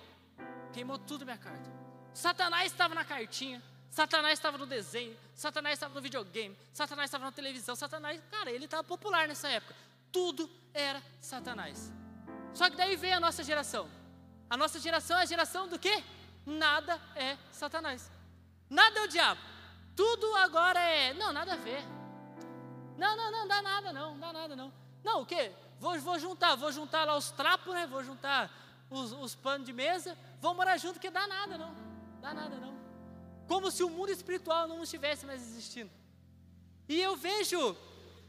Queimou 0.72 0.98
tudo 0.98 1.24
minha 1.24 1.38
carta. 1.38 1.68
Satanás 2.14 2.70
estava 2.70 2.94
na 2.94 3.04
cartinha, 3.04 3.62
Satanás 3.90 4.38
estava 4.38 4.56
no 4.56 4.66
desenho, 4.66 5.16
Satanás 5.34 5.74
estava 5.74 5.94
no 5.94 6.00
videogame, 6.00 6.56
Satanás 6.72 7.08
estava 7.08 7.24
na 7.24 7.32
televisão, 7.32 7.74
Satanás, 7.74 8.20
cara, 8.30 8.50
ele 8.50 8.66
estava 8.66 8.84
popular 8.84 9.26
nessa 9.26 9.48
época. 9.48 9.74
Tudo 10.12 10.48
era 10.72 11.02
Satanás. 11.20 11.92
Só 12.54 12.70
que 12.70 12.76
daí 12.76 12.94
veio 12.96 13.16
a 13.16 13.20
nossa 13.20 13.42
geração. 13.42 13.88
A 14.48 14.56
nossa 14.56 14.78
geração 14.78 15.18
é 15.18 15.22
a 15.22 15.26
geração 15.26 15.68
do 15.68 15.78
quê? 15.78 16.02
Nada 16.44 17.00
é 17.16 17.36
Satanás. 17.50 18.10
Nada 18.70 19.00
é 19.00 19.02
o 19.02 19.08
diabo. 19.08 19.40
Tudo 19.96 20.32
agora 20.36 20.78
é. 20.78 21.14
Não, 21.14 21.32
nada 21.32 21.54
a 21.54 21.56
ver. 21.56 21.82
Não, 22.98 23.16
não, 23.16 23.30
não, 23.32 23.48
dá 23.48 23.60
nada 23.62 23.92
não, 23.92 24.18
dá 24.18 24.32
nada 24.32 24.54
não. 24.54 24.72
Não, 25.02 25.22
o 25.22 25.26
quê? 25.26 25.52
Vou, 25.80 25.98
vou 26.00 26.18
juntar, 26.18 26.54
vou 26.54 26.70
juntar 26.70 27.04
lá 27.04 27.16
os 27.16 27.30
trapos, 27.30 27.74
né? 27.74 27.86
Vou 27.86 28.02
juntar 28.04 28.50
os, 28.90 29.12
os 29.12 29.34
panos 29.34 29.66
de 29.66 29.72
mesa, 29.72 30.16
vou 30.40 30.54
morar 30.54 30.76
junto, 30.76 31.00
que 31.00 31.10
dá 31.10 31.26
nada 31.26 31.58
não, 31.58 31.74
dá 32.20 32.32
nada 32.32 32.56
não. 32.56 32.76
Como 33.46 33.70
se 33.70 33.82
o 33.82 33.90
mundo 33.90 34.10
espiritual 34.10 34.66
não 34.66 34.82
estivesse 34.82 35.26
mais 35.26 35.42
existindo. 35.42 35.90
E 36.88 37.00
eu 37.00 37.16
vejo 37.16 37.76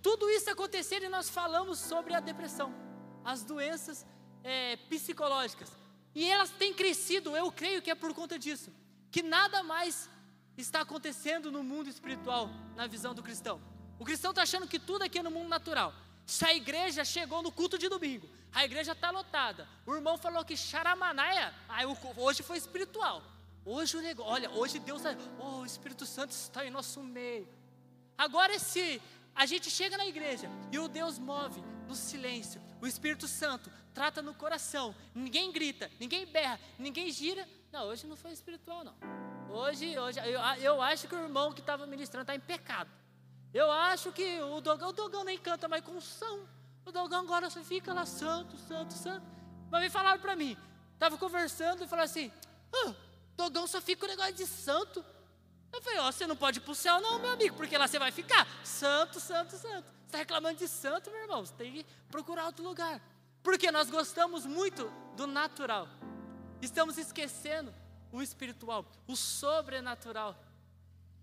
tudo 0.01 0.29
isso 0.29 0.49
acontecer 0.49 1.01
e 1.03 1.09
nós 1.09 1.29
falamos 1.29 1.79
sobre 1.79 2.13
a 2.13 2.19
depressão, 2.19 2.73
as 3.23 3.43
doenças 3.43 4.05
é, 4.43 4.75
psicológicas. 4.89 5.71
E 6.13 6.29
elas 6.29 6.49
têm 6.49 6.73
crescido, 6.73 7.35
eu 7.35 7.51
creio 7.51 7.81
que 7.81 7.91
é 7.91 7.95
por 7.95 8.13
conta 8.13 8.37
disso. 8.39 8.71
Que 9.11 9.21
nada 9.21 9.63
mais 9.63 10.09
está 10.61 10.81
acontecendo 10.81 11.51
no 11.51 11.63
mundo 11.63 11.89
espiritual, 11.89 12.49
na 12.75 12.87
visão 12.87 13.13
do 13.13 13.21
cristão. 13.21 13.61
O 13.99 14.05
cristão 14.05 14.31
está 14.31 14.43
achando 14.43 14.67
que 14.67 14.79
tudo 14.79 15.03
aqui 15.03 15.19
é 15.19 15.23
no 15.23 15.31
mundo 15.31 15.47
natural. 15.47 15.93
Se 16.25 16.45
a 16.45 16.53
igreja 16.53 17.05
chegou 17.05 17.41
no 17.41 17.51
culto 17.51 17.77
de 17.77 17.87
domingo, 17.87 18.27
a 18.53 18.65
igreja 18.65 18.91
está 18.91 19.09
lotada. 19.11 19.67
O 19.85 19.93
irmão 19.95 20.17
falou 20.17 20.43
que 20.43 20.57
charamanaia, 20.57 21.53
aí 21.69 21.85
hoje 22.17 22.43
foi 22.43 22.57
espiritual. 22.57 23.23
Hoje 23.63 23.97
o 23.97 24.01
negócio, 24.01 24.31
olha, 24.31 24.49
hoje 24.51 24.79
Deus, 24.79 25.01
oh, 25.39 25.59
o 25.59 25.65
Espírito 25.65 26.05
Santo 26.05 26.31
está 26.31 26.65
em 26.65 26.69
nosso 26.69 27.03
meio. 27.03 27.47
Agora 28.17 28.57
se 28.57 29.01
a 29.35 29.45
gente 29.45 29.69
chega 29.69 29.97
na 29.97 30.07
igreja 30.07 30.49
e 30.71 30.79
o 30.79 30.87
Deus 30.87 31.19
move 31.19 31.61
no 31.87 31.93
silêncio, 31.95 32.61
o 32.81 32.87
Espírito 32.87 33.27
Santo 33.27 33.71
trata 33.93 34.21
no 34.21 34.33
coração, 34.33 34.95
ninguém 35.13 35.51
grita, 35.51 35.91
ninguém 35.99 36.25
berra, 36.25 36.59
ninguém 36.79 37.11
gira. 37.11 37.47
Não, 37.71 37.87
hoje 37.87 38.07
não 38.07 38.15
foi 38.15 38.31
espiritual 38.31 38.83
não. 38.83 39.26
Hoje, 39.49 39.97
hoje 39.97 40.19
eu, 40.19 40.39
eu 40.61 40.81
acho 40.81 41.07
que 41.07 41.15
o 41.15 41.19
irmão 41.19 41.51
que 41.53 41.61
estava 41.61 41.85
ministrando 41.85 42.23
está 42.23 42.35
em 42.35 42.39
pecado. 42.39 42.89
Eu 43.53 43.71
acho 43.71 44.11
que 44.11 44.39
o 44.41 44.61
Dogão, 44.61 44.89
o 44.89 44.93
Dogão 44.93 45.23
nem 45.23 45.37
canta 45.37 45.67
mais 45.67 45.83
com 45.83 45.99
som. 46.01 46.45
O 46.85 46.91
Dogão 46.91 47.21
agora 47.21 47.49
só 47.49 47.61
fica 47.63 47.93
lá 47.93 48.05
santo, 48.05 48.57
santo, 48.57 48.93
santo. 48.93 49.25
Mas 49.69 49.83
me 49.83 49.89
falaram 49.89 50.19
para 50.19 50.35
mim, 50.35 50.57
estava 50.93 51.17
conversando 51.17 51.83
e 51.83 51.87
falaram 51.87 52.09
assim: 52.09 52.31
Dogão 53.35 53.67
só 53.67 53.79
fica 53.79 54.05
o 54.05 54.09
negócio 54.09 54.33
de 54.33 54.45
santo. 54.45 55.03
Eu 55.71 55.81
falei, 55.81 55.99
ó, 55.99 56.07
oh, 56.07 56.11
você 56.11 56.25
não 56.25 56.35
pode 56.35 56.59
ir 56.59 56.61
para 56.61 56.71
o 56.71 56.75
céu 56.75 56.99
não, 57.01 57.19
meu 57.19 57.31
amigo, 57.31 57.55
porque 57.55 57.77
lá 57.77 57.87
você 57.87 57.99
vai 57.99 58.11
ficar 58.11 58.47
santo, 58.63 59.19
santo, 59.19 59.57
santo. 59.57 59.85
Você 59.85 60.05
está 60.05 60.17
reclamando 60.17 60.57
de 60.57 60.67
santo, 60.67 61.11
meu 61.11 61.21
irmão, 61.21 61.45
você 61.45 61.53
tem 61.53 61.73
que 61.73 61.85
procurar 62.09 62.45
outro 62.45 62.63
lugar. 62.63 63.01
Porque 63.43 63.71
nós 63.71 63.89
gostamos 63.89 64.45
muito 64.45 64.91
do 65.15 65.27
natural. 65.27 65.87
Estamos 66.61 66.97
esquecendo 66.97 67.73
o 68.11 68.21
espiritual, 68.21 68.85
o 69.07 69.15
sobrenatural. 69.15 70.35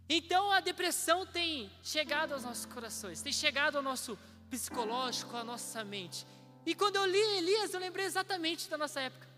Então 0.08 0.50
a 0.50 0.60
depressão 0.60 1.26
tem 1.26 1.70
chegado 1.82 2.32
aos 2.32 2.44
nossos 2.44 2.66
corações, 2.66 3.22
tem 3.22 3.32
chegado 3.32 3.76
ao 3.76 3.82
nosso 3.82 4.18
psicológico, 4.50 5.36
à 5.36 5.44
nossa 5.44 5.82
mente. 5.82 6.26
E 6.66 6.74
quando 6.74 6.96
eu 6.96 7.06
li 7.06 7.18
Elias, 7.38 7.74
eu 7.74 7.80
lembrei 7.80 8.04
exatamente 8.04 8.68
da 8.68 8.78
nossa 8.78 9.00
época. 9.00 9.28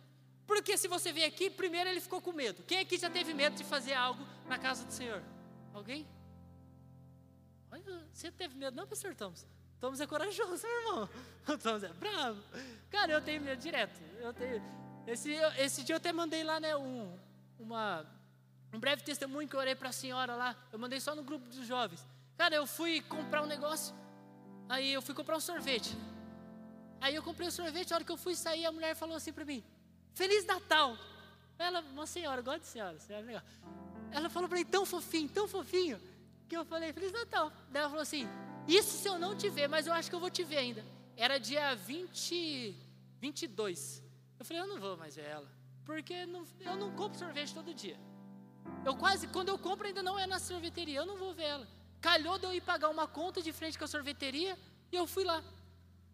Porque 0.47 0.77
se 0.77 0.87
você 0.87 1.13
vem 1.13 1.25
aqui, 1.25 1.51
primeiro 1.51 1.91
ele 1.91 2.01
ficou 2.01 2.21
com 2.21 2.33
medo. 2.33 2.63
Quem 2.63 2.79
aqui 2.79 2.99
já 2.99 3.11
teve 3.11 3.35
medo 3.35 3.57
de 3.57 3.65
fazer 3.65 3.95
algo 3.95 4.25
na 4.47 4.59
casa 4.59 4.85
do 4.85 4.93
Senhor? 4.93 5.23
Alguém? 5.75 6.07
você 8.13 8.31
teve 8.31 8.57
medo, 8.57 8.75
não, 8.75 8.87
pastor 8.87 9.15
Thomas? 9.15 9.47
Thomas 9.79 10.01
é 10.01 10.07
corajoso, 10.07 10.67
meu 10.67 10.81
irmão. 10.81 11.09
Thomas 11.63 11.83
é 11.83 11.89
bravo. 11.89 12.43
Cara, 12.91 13.13
eu 13.13 13.21
tenho 13.21 13.43
medo 13.43 13.61
direto. 13.61 14.01
Eu 14.21 14.33
tenho. 14.33 14.63
Esse, 15.07 15.33
esse 15.59 15.85
dia 15.85 15.95
eu 15.95 15.99
até 15.99 16.13
mandei 16.13 16.43
lá, 16.43 16.59
né, 16.59 16.75
um, 16.77 17.17
uma, 17.59 18.07
um 18.73 18.79
breve 18.79 19.03
testemunho 19.03 19.49
que 19.49 19.55
eu 19.55 19.61
orei 19.61 19.75
para 19.75 19.89
a 19.89 19.93
senhora 19.93 20.35
lá. 20.35 20.57
Eu 20.73 20.79
mandei 20.79 21.01
só 21.01 21.15
no 21.15 21.23
grupo 21.23 21.49
dos 21.49 21.67
jovens. 21.67 22.07
Cara, 22.37 22.55
eu 22.55 22.67
fui 22.67 23.01
comprar 23.03 23.43
um 23.43 23.47
negócio. 23.47 23.95
Aí 24.69 24.93
eu 24.93 25.01
fui 25.03 25.15
comprar 25.15 25.37
um 25.37 25.41
sorvete. 25.41 25.97
Aí 27.01 27.15
eu 27.15 27.23
comprei 27.23 27.47
o 27.47 27.49
um 27.49 27.53
sorvete. 27.53 27.93
A 27.93 27.97
hora 27.97 28.05
que 28.05 28.13
eu 28.13 28.17
fui 28.17 28.35
sair, 28.35 28.67
a 28.67 28.73
mulher 28.73 28.95
falou 28.95 29.17
assim 29.17 29.33
para 29.33 29.45
mim: 29.45 29.65
Feliz 30.15 30.45
Natal. 30.45 30.97
Ela, 31.59 31.81
uma 31.81 32.07
senhora, 32.07 32.43
gosta 32.43 32.61
de 32.61 32.67
senhora, 32.67 32.99
senhora 32.99 33.25
é 33.25 33.27
legal. 33.27 33.43
Ela 34.11 34.29
falou 34.29 34.49
para 34.49 34.59
mim, 34.59 34.65
tão 34.65 34.85
fofinho, 34.85 35.29
tão 35.29 35.49
fofinho, 35.49 35.99
que 36.49 36.57
eu 36.57 36.65
falei, 36.67 36.93
Feliz 36.93 37.13
Natal. 37.13 37.51
Daí 37.71 37.81
ela 37.81 37.89
falou 37.89 38.03
assim: 38.03 38.29
Isso 38.69 38.99
se 38.99 39.09
eu 39.09 39.19
não 39.19 39.35
te 39.37 39.49
ver, 39.49 39.69
mas 39.69 39.87
eu 39.87 39.93
acho 39.93 40.11
que 40.11 40.15
eu 40.15 40.21
vou 40.21 40.31
te 40.31 40.45
ver 40.45 40.59
ainda. 40.59 40.85
Era 41.17 41.39
dia 41.39 41.75
20, 41.75 42.77
22. 43.19 44.03
Eu 44.39 44.45
falei, 44.45 44.63
eu 44.63 44.67
não 44.67 44.79
vou 44.79 44.97
mais 44.97 45.17
ver 45.17 45.25
ela, 45.25 45.49
porque 45.87 46.27
não, 46.27 46.45
eu 46.61 46.77
não 46.77 46.91
compro 46.91 47.19
sorvete 47.19 47.55
todo 47.55 47.73
dia. 47.73 47.97
Eu 48.85 48.97
quase, 48.97 49.29
quando 49.29 49.49
eu 49.49 49.59
compro, 49.59 49.87
ainda 49.87 50.03
não 50.03 50.19
é 50.19 50.27
na 50.27 50.41
sorveteria, 50.41 50.99
eu 50.99 51.07
não 51.07 51.17
vou 51.17 51.33
ver 51.33 51.45
ela. 51.45 51.69
Calhou 52.01 52.37
de 52.39 52.45
eu 52.45 52.53
ir 52.53 52.61
pagar 52.61 52.89
uma 52.91 53.07
conta 53.07 53.41
de 53.41 53.53
frente 53.53 53.79
com 53.79 53.85
a 53.85 53.89
sorveteria, 53.89 54.59
e 54.91 54.97
eu 54.97 55.07
fui 55.07 55.25
lá. 55.25 55.43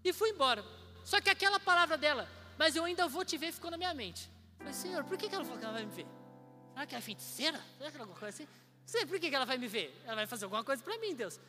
E 0.04 0.12
fui 0.12 0.30
embora. 0.30 0.62
Só 1.04 1.20
que 1.20 1.30
aquela 1.30 1.58
palavra 1.58 1.96
dela, 1.96 2.28
mas 2.58 2.76
eu 2.76 2.84
ainda 2.84 3.08
vou 3.08 3.24
te 3.24 3.38
ver, 3.38 3.50
ficou 3.50 3.70
na 3.70 3.78
minha 3.78 3.94
mente. 3.94 4.30
Eu 4.52 4.58
falei, 4.58 4.74
Senhor, 4.74 5.04
por 5.04 5.16
que, 5.16 5.34
ela 5.34 5.44
falou 5.44 5.58
que 5.58 5.64
ela 5.64 5.72
vai 5.72 5.86
me 5.86 5.92
ver? 5.92 6.06
Será 6.74 6.86
que 6.86 6.94
ela 6.94 7.02
é 7.02 7.06
feiticeira? 7.06 7.60
Será 7.78 7.90
que 7.90 7.96
ela 7.96 8.04
é 8.04 8.06
alguma 8.06 8.20
coisa 8.20 8.34
assim? 8.34 8.48
Sei, 8.84 9.06
por 9.06 9.18
que, 9.18 9.30
que 9.30 9.34
ela 9.34 9.46
vai 9.46 9.56
me 9.56 9.68
ver? 9.68 9.98
Ela 10.04 10.16
vai 10.16 10.26
fazer 10.26 10.44
alguma 10.44 10.62
coisa 10.62 10.82
para 10.82 10.98
mim, 10.98 11.14
Deus. 11.14 11.40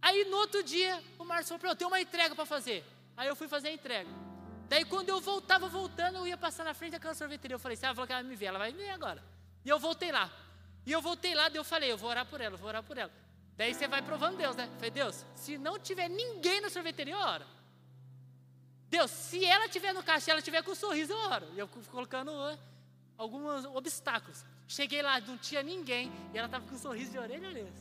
Aí 0.00 0.24
no 0.24 0.36
outro 0.36 0.62
dia, 0.62 1.02
o 1.18 1.24
Márcio 1.24 1.58
falou: 1.58 1.72
eu 1.72 1.76
tenho 1.76 1.90
uma 1.90 2.00
entrega 2.00 2.34
para 2.34 2.46
fazer. 2.46 2.84
Aí 3.16 3.28
eu 3.28 3.36
fui 3.36 3.48
fazer 3.48 3.68
a 3.68 3.72
entrega. 3.72 4.10
Daí 4.72 4.86
quando 4.86 5.10
eu 5.10 5.20
voltava 5.20 5.68
voltando, 5.68 6.16
eu 6.16 6.26
ia 6.26 6.38
passar 6.38 6.64
na 6.64 6.72
frente 6.72 6.92
daquela 6.92 7.12
sorveteria. 7.12 7.56
Eu 7.56 7.58
falei, 7.58 7.76
se 7.76 7.84
ela 7.84 7.94
falou 7.94 8.06
que 8.06 8.12
ela 8.14 8.22
vai 8.22 8.30
me 8.30 8.34
ver, 8.34 8.46
ela 8.46 8.58
vai 8.58 8.72
me 8.72 8.78
ver 8.78 8.88
agora. 8.88 9.22
E 9.66 9.68
eu 9.68 9.78
voltei 9.78 10.10
lá. 10.10 10.32
E 10.86 10.90
eu 10.90 11.02
voltei 11.02 11.34
lá, 11.34 11.50
daí 11.50 11.58
eu 11.58 11.64
falei, 11.64 11.92
eu 11.92 11.98
vou 11.98 12.08
orar 12.08 12.24
por 12.24 12.40
ela, 12.40 12.54
eu 12.54 12.58
vou 12.58 12.68
orar 12.68 12.82
por 12.82 12.96
ela. 12.96 13.12
Daí 13.54 13.74
você 13.74 13.86
vai 13.86 14.00
provando 14.00 14.38
Deus, 14.38 14.56
né? 14.56 14.64
Eu 14.64 14.76
falei, 14.76 14.90
Deus, 14.90 15.26
se 15.34 15.58
não 15.58 15.78
tiver 15.78 16.08
ninguém 16.08 16.62
na 16.62 16.70
sorveteria, 16.70 17.12
eu 17.12 17.20
oro. 17.20 17.44
Deus, 18.88 19.10
se 19.10 19.44
ela 19.44 19.68
tiver 19.68 19.92
no 19.92 20.02
caixa, 20.02 20.30
ela 20.30 20.40
tiver 20.40 20.62
com 20.62 20.70
um 20.70 20.74
sorriso, 20.74 21.12
eu 21.12 21.18
oro. 21.18 21.46
E 21.54 21.58
eu 21.58 21.68
colocando 21.68 22.32
alguns 23.18 23.66
obstáculos. 23.66 24.42
Cheguei 24.66 25.02
lá, 25.02 25.20
não 25.20 25.36
tinha 25.36 25.62
ninguém, 25.62 26.10
e 26.32 26.38
ela 26.38 26.46
estava 26.46 26.66
com 26.66 26.74
um 26.74 26.78
sorriso 26.78 27.10
de 27.10 27.18
orelha 27.18 27.46
a 27.46 27.50
orelha. 27.50 27.72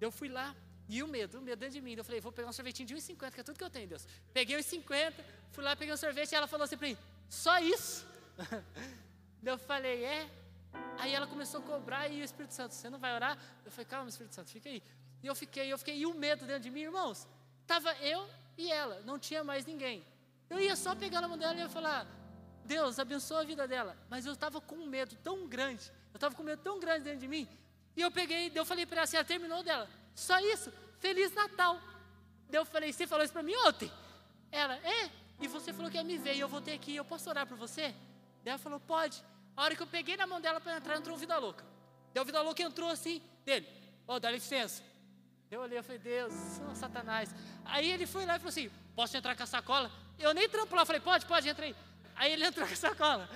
Eu 0.00 0.10
fui 0.10 0.30
lá, 0.30 0.56
e 0.92 1.02
o 1.02 1.08
medo, 1.08 1.38
o 1.38 1.40
medo 1.40 1.58
dentro 1.58 1.74
de 1.74 1.80
mim. 1.80 1.94
Eu 1.94 2.04
falei, 2.04 2.20
vou 2.20 2.30
pegar 2.30 2.48
um 2.48 2.52
sorvetinho 2.52 2.86
de 2.86 2.94
1,50, 2.94 3.32
que 3.32 3.40
é 3.40 3.42
tudo 3.42 3.56
que 3.56 3.64
eu 3.64 3.70
tenho, 3.70 3.88
Deus. 3.88 4.06
Peguei 4.32 4.56
1,50, 4.58 5.14
fui 5.50 5.64
lá, 5.64 5.74
peguei 5.74 5.94
um 5.94 5.96
sorvete, 5.96 6.32
e 6.32 6.34
ela 6.34 6.46
falou 6.46 6.64
assim 6.64 6.76
para 6.76 6.88
mim, 6.88 6.98
só 7.30 7.58
isso? 7.60 8.06
eu 9.42 9.56
falei, 9.56 10.04
é. 10.04 10.30
Aí 10.98 11.14
ela 11.14 11.26
começou 11.26 11.60
a 11.60 11.62
cobrar, 11.62 12.08
e 12.08 12.20
o 12.20 12.24
Espírito 12.24 12.52
Santo, 12.52 12.74
você 12.74 12.90
não 12.90 12.98
vai 12.98 13.14
orar? 13.14 13.38
Eu 13.64 13.70
falei, 13.70 13.86
calma, 13.86 14.10
Espírito 14.10 14.34
Santo, 14.34 14.50
fica 14.50 14.68
aí. 14.68 14.82
E 15.22 15.26
eu 15.26 15.34
fiquei, 15.34 15.72
eu 15.72 15.78
fiquei, 15.78 15.96
e 15.96 16.04
o 16.04 16.12
medo 16.12 16.44
dentro 16.44 16.64
de 16.64 16.70
mim, 16.70 16.82
irmãos, 16.82 17.26
estava 17.62 17.94
eu 17.96 18.28
e 18.58 18.70
ela, 18.70 19.00
não 19.00 19.18
tinha 19.18 19.42
mais 19.42 19.64
ninguém. 19.64 20.04
Eu 20.50 20.60
ia 20.60 20.76
só 20.76 20.94
pegar 20.94 21.22
na 21.22 21.28
mão 21.28 21.38
dela 21.38 21.54
e 21.54 21.60
ia 21.60 21.70
falar, 21.70 22.06
Deus, 22.66 22.98
abençoa 22.98 23.40
a 23.40 23.44
vida 23.44 23.66
dela. 23.66 23.96
Mas 24.10 24.26
eu 24.26 24.34
estava 24.34 24.60
com 24.60 24.74
um 24.74 24.86
medo 24.86 25.16
tão 25.22 25.48
grande, 25.48 25.90
eu 26.12 26.16
estava 26.16 26.34
com 26.34 26.42
um 26.42 26.46
medo 26.46 26.60
tão 26.62 26.78
grande 26.78 27.04
dentro 27.04 27.20
de 27.20 27.28
mim. 27.28 27.48
E 27.96 28.02
eu 28.02 28.10
peguei, 28.10 28.52
eu 28.54 28.64
falei 28.66 28.84
para 28.84 28.96
ela 28.96 29.04
assim, 29.04 29.16
ela 29.16 29.24
terminou 29.24 29.62
dela, 29.62 29.88
só 30.14 30.38
isso, 30.40 30.72
Feliz 30.98 31.32
Natal. 31.32 31.80
Eu 32.50 32.64
falei, 32.64 32.92
você 32.92 33.06
falou 33.06 33.24
isso 33.24 33.32
para 33.32 33.42
mim 33.42 33.56
ontem? 33.66 33.90
Ela, 34.50 34.76
é, 34.76 35.10
e 35.40 35.48
você 35.48 35.72
falou 35.72 35.90
que 35.90 35.96
ia 35.96 36.04
me 36.04 36.18
ver, 36.18 36.34
e 36.34 36.40
eu 36.40 36.48
voltei 36.48 36.74
aqui, 36.74 36.94
eu 36.94 37.04
posso 37.04 37.28
orar 37.30 37.46
por 37.46 37.56
você? 37.56 37.94
Daí 38.44 38.52
ela 38.52 38.58
falou, 38.58 38.78
pode. 38.78 39.22
A 39.56 39.64
hora 39.64 39.74
que 39.74 39.82
eu 39.82 39.86
peguei 39.86 40.16
na 40.16 40.26
mão 40.26 40.40
dela 40.40 40.60
para 40.60 40.76
entrar, 40.76 40.96
entrou 40.96 41.16
o 41.16 41.18
Vida 41.18 41.38
Louca. 41.38 41.64
Daí 42.12 42.22
o 42.22 42.26
Vida 42.26 42.40
Louca 42.42 42.62
entrou 42.62 42.90
assim, 42.90 43.22
dele, 43.44 43.66
ó, 44.06 44.16
oh, 44.16 44.20
dá 44.20 44.30
licença. 44.30 44.82
Eu 45.50 45.60
olhei, 45.60 45.78
eu 45.78 45.82
falei, 45.82 45.98
Deus, 45.98 46.32
oh, 46.70 46.74
Satanás. 46.74 47.34
Aí 47.64 47.90
ele 47.90 48.06
foi 48.06 48.24
lá 48.24 48.36
e 48.36 48.38
falou 48.38 48.50
assim, 48.50 48.70
posso 48.94 49.16
entrar 49.16 49.34
com 49.36 49.42
a 49.42 49.46
sacola? 49.46 49.90
Eu 50.18 50.32
nem 50.34 50.48
trampo 50.48 50.74
lá, 50.74 50.84
falei, 50.84 51.00
pode, 51.00 51.26
pode, 51.26 51.48
entra 51.48 51.64
aí. 51.64 51.74
Aí 52.14 52.32
ele 52.32 52.44
entrou 52.46 52.66
com 52.66 52.72
a 52.72 52.76
sacola. 52.76 53.28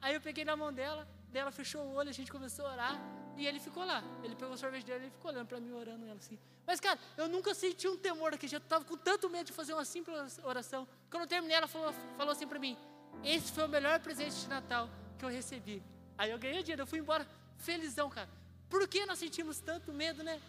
Aí 0.00 0.14
eu 0.14 0.20
peguei 0.20 0.44
na 0.44 0.56
mão 0.56 0.72
dela, 0.72 1.06
dela 1.28 1.50
fechou 1.50 1.82
o 1.82 1.94
olho, 1.94 2.10
a 2.10 2.12
gente 2.12 2.30
começou 2.30 2.66
a 2.66 2.72
orar. 2.72 3.21
E 3.36 3.46
ele 3.46 3.58
ficou 3.58 3.84
lá. 3.84 4.02
Ele 4.22 4.34
pegou 4.34 4.54
o 4.54 4.58
sorvete 4.58 4.84
dele 4.84 5.06
e 5.06 5.10
ficou 5.10 5.30
olhando 5.30 5.46
para 5.46 5.60
mim, 5.60 5.72
orando 5.72 6.04
ela 6.04 6.16
assim. 6.16 6.38
Mas, 6.66 6.80
cara, 6.80 6.98
eu 7.16 7.28
nunca 7.28 7.54
senti 7.54 7.88
um 7.88 7.96
temor 7.96 8.30
daquele 8.30 8.50
jeito. 8.50 8.62
Eu 8.62 8.66
estava 8.66 8.84
com 8.84 8.96
tanto 8.96 9.28
medo 9.28 9.46
de 9.46 9.52
fazer 9.52 9.72
uma 9.72 9.84
simples 9.84 10.38
oração. 10.44 10.86
Quando 11.10 11.22
eu 11.22 11.28
terminei, 11.28 11.56
ela 11.56 11.66
falou, 11.66 11.92
falou 12.16 12.32
assim 12.32 12.46
para 12.46 12.58
mim: 12.58 12.76
Esse 13.24 13.50
foi 13.52 13.64
o 13.64 13.68
melhor 13.68 13.98
presente 14.00 14.34
de 14.36 14.48
Natal 14.48 14.88
que 15.18 15.24
eu 15.24 15.28
recebi. 15.28 15.82
Aí 16.16 16.30
eu 16.30 16.38
ganhei 16.38 16.60
o 16.60 16.62
dinheiro, 16.62 16.82
eu 16.82 16.86
fui 16.86 16.98
embora 16.98 17.26
felizão, 17.58 18.08
cara. 18.10 18.28
Por 18.68 18.86
que 18.88 19.04
nós 19.06 19.18
sentimos 19.18 19.58
tanto 19.58 19.92
medo, 19.92 20.22
né? 20.22 20.40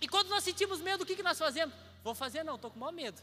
E 0.00 0.08
quando 0.08 0.28
nós 0.28 0.44
sentimos 0.44 0.80
medo, 0.80 1.02
o 1.02 1.06
que, 1.06 1.16
que 1.16 1.22
nós 1.22 1.38
fazemos? 1.38 1.74
Vou 2.02 2.14
fazer 2.14 2.42
não, 2.42 2.56
estou 2.56 2.70
com 2.70 2.78
maior 2.78 2.92
medo. 2.92 3.20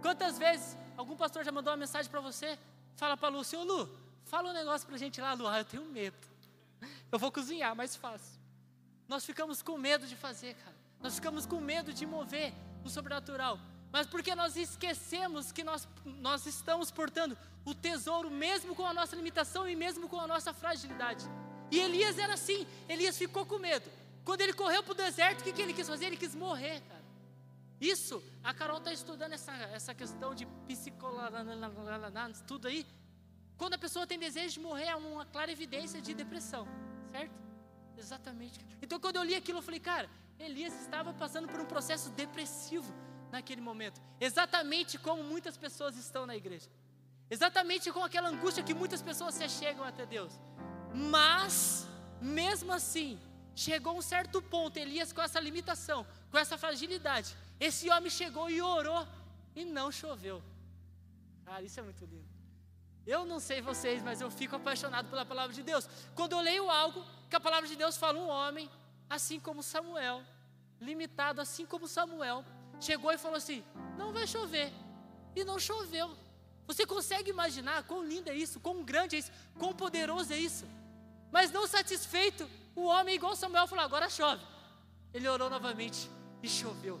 Quantas 0.00 0.38
vezes 0.38 0.76
algum 0.96 1.16
pastor 1.16 1.44
já 1.44 1.50
mandou 1.50 1.72
uma 1.72 1.76
mensagem 1.76 2.10
para 2.10 2.20
você? 2.20 2.58
Fala 2.96 3.16
para 3.16 3.28
Lu, 3.28 3.42
seu 3.42 3.64
Lu, 3.64 3.88
fala 4.24 4.50
um 4.50 4.52
negócio 4.52 4.86
para 4.86 4.96
a 4.96 4.98
gente 4.98 5.20
lá, 5.20 5.32
Lu. 5.32 5.46
Ah, 5.46 5.58
eu 5.58 5.64
tenho 5.64 5.84
medo. 5.84 6.31
Eu 7.10 7.18
vou 7.18 7.30
cozinhar, 7.30 7.74
mais 7.74 7.96
fácil. 7.96 8.40
Nós 9.08 9.24
ficamos 9.24 9.62
com 9.62 9.76
medo 9.76 10.06
de 10.06 10.16
fazer, 10.16 10.54
cara. 10.54 10.76
Nós 11.00 11.14
ficamos 11.14 11.46
com 11.46 11.60
medo 11.60 11.92
de 11.92 12.06
mover 12.06 12.52
no 12.82 12.90
sobrenatural. 12.90 13.58
Mas 13.90 14.06
porque 14.06 14.34
nós 14.34 14.56
esquecemos 14.56 15.52
que 15.52 15.62
nós, 15.62 15.86
nós 16.04 16.46
estamos 16.46 16.90
portando 16.90 17.36
o 17.64 17.74
tesouro, 17.74 18.30
mesmo 18.30 18.74
com 18.74 18.86
a 18.86 18.94
nossa 18.94 19.14
limitação 19.14 19.68
e 19.68 19.76
mesmo 19.76 20.08
com 20.08 20.18
a 20.18 20.26
nossa 20.26 20.52
fragilidade. 20.54 21.24
E 21.70 21.78
Elias 21.78 22.18
era 22.18 22.34
assim, 22.34 22.66
Elias 22.88 23.18
ficou 23.18 23.44
com 23.44 23.58
medo. 23.58 23.90
Quando 24.24 24.40
ele 24.40 24.52
correu 24.52 24.82
para 24.82 24.92
o 24.92 24.94
deserto, 24.94 25.40
o 25.40 25.44
que, 25.44 25.52
que 25.52 25.60
ele 25.60 25.74
quis 25.74 25.88
fazer? 25.88 26.06
Ele 26.06 26.16
quis 26.16 26.34
morrer, 26.34 26.80
cara. 26.82 27.02
Isso, 27.80 28.22
a 28.44 28.54
Carol 28.54 28.78
está 28.78 28.92
estudando 28.92 29.32
essa, 29.32 29.52
essa 29.52 29.92
questão 29.92 30.34
de 30.34 30.46
psicologia, 30.68 31.34
tudo 32.46 32.68
aí. 32.68 32.86
Quando 33.62 33.74
a 33.74 33.78
pessoa 33.78 34.04
tem 34.10 34.18
desejo 34.18 34.54
de 34.54 34.60
morrer, 34.60 34.86
é 34.86 34.96
uma 34.96 35.24
clara 35.24 35.52
evidência 35.52 36.02
de 36.06 36.12
depressão, 36.14 36.66
certo? 37.12 37.36
Exatamente. 37.96 38.58
Então, 38.82 38.98
quando 38.98 39.18
eu 39.18 39.22
li 39.22 39.36
aquilo, 39.36 39.58
eu 39.58 39.62
falei, 39.62 39.78
cara, 39.78 40.10
Elias 40.36 40.74
estava 40.80 41.14
passando 41.14 41.46
por 41.46 41.60
um 41.60 41.64
processo 41.64 42.10
depressivo 42.10 42.92
naquele 43.30 43.60
momento, 43.60 44.00
exatamente 44.20 44.98
como 44.98 45.22
muitas 45.22 45.56
pessoas 45.56 45.96
estão 45.96 46.26
na 46.26 46.36
igreja, 46.36 46.68
exatamente 47.30 47.92
com 47.92 48.02
aquela 48.02 48.30
angústia 48.30 48.64
que 48.64 48.74
muitas 48.74 49.00
pessoas 49.00 49.36
se 49.36 49.48
chegam 49.48 49.84
até 49.84 50.04
Deus. 50.04 50.32
Mas, 50.92 51.86
mesmo 52.20 52.72
assim, 52.72 53.16
chegou 53.54 53.96
um 53.96 54.02
certo 54.02 54.42
ponto, 54.42 54.76
Elias 54.76 55.12
com 55.12 55.22
essa 55.22 55.38
limitação, 55.38 56.04
com 56.32 56.38
essa 56.44 56.58
fragilidade, 56.58 57.36
esse 57.60 57.88
homem 57.88 58.10
chegou 58.10 58.50
e 58.50 58.60
orou 58.60 59.06
e 59.54 59.64
não 59.64 59.92
choveu. 59.92 60.42
Cara, 61.44 61.62
isso 61.62 61.78
é 61.78 61.84
muito 61.84 62.04
lindo. 62.04 62.31
Eu 63.06 63.24
não 63.24 63.40
sei 63.40 63.60
vocês, 63.60 64.02
mas 64.02 64.20
eu 64.20 64.30
fico 64.30 64.56
apaixonado 64.56 65.08
pela 65.08 65.24
palavra 65.24 65.52
de 65.52 65.62
Deus. 65.62 65.88
Quando 66.14 66.32
eu 66.32 66.40
leio 66.40 66.70
algo 66.70 67.04
que 67.28 67.36
a 67.36 67.40
palavra 67.40 67.68
de 67.68 67.76
Deus 67.76 67.96
fala, 67.96 68.18
um 68.18 68.28
homem, 68.28 68.70
assim 69.10 69.40
como 69.40 69.62
Samuel, 69.62 70.22
limitado 70.80 71.40
assim 71.40 71.66
como 71.66 71.88
Samuel, 71.88 72.44
chegou 72.80 73.12
e 73.12 73.18
falou 73.18 73.36
assim: 73.36 73.64
não 73.96 74.12
vai 74.12 74.26
chover. 74.26 74.72
E 75.34 75.44
não 75.44 75.58
choveu. 75.58 76.16
Você 76.66 76.86
consegue 76.86 77.30
imaginar 77.30 77.82
quão 77.84 78.04
lindo 78.04 78.30
é 78.30 78.34
isso, 78.34 78.60
quão 78.60 78.82
grande 78.82 79.16
é 79.16 79.18
isso, 79.18 79.32
quão 79.58 79.72
poderoso 79.74 80.32
é 80.32 80.38
isso? 80.38 80.64
Mas 81.30 81.50
não 81.50 81.66
satisfeito, 81.66 82.48
o 82.76 82.84
homem, 82.84 83.16
igual 83.16 83.34
Samuel, 83.34 83.66
falou: 83.66 83.84
agora 83.84 84.08
chove. 84.08 84.44
Ele 85.12 85.28
orou 85.28 85.50
novamente 85.50 86.08
e 86.42 86.48
choveu. 86.48 87.00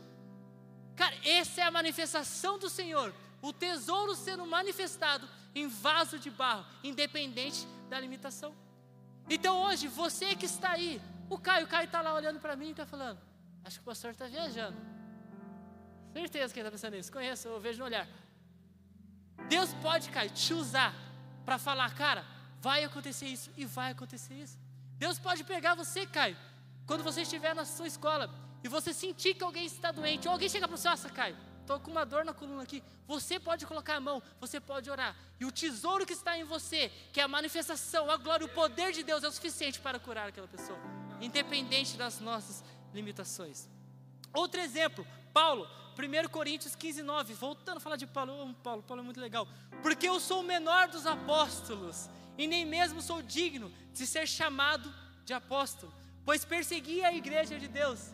Cara, 0.96 1.16
essa 1.24 1.60
é 1.60 1.64
a 1.64 1.70
manifestação 1.70 2.58
do 2.58 2.68
Senhor. 2.68 3.14
O 3.40 3.52
tesouro 3.52 4.14
sendo 4.14 4.46
manifestado 4.46 5.28
em 5.54 5.66
vaso 5.68 6.18
de 6.18 6.30
barro, 6.30 6.64
independente 6.82 7.66
da 7.88 7.98
limitação. 8.00 8.54
Então 9.28 9.62
hoje, 9.62 9.86
você 9.88 10.34
que 10.34 10.46
está 10.46 10.72
aí, 10.72 11.00
o 11.28 11.38
Caio, 11.38 11.66
o 11.66 11.68
Caio 11.68 11.86
está 11.86 12.00
lá 12.00 12.14
olhando 12.14 12.40
para 12.40 12.56
mim 12.56 12.68
e 12.68 12.70
está 12.72 12.86
falando: 12.86 13.18
Acho 13.64 13.78
que 13.78 13.82
o 13.82 13.86
pastor 13.86 14.10
está 14.10 14.26
viajando. 14.26 14.76
Certeza 16.12 16.52
que 16.52 16.60
ele 16.60 16.68
está 16.68 16.76
pensando 16.76 16.96
nisso. 16.96 17.12
Conheço, 17.12 17.48
eu 17.48 17.60
vejo 17.60 17.78
no 17.78 17.84
olhar. 17.86 18.06
Deus 19.48 19.72
pode, 19.74 20.10
Caio, 20.10 20.30
te 20.30 20.52
usar 20.52 20.94
para 21.44 21.58
falar, 21.58 21.94
cara, 21.94 22.24
vai 22.60 22.84
acontecer 22.84 23.26
isso 23.26 23.50
e 23.56 23.64
vai 23.64 23.92
acontecer 23.92 24.34
isso. 24.34 24.58
Deus 24.98 25.18
pode 25.18 25.42
pegar 25.44 25.74
você, 25.74 26.06
Caio, 26.06 26.36
quando 26.86 27.02
você 27.02 27.22
estiver 27.22 27.54
na 27.54 27.64
sua 27.64 27.86
escola 27.86 28.30
e 28.62 28.68
você 28.68 28.92
sentir 28.92 29.34
que 29.34 29.42
alguém 29.42 29.64
está 29.64 29.90
doente, 29.90 30.28
ou 30.28 30.32
alguém 30.32 30.48
chega 30.48 30.68
para 30.68 30.76
você, 30.76 30.88
nossa, 30.88 31.08
Caio, 31.08 31.36
estou 31.72 31.80
com 31.80 31.90
uma 31.90 32.04
dor 32.04 32.24
na 32.24 32.34
coluna 32.34 32.62
aqui. 32.62 32.82
Você 33.06 33.40
pode 33.40 33.66
colocar 33.66 33.96
a 33.96 34.00
mão, 34.00 34.22
você 34.40 34.60
pode 34.60 34.90
orar. 34.90 35.16
E 35.40 35.44
o 35.44 35.52
tesouro 35.52 36.04
que 36.04 36.12
está 36.12 36.36
em 36.36 36.44
você, 36.44 36.90
que 37.12 37.20
é 37.20 37.22
a 37.22 37.28
manifestação, 37.28 38.10
a 38.10 38.16
glória, 38.16 38.44
o 38.44 38.48
poder 38.48 38.92
de 38.92 39.02
Deus 39.02 39.24
é 39.24 39.28
o 39.28 39.32
suficiente 39.32 39.80
para 39.80 39.98
curar 39.98 40.28
aquela 40.28 40.48
pessoa, 40.48 40.78
independente 41.20 41.96
das 41.96 42.20
nossas 42.20 42.62
limitações. 42.92 43.68
Outro 44.32 44.60
exemplo, 44.60 45.06
Paulo, 45.32 45.66
1 45.98 46.28
Coríntios 46.28 46.74
15, 46.74 47.02
9, 47.02 47.34
voltando 47.34 47.78
a 47.78 47.80
falar 47.80 47.96
de 47.96 48.06
Paulo, 48.06 48.54
Paulo, 48.62 48.82
Paulo 48.82 49.02
é 49.02 49.04
muito 49.04 49.20
legal. 49.20 49.46
Porque 49.82 50.08
eu 50.08 50.20
sou 50.20 50.40
o 50.40 50.44
menor 50.44 50.88
dos 50.88 51.06
apóstolos, 51.06 52.08
e 52.36 52.46
nem 52.46 52.64
mesmo 52.64 53.00
sou 53.02 53.22
digno 53.22 53.72
de 53.92 54.06
ser 54.06 54.26
chamado 54.26 54.92
de 55.24 55.32
apóstolo, 55.32 55.92
pois 56.24 56.44
persegui 56.44 57.04
a 57.04 57.12
igreja 57.12 57.58
de 57.58 57.68
Deus. 57.68 58.12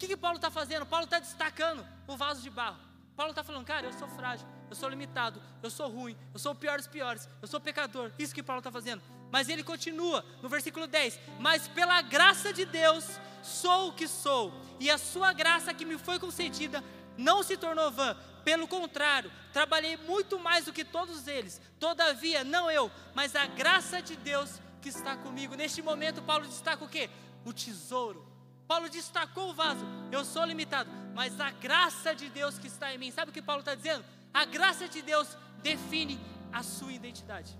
Que, 0.00 0.08
que 0.08 0.16
Paulo 0.16 0.36
está 0.36 0.50
fazendo? 0.50 0.86
Paulo 0.86 1.04
está 1.04 1.18
destacando 1.18 1.86
o 2.06 2.16
vaso 2.16 2.40
de 2.40 2.48
barro. 2.48 2.78
Paulo 3.14 3.32
está 3.32 3.44
falando, 3.44 3.66
cara, 3.66 3.86
eu 3.86 3.92
sou 3.92 4.08
frágil, 4.08 4.48
eu 4.70 4.74
sou 4.74 4.88
limitado, 4.88 5.42
eu 5.62 5.68
sou 5.68 5.90
ruim, 5.90 6.16
eu 6.32 6.38
sou 6.38 6.52
o 6.52 6.54
pior 6.54 6.78
dos 6.78 6.86
piores, 6.86 7.28
eu 7.42 7.46
sou 7.46 7.60
pecador. 7.60 8.10
Isso 8.18 8.34
que 8.34 8.42
Paulo 8.42 8.60
está 8.60 8.72
fazendo. 8.72 9.02
Mas 9.30 9.50
ele 9.50 9.62
continua 9.62 10.24
no 10.40 10.48
versículo 10.48 10.86
10: 10.86 11.20
Mas 11.38 11.68
pela 11.68 12.00
graça 12.00 12.50
de 12.50 12.64
Deus 12.64 13.20
sou 13.42 13.88
o 13.88 13.92
que 13.92 14.08
sou, 14.08 14.54
e 14.80 14.90
a 14.90 14.96
sua 14.96 15.34
graça 15.34 15.74
que 15.74 15.84
me 15.84 15.98
foi 15.98 16.18
concedida 16.18 16.82
não 17.18 17.42
se 17.42 17.58
tornou 17.58 17.90
vã. 17.90 18.16
Pelo 18.42 18.66
contrário, 18.66 19.30
trabalhei 19.52 19.98
muito 19.98 20.38
mais 20.38 20.64
do 20.64 20.72
que 20.72 20.82
todos 20.82 21.26
eles. 21.26 21.60
Todavia, 21.78 22.42
não 22.42 22.70
eu, 22.70 22.90
mas 23.14 23.36
a 23.36 23.44
graça 23.44 24.00
de 24.00 24.16
Deus 24.16 24.58
que 24.80 24.88
está 24.88 25.14
comigo. 25.14 25.54
Neste 25.54 25.82
momento, 25.82 26.22
Paulo 26.22 26.46
destaca 26.46 26.82
o 26.82 26.88
que? 26.88 27.10
O 27.44 27.52
tesouro. 27.52 28.29
Paulo 28.70 28.88
destacou 28.88 29.50
o 29.50 29.52
vaso. 29.52 29.84
Eu 30.12 30.24
sou 30.24 30.44
limitado, 30.44 30.88
mas 31.12 31.40
a 31.40 31.50
graça 31.50 32.14
de 32.14 32.28
Deus 32.28 32.56
que 32.56 32.68
está 32.68 32.94
em 32.94 32.98
mim. 32.98 33.10
Sabe 33.10 33.32
o 33.32 33.34
que 33.34 33.42
Paulo 33.42 33.62
está 33.62 33.74
dizendo? 33.74 34.04
A 34.32 34.44
graça 34.44 34.86
de 34.86 35.02
Deus 35.02 35.26
define 35.60 36.20
a 36.52 36.62
sua 36.62 36.92
identidade. 36.92 37.58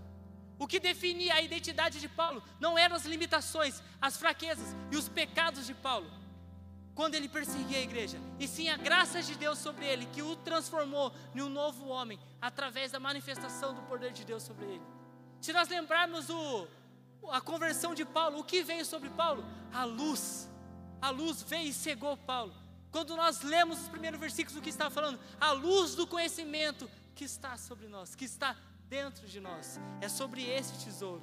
O 0.57 0.69
que 0.69 0.79
definia 0.79 1.35
a 1.35 1.43
identidade 1.43 1.99
de 1.99 2.09
Paulo 2.09 2.41
não 2.61 2.79
eram 2.79 2.95
as 2.95 3.07
limitações, 3.07 3.83
as 4.01 4.17
fraquezas 4.17 4.77
e 4.93 4.97
os 4.97 5.09
pecados 5.09 5.67
de 5.67 5.75
Paulo, 5.75 6.09
quando 6.95 7.17
ele 7.17 7.29
perseguia 7.29 7.79
a 7.79 7.83
igreja, 7.83 8.19
e 8.39 8.47
sim 8.47 8.69
a 8.69 8.77
graça 8.77 9.21
de 9.21 9.35
Deus 9.35 9.59
sobre 9.59 9.85
ele, 9.87 10.07
que 10.13 10.23
o 10.23 10.37
transformou 10.37 11.13
em 11.35 11.43
um 11.43 11.49
novo 11.49 11.89
homem, 11.89 12.21
através 12.41 12.93
da 12.93 13.01
manifestação 13.01 13.75
do 13.75 13.83
poder 13.83 14.13
de 14.13 14.25
Deus 14.25 14.45
sobre 14.45 14.65
ele. 14.65 14.83
Se 15.41 15.53
nós 15.53 15.69
lembrarmos 15.69 16.31
o, 16.31 16.69
a 17.33 17.41
conversão 17.41 17.97
de 17.97 18.05
Paulo, 18.05 18.39
o 18.39 18.45
que 18.45 18.63
veio 18.63 18.85
sobre 18.85 19.11
Paulo? 19.11 19.45
A 19.73 19.83
luz. 19.83 20.49
A 21.01 21.11
luz 21.11 21.43
veio 21.43 21.69
e 21.69 21.73
cegou 21.73 22.17
Paulo. 22.17 22.55
Quando 22.91 23.17
nós 23.17 23.43
lemos 23.43 23.83
os 23.83 23.89
primeiros 23.89 24.19
versículos 24.19 24.55
do 24.55 24.63
que 24.63 24.71
está 24.71 24.91
falando, 24.91 25.19
a 25.41 25.53
luz 25.53 25.95
do 25.95 26.07
conhecimento 26.07 26.91
que 27.15 27.25
está 27.25 27.57
sobre 27.57 27.87
nós, 27.87 28.15
que 28.15 28.25
está 28.25 28.57
dentro 28.89 29.27
de 29.27 29.41
nós. 29.41 29.79
É 30.01 30.09
sobre 30.09 30.43
esse 30.45 30.73
tesouro. 30.85 31.23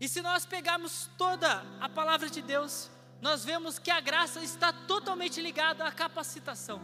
E 0.00 0.08
se 0.08 0.22
nós 0.22 0.46
pegarmos 0.46 1.10
toda 1.18 1.64
a 1.80 1.88
palavra 1.88 2.30
de 2.30 2.40
Deus, 2.40 2.88
nós 3.20 3.44
vemos 3.44 3.80
que 3.80 3.90
a 3.90 4.00
graça 4.00 4.40
está 4.40 4.72
totalmente 4.72 5.40
ligada 5.40 5.84
à 5.84 5.90
capacitação. 5.90 6.80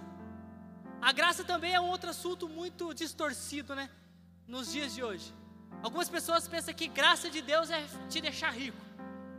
A 1.01 1.13
graça 1.13 1.45
também 1.45 1.73
é 1.73 1.81
um 1.81 1.89
outro 1.89 2.11
assunto 2.11 2.49
muito 2.49 2.93
distorcido, 2.93 3.75
né? 3.75 3.89
Nos 4.49 4.73
dias 4.73 4.95
de 4.95 5.03
hoje. 5.03 5.33
Algumas 5.83 6.09
pessoas 6.09 6.49
pensam 6.49 6.75
que 6.75 6.89
graça 6.89 7.31
de 7.31 7.41
Deus 7.41 7.71
é 7.71 7.87
te 8.09 8.21
deixar 8.21 8.51
rico. 8.51 8.83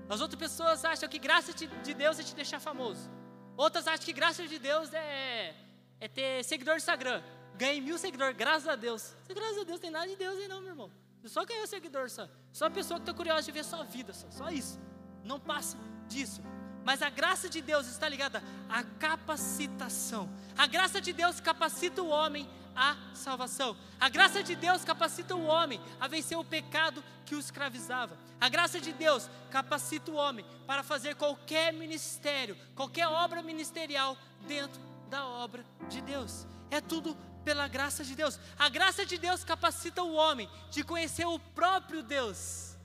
As 0.07 0.21
outras 0.21 0.39
pessoas 0.39 0.85
acham 0.85 1.09
que 1.09 1.17
graça 1.17 1.51
de 1.53 1.93
Deus 1.93 2.19
é 2.19 2.23
te 2.23 2.35
deixar 2.35 2.59
famoso. 2.59 3.09
Outras 3.57 3.87
acham 3.87 4.05
que 4.05 4.13
graça 4.13 4.47
de 4.47 4.59
Deus 4.59 4.93
é, 4.93 5.55
é 5.99 6.07
ter 6.07 6.43
seguidor 6.43 6.75
no 6.75 6.77
Instagram. 6.77 7.23
Ganhei 7.55 7.79
mil 7.79 7.97
seguidores, 7.97 8.35
graças 8.35 8.67
a 8.67 8.75
Deus. 8.75 9.13
Graças 9.29 9.59
a 9.59 9.63
Deus, 9.63 9.79
tem 9.79 9.89
nada 9.89 10.07
de 10.07 10.15
Deus 10.15 10.37
aí 10.37 10.47
não, 10.47 10.61
meu 10.61 10.71
irmão. 10.71 10.91
Você 11.21 11.29
só 11.29 11.45
ganhou 11.45 11.65
seguidor 11.65 12.09
só. 12.09 12.27
Só 12.51 12.65
a 12.65 12.69
pessoa 12.69 12.99
que 12.99 13.03
está 13.03 13.13
curiosa 13.13 13.43
de 13.43 13.51
ver 13.51 13.63
sua 13.63 13.83
vida, 13.83 14.13
só, 14.13 14.29
só 14.29 14.49
isso. 14.49 14.79
Não 15.23 15.39
passe 15.39 15.77
disso. 16.07 16.41
Mas 16.83 17.01
a 17.01 17.09
graça 17.09 17.49
de 17.49 17.61
Deus 17.61 17.87
está 17.87 18.07
ligada 18.07 18.43
à 18.69 18.83
capacitação. 18.83 20.29
A 20.55 20.67
graça 20.67 21.01
de 21.01 21.11
Deus 21.13 21.39
capacita 21.39 22.03
o 22.03 22.09
homem 22.09 22.47
à 22.75 22.95
salvação. 23.13 23.75
A 23.99 24.09
graça 24.09 24.43
de 24.43 24.53
Deus 24.53 24.83
capacita 24.83 25.33
o 25.33 25.45
homem 25.45 25.81
a 25.99 26.07
vencer 26.07 26.37
o 26.37 26.43
pecado 26.43 27.03
que 27.25 27.33
o 27.33 27.39
escravizava. 27.39 28.15
A 28.45 28.49
graça 28.49 28.79
de 28.79 28.93
Deus 28.93 29.27
capacita 29.49 30.11
o 30.11 30.13
homem 30.13 30.45
para 30.67 30.83
fazer 30.83 31.15
qualquer 31.15 31.73
ministério, 31.73 32.55
qualquer 32.75 33.07
obra 33.07 33.41
ministerial 33.41 34.15
dentro 34.47 34.79
da 35.09 35.25
obra 35.25 35.65
de 35.89 35.99
Deus. 35.99 36.45
É 36.69 36.79
tudo 36.79 37.17
pela 37.43 37.67
graça 37.67 38.03
de 38.03 38.13
Deus. 38.13 38.39
A 38.55 38.69
graça 38.69 39.03
de 39.03 39.17
Deus 39.17 39.43
capacita 39.43 40.03
o 40.03 40.13
homem 40.13 40.47
de 40.69 40.83
conhecer 40.83 41.25
o 41.25 41.39
próprio 41.39 42.03
Deus. 42.03 42.77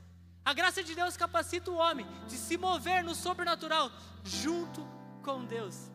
A 0.42 0.54
graça 0.54 0.82
de 0.82 0.94
Deus 0.94 1.14
capacita 1.14 1.70
o 1.70 1.76
homem 1.76 2.06
de 2.26 2.38
se 2.38 2.56
mover 2.56 3.04
no 3.04 3.14
sobrenatural 3.14 3.92
junto 4.24 4.88
com 5.22 5.44
Deus. 5.44 5.90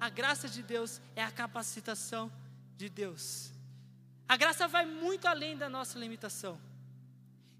A 0.00 0.08
graça 0.08 0.48
de 0.48 0.62
Deus 0.62 0.98
é 1.14 1.22
a 1.22 1.30
capacitação 1.30 2.32
de 2.74 2.88
Deus. 2.88 3.52
A 4.26 4.38
graça 4.38 4.66
vai 4.66 4.86
muito 4.86 5.28
além 5.28 5.58
da 5.58 5.68
nossa 5.68 5.98
limitação. 5.98 6.69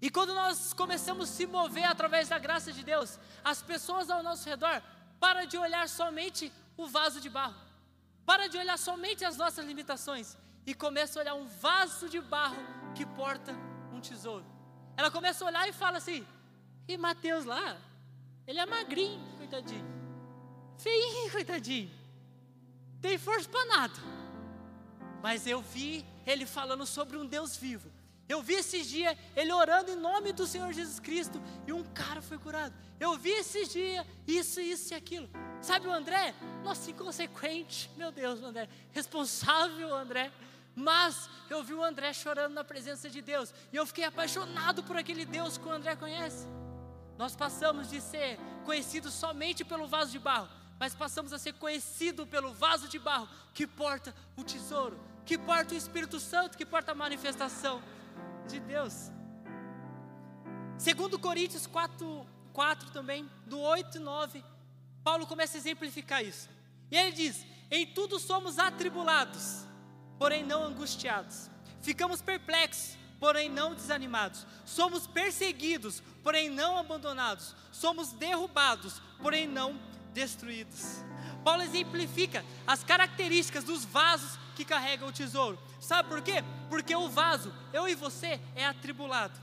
E 0.01 0.09
quando 0.09 0.33
nós 0.33 0.73
começamos 0.73 1.29
a 1.29 1.33
se 1.33 1.45
mover 1.45 1.85
através 1.85 2.27
da 2.27 2.39
graça 2.39 2.73
de 2.73 2.83
Deus, 2.83 3.19
as 3.43 3.61
pessoas 3.61 4.09
ao 4.09 4.23
nosso 4.23 4.49
redor 4.49 4.81
param 5.19 5.45
de 5.45 5.57
olhar 5.57 5.87
somente 5.87 6.51
o 6.75 6.87
vaso 6.87 7.21
de 7.21 7.29
barro, 7.29 7.55
para 8.25 8.47
de 8.47 8.57
olhar 8.57 8.77
somente 8.77 9.23
as 9.23 9.37
nossas 9.37 9.63
limitações 9.63 10.35
e 10.65 10.73
começa 10.73 11.19
a 11.19 11.21
olhar 11.21 11.33
um 11.35 11.45
vaso 11.45 12.09
de 12.09 12.19
barro 12.19 12.57
que 12.95 13.05
porta 13.05 13.53
um 13.93 14.01
tesouro. 14.01 14.45
Ela 14.97 15.11
começa 15.11 15.43
a 15.45 15.47
olhar 15.47 15.69
e 15.69 15.73
fala 15.73 15.97
assim: 15.99 16.25
e 16.87 16.97
Mateus 16.97 17.45
lá, 17.45 17.77
ele 18.47 18.59
é 18.59 18.65
magrinho, 18.65 19.21
coitadinho, 19.37 19.85
feinho, 20.79 21.31
coitadinho, 21.31 21.91
tem 22.99 23.19
força 23.19 23.47
para 23.47 23.65
nada. 23.65 23.93
Mas 25.21 25.45
eu 25.45 25.61
vi 25.61 26.03
ele 26.25 26.47
falando 26.47 26.87
sobre 26.87 27.17
um 27.17 27.25
Deus 27.25 27.55
vivo. 27.55 27.91
Eu 28.31 28.41
vi 28.41 28.53
esses 28.53 28.87
dias 28.87 29.17
ele 29.35 29.51
orando 29.51 29.91
em 29.91 29.95
nome 29.97 30.31
do 30.31 30.47
Senhor 30.47 30.71
Jesus 30.71 31.01
Cristo 31.01 31.41
e 31.67 31.73
um 31.73 31.83
cara 31.83 32.21
foi 32.21 32.37
curado. 32.37 32.73
Eu 32.97 33.17
vi 33.17 33.31
esses 33.31 33.67
dias 33.67 34.05
isso, 34.25 34.61
isso 34.61 34.93
e 34.93 34.95
aquilo. 34.95 35.29
Sabe 35.61 35.85
o 35.85 35.91
André? 35.91 36.33
Nossa, 36.63 36.89
inconsequente, 36.89 37.91
meu 37.97 38.09
Deus, 38.09 38.41
André. 38.41 38.69
Responsável, 38.93 39.93
André. 39.93 40.31
Mas 40.73 41.29
eu 41.49 41.61
vi 41.61 41.73
o 41.73 41.83
André 41.83 42.13
chorando 42.13 42.53
na 42.53 42.63
presença 42.63 43.09
de 43.09 43.21
Deus. 43.21 43.53
E 43.73 43.75
eu 43.75 43.85
fiquei 43.85 44.05
apaixonado 44.05 44.81
por 44.81 44.95
aquele 44.95 45.25
Deus 45.25 45.57
que 45.57 45.67
o 45.67 45.71
André 45.71 45.97
conhece. 45.97 46.47
Nós 47.17 47.35
passamos 47.35 47.89
de 47.89 47.99
ser 47.99 48.39
conhecidos 48.63 49.13
somente 49.13 49.65
pelo 49.65 49.89
vaso 49.89 50.09
de 50.09 50.19
barro, 50.19 50.47
mas 50.79 50.95
passamos 50.95 51.33
a 51.33 51.37
ser 51.37 51.55
conhecidos 51.55 52.25
pelo 52.29 52.53
vaso 52.53 52.87
de 52.87 52.97
barro 52.97 53.27
que 53.53 53.67
porta 53.67 54.15
o 54.37 54.43
tesouro, 54.45 54.97
que 55.25 55.37
porta 55.37 55.73
o 55.73 55.77
Espírito 55.77 56.17
Santo, 56.17 56.57
que 56.57 56.65
porta 56.65 56.93
a 56.93 56.95
manifestação 56.95 57.83
de 58.47 58.59
Deus. 58.59 59.11
Segundo 60.77 61.19
Coríntios 61.19 61.67
4, 61.67 62.25
4 62.53 62.91
também, 62.91 63.29
do 63.45 63.59
8 63.59 63.97
e 63.97 63.99
9, 63.99 64.43
Paulo 65.03 65.27
começa 65.27 65.57
a 65.57 65.59
exemplificar 65.59 66.23
isso. 66.23 66.49
E 66.89 66.97
ele 66.97 67.11
diz: 67.11 67.45
Em 67.69 67.85
tudo 67.85 68.19
somos 68.19 68.57
atribulados 68.57 69.69
porém 70.21 70.43
não 70.43 70.63
angustiados. 70.63 71.49
Ficamos 71.81 72.21
perplexos, 72.21 72.95
porém 73.19 73.49
não 73.49 73.73
desanimados. 73.73 74.45
Somos 74.63 75.07
perseguidos, 75.07 75.99
porém 76.21 76.47
não 76.47 76.77
abandonados. 76.77 77.55
Somos 77.71 78.11
derrubados, 78.11 79.01
porém 79.19 79.47
não 79.47 79.81
destruídos. 80.13 81.03
Paulo 81.43 81.63
exemplifica 81.63 82.45
as 82.67 82.83
características 82.83 83.63
dos 83.63 83.83
vasos 83.83 84.37
que 84.55 84.65
carregam 84.65 85.09
o 85.09 85.11
tesouro. 85.11 85.59
Sabe 85.79 86.09
por 86.09 86.21
quê? 86.21 86.43
Porque 86.69 86.95
o 86.95 87.09
vaso, 87.09 87.53
eu 87.73 87.87
e 87.87 87.95
você, 87.95 88.39
é 88.55 88.65
atribulado. 88.65 89.39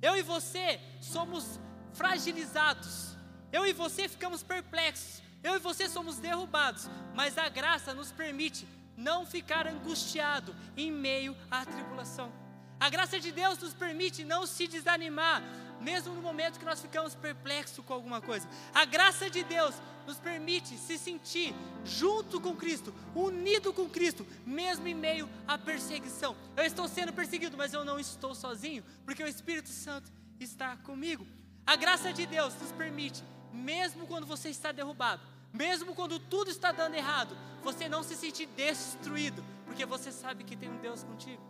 Eu 0.00 0.16
e 0.16 0.22
você 0.22 0.80
somos 1.00 1.60
fragilizados. 1.92 3.16
Eu 3.52 3.66
e 3.66 3.72
você 3.72 4.08
ficamos 4.08 4.42
perplexos. 4.42 5.22
Eu 5.42 5.54
e 5.56 5.58
você 5.58 5.88
somos 5.88 6.18
derrubados. 6.18 6.88
Mas 7.14 7.38
a 7.38 7.48
graça 7.48 7.94
nos 7.94 8.10
permite 8.10 8.66
não 8.96 9.24
ficar 9.26 9.66
angustiado 9.66 10.54
em 10.76 10.90
meio 10.90 11.36
à 11.50 11.64
tribulação. 11.64 12.32
A 12.80 12.88
graça 12.88 13.20
de 13.20 13.30
Deus 13.30 13.58
nos 13.58 13.74
permite 13.74 14.24
não 14.24 14.44
se 14.44 14.66
desanimar, 14.66 15.40
mesmo 15.82 16.14
no 16.14 16.22
momento 16.22 16.58
que 16.58 16.64
nós 16.64 16.80
ficamos 16.80 17.14
perplexos 17.14 17.84
com 17.84 17.92
alguma 17.92 18.20
coisa. 18.20 18.48
A 18.72 18.84
graça 18.84 19.28
de 19.28 19.42
Deus 19.42 19.74
nos 20.06 20.18
permite 20.18 20.76
se 20.78 20.96
sentir 20.96 21.54
junto 21.84 22.40
com 22.40 22.56
Cristo, 22.56 22.94
unido 23.14 23.72
com 23.72 23.88
Cristo, 23.88 24.26
mesmo 24.46 24.86
em 24.86 24.94
meio 24.94 25.28
à 25.46 25.58
perseguição. 25.58 26.36
Eu 26.56 26.64
estou 26.64 26.88
sendo 26.88 27.12
perseguido, 27.12 27.56
mas 27.56 27.72
eu 27.72 27.84
não 27.84 27.98
estou 27.98 28.34
sozinho, 28.34 28.84
porque 29.04 29.22
o 29.22 29.28
Espírito 29.28 29.68
Santo 29.68 30.10
está 30.40 30.76
comigo. 30.78 31.26
A 31.66 31.76
graça 31.76 32.12
de 32.12 32.26
Deus 32.26 32.54
nos 32.60 32.72
permite, 32.72 33.22
mesmo 33.52 34.06
quando 34.06 34.26
você 34.26 34.48
está 34.48 34.72
derrubado, 34.72 35.22
mesmo 35.52 35.94
quando 35.94 36.18
tudo 36.18 36.50
está 36.50 36.72
dando 36.72 36.94
errado, 36.94 37.36
você 37.62 37.88
não 37.88 38.02
se 38.02 38.16
sentir 38.16 38.46
destruído, 38.46 39.44
porque 39.66 39.84
você 39.84 40.10
sabe 40.10 40.44
que 40.44 40.56
tem 40.56 40.70
um 40.70 40.78
Deus 40.78 41.04
contigo. 41.04 41.42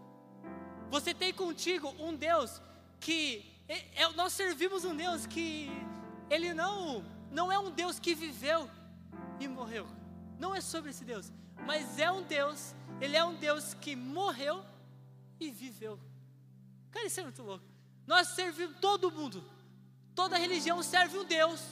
Você 0.90 1.14
tem 1.14 1.32
contigo 1.32 1.94
um 1.98 2.14
Deus 2.14 2.60
que 3.00 3.51
nós 4.16 4.32
servimos 4.32 4.84
um 4.84 4.94
Deus 4.94 5.26
que 5.26 5.70
ele 6.30 6.52
não 6.54 7.04
não 7.30 7.50
é 7.50 7.58
um 7.58 7.70
Deus 7.70 7.98
que 7.98 8.14
viveu 8.14 8.68
e 9.40 9.48
morreu. 9.48 9.86
Não 10.38 10.54
é 10.54 10.60
sobre 10.60 10.90
esse 10.90 11.04
Deus, 11.04 11.32
mas 11.66 11.98
é 11.98 12.10
um 12.10 12.22
Deus, 12.22 12.74
ele 13.00 13.16
é 13.16 13.24
um 13.24 13.34
Deus 13.34 13.74
que 13.74 13.96
morreu 13.96 14.64
e 15.40 15.50
viveu. 15.50 15.98
Cara, 16.90 17.06
isso 17.06 17.20
é 17.20 17.22
muito 17.22 17.42
louco. 17.42 17.64
Nós 18.06 18.28
servimos 18.28 18.78
todo 18.80 19.10
mundo. 19.10 19.42
Toda 20.14 20.36
religião 20.36 20.82
serve 20.82 21.18
um 21.18 21.24
Deus, 21.24 21.62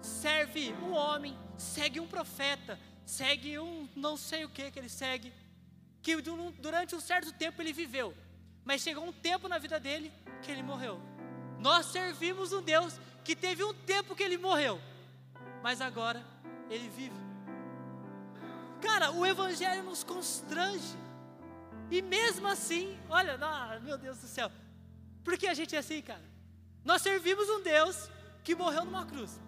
serve 0.00 0.72
um 0.82 0.92
homem, 0.92 1.36
segue 1.58 2.00
um 2.00 2.06
profeta, 2.06 2.78
segue 3.04 3.58
um 3.58 3.86
não 3.94 4.16
sei 4.16 4.46
o 4.46 4.48
que 4.48 4.70
que 4.70 4.78
ele 4.78 4.88
segue, 4.88 5.30
que 6.00 6.16
durante 6.58 6.94
um 6.94 7.00
certo 7.00 7.32
tempo 7.32 7.60
ele 7.60 7.74
viveu, 7.74 8.16
mas 8.64 8.80
chegou 8.80 9.04
um 9.04 9.12
tempo 9.12 9.46
na 9.46 9.58
vida 9.58 9.78
dele 9.78 10.10
que 10.42 10.50
ele 10.50 10.62
morreu. 10.62 11.15
Nós 11.66 11.86
servimos 11.86 12.52
um 12.52 12.62
Deus 12.62 12.96
que 13.24 13.34
teve 13.34 13.64
um 13.64 13.74
tempo 13.74 14.14
que 14.14 14.22
ele 14.22 14.38
morreu, 14.38 14.80
mas 15.64 15.80
agora 15.80 16.24
ele 16.70 16.88
vive. 16.88 17.16
Cara, 18.80 19.10
o 19.10 19.26
Evangelho 19.26 19.82
nos 19.82 20.04
constrange, 20.04 20.96
e 21.90 22.00
mesmo 22.00 22.46
assim, 22.46 22.96
olha, 23.08 23.36
não, 23.36 23.80
meu 23.80 23.98
Deus 23.98 24.18
do 24.18 24.28
céu, 24.28 24.48
por 25.24 25.36
que 25.36 25.48
a 25.48 25.54
gente 25.54 25.74
é 25.74 25.80
assim, 25.80 26.00
cara? 26.00 26.22
Nós 26.84 27.02
servimos 27.02 27.48
um 27.48 27.60
Deus 27.60 28.08
que 28.44 28.54
morreu 28.54 28.84
numa 28.84 29.04
cruz. 29.04 29.40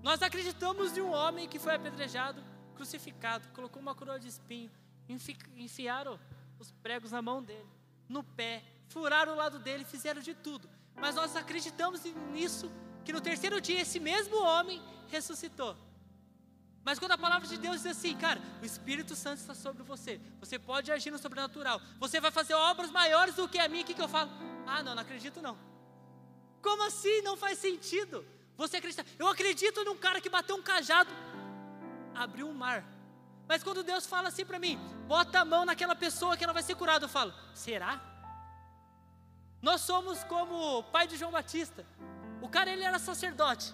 Nós 0.00 0.22
acreditamos 0.22 0.96
em 0.96 1.00
um 1.00 1.10
homem 1.10 1.48
que 1.48 1.58
foi 1.58 1.74
apedrejado, 1.74 2.40
crucificado, 2.76 3.48
colocou 3.48 3.82
uma 3.82 3.96
coroa 3.96 4.20
de 4.20 4.28
espinho, 4.28 4.70
enfi, 5.08 5.36
enfiaram 5.56 6.20
os 6.60 6.70
pregos 6.70 7.10
na 7.10 7.20
mão 7.20 7.42
dele, 7.42 7.68
no 8.08 8.22
pé, 8.22 8.62
furaram 8.86 9.32
o 9.32 9.36
lado 9.36 9.58
dele, 9.58 9.84
fizeram 9.84 10.22
de 10.22 10.34
tudo. 10.34 10.70
Mas 10.96 11.14
nós 11.14 11.34
acreditamos 11.36 12.02
nisso, 12.32 12.70
que 13.04 13.12
no 13.12 13.20
terceiro 13.20 13.60
dia 13.60 13.80
esse 13.80 13.98
mesmo 13.98 14.36
homem 14.42 14.82
ressuscitou. 15.08 15.76
Mas 16.84 16.98
quando 16.98 17.12
a 17.12 17.18
palavra 17.18 17.46
de 17.46 17.56
Deus 17.56 17.82
diz 17.82 17.86
assim, 17.86 18.16
cara, 18.16 18.40
o 18.60 18.64
Espírito 18.64 19.14
Santo 19.14 19.38
está 19.38 19.54
sobre 19.54 19.82
você, 19.84 20.20
você 20.40 20.58
pode 20.58 20.90
agir 20.90 21.10
no 21.10 21.18
sobrenatural, 21.18 21.80
você 21.98 22.20
vai 22.20 22.30
fazer 22.30 22.54
obras 22.54 22.90
maiores 22.90 23.36
do 23.36 23.48
que 23.48 23.58
a 23.58 23.68
minha, 23.68 23.82
o 23.82 23.86
que, 23.86 23.94
que 23.94 24.02
eu 24.02 24.08
falo? 24.08 24.30
Ah, 24.66 24.82
não, 24.82 24.94
não 24.94 25.02
acredito 25.02 25.40
não. 25.40 25.56
Como 26.60 26.82
assim? 26.84 27.22
Não 27.22 27.36
faz 27.36 27.58
sentido. 27.58 28.24
Você 28.56 28.76
acredita? 28.76 29.04
Eu 29.18 29.28
acredito 29.28 29.84
num 29.84 29.96
cara 29.96 30.20
que 30.20 30.28
bateu 30.28 30.56
um 30.56 30.62
cajado, 30.62 31.10
abriu 32.14 32.48
um 32.48 32.54
mar. 32.54 32.84
Mas 33.48 33.62
quando 33.62 33.82
Deus 33.82 34.06
fala 34.06 34.28
assim 34.28 34.44
para 34.44 34.58
mim, 34.58 34.78
bota 35.06 35.40
a 35.40 35.44
mão 35.44 35.64
naquela 35.64 35.94
pessoa 35.94 36.36
que 36.36 36.44
ela 36.44 36.52
vai 36.52 36.62
ser 36.62 36.74
curada, 36.74 37.04
eu 37.04 37.08
falo, 37.08 37.32
será? 37.54 38.00
Nós 39.62 39.80
somos 39.82 40.24
como 40.24 40.78
o 40.78 40.82
pai 40.82 41.06
de 41.06 41.16
João 41.16 41.30
Batista. 41.30 41.86
O 42.40 42.48
cara 42.48 42.70
ele 42.72 42.82
era 42.82 42.98
sacerdote. 42.98 43.72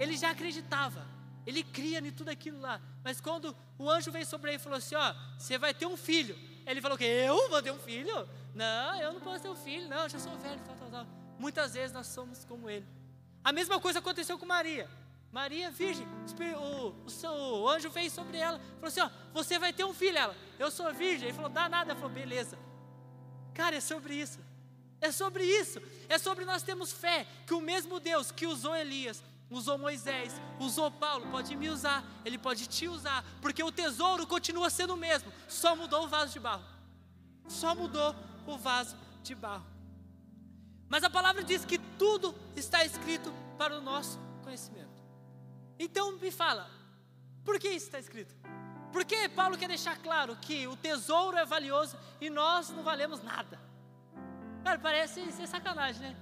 Ele 0.00 0.16
já 0.16 0.30
acreditava. 0.30 1.06
Ele 1.46 1.62
cria 1.62 2.00
em 2.00 2.10
tudo 2.10 2.28
aquilo 2.28 2.60
lá. 2.60 2.80
Mas 3.04 3.20
quando 3.20 3.56
o 3.78 3.88
anjo 3.88 4.10
veio 4.10 4.26
sobre 4.26 4.50
ele 4.50 4.56
e 4.56 4.60
falou 4.60 4.78
assim: 4.78 4.96
Ó, 4.96 5.14
você 5.38 5.56
vai 5.56 5.72
ter 5.72 5.86
um 5.86 5.96
filho. 5.96 6.36
Ele 6.66 6.82
falou 6.82 6.98
que 6.98 7.04
eu 7.04 7.48
vou 7.48 7.62
ter 7.62 7.70
um 7.70 7.78
filho? 7.78 8.28
Não, 8.52 9.00
eu 9.00 9.12
não 9.12 9.20
posso 9.20 9.42
ter 9.42 9.48
um 9.48 9.54
filho, 9.54 9.88
não, 9.88 10.04
eu 10.04 10.08
já 10.08 10.18
sou 10.18 10.36
velho, 10.38 10.60
tal, 10.66 10.74
tal, 10.74 10.90
tal. 10.90 11.06
Muitas 11.38 11.74
vezes 11.74 11.92
nós 11.92 12.06
somos 12.08 12.44
como 12.44 12.68
ele. 12.68 12.86
A 13.44 13.52
mesma 13.52 13.78
coisa 13.78 14.00
aconteceu 14.00 14.36
com 14.36 14.46
Maria. 14.46 14.90
Maria, 15.30 15.70
virgem, 15.70 16.06
o, 16.56 16.86
o, 16.88 17.62
o 17.62 17.68
anjo 17.68 17.90
veio 17.90 18.10
sobre 18.10 18.38
ela, 18.38 18.58
falou 18.58 18.88
assim: 18.88 19.00
Ó, 19.00 19.10
você 19.32 19.58
vai 19.58 19.72
ter 19.72 19.84
um 19.84 19.94
filho. 19.94 20.18
Ela, 20.18 20.34
eu 20.58 20.70
sou 20.70 20.92
virgem. 20.92 21.28
Ele 21.28 21.36
falou: 21.36 21.50
dá 21.50 21.68
nada. 21.68 21.92
Ela 21.92 22.00
falou: 22.00 22.12
beleza. 22.12 22.58
Cara, 23.54 23.76
é 23.76 23.80
sobre 23.80 24.14
isso. 24.14 24.40
É 25.06 25.12
sobre 25.12 25.44
isso. 25.44 25.80
É 26.08 26.18
sobre 26.18 26.44
nós 26.44 26.64
termos 26.64 26.92
fé 26.92 27.26
que 27.46 27.54
o 27.54 27.60
mesmo 27.60 28.00
Deus 28.00 28.32
que 28.32 28.44
usou 28.44 28.74
Elias, 28.74 29.22
usou 29.48 29.78
Moisés, 29.78 30.32
usou 30.58 30.90
Paulo, 30.90 31.30
pode 31.30 31.54
me 31.54 31.68
usar, 31.68 32.04
ele 32.24 32.36
pode 32.36 32.66
te 32.66 32.88
usar, 32.88 33.24
porque 33.40 33.62
o 33.62 33.70
tesouro 33.70 34.26
continua 34.26 34.68
sendo 34.68 34.94
o 34.94 34.96
mesmo, 34.96 35.32
só 35.46 35.76
mudou 35.76 36.04
o 36.04 36.08
vaso 36.08 36.32
de 36.32 36.40
barro. 36.40 36.64
Só 37.46 37.72
mudou 37.72 38.16
o 38.46 38.58
vaso 38.58 38.96
de 39.22 39.32
barro. 39.34 39.66
Mas 40.88 41.04
a 41.04 41.10
palavra 41.10 41.44
diz 41.44 41.64
que 41.64 41.78
tudo 41.78 42.34
está 42.56 42.84
escrito 42.84 43.32
para 43.56 43.78
o 43.78 43.80
nosso 43.80 44.18
conhecimento. 44.42 45.04
Então 45.78 46.12
me 46.18 46.32
fala, 46.32 46.68
por 47.44 47.60
que 47.60 47.68
isso 47.68 47.86
está 47.86 48.00
escrito? 48.00 48.34
Porque 48.92 49.28
Paulo 49.28 49.56
quer 49.56 49.68
deixar 49.68 49.96
claro 49.98 50.34
que 50.36 50.66
o 50.66 50.74
tesouro 50.76 51.36
é 51.36 51.44
valioso 51.44 51.96
e 52.20 52.28
nós 52.28 52.70
não 52.70 52.82
valemos 52.82 53.22
nada. 53.22 53.65
Cara, 54.66 54.80
parece 54.80 55.30
ser 55.30 55.46
sacanagem, 55.46 56.02
né? 56.02 56.16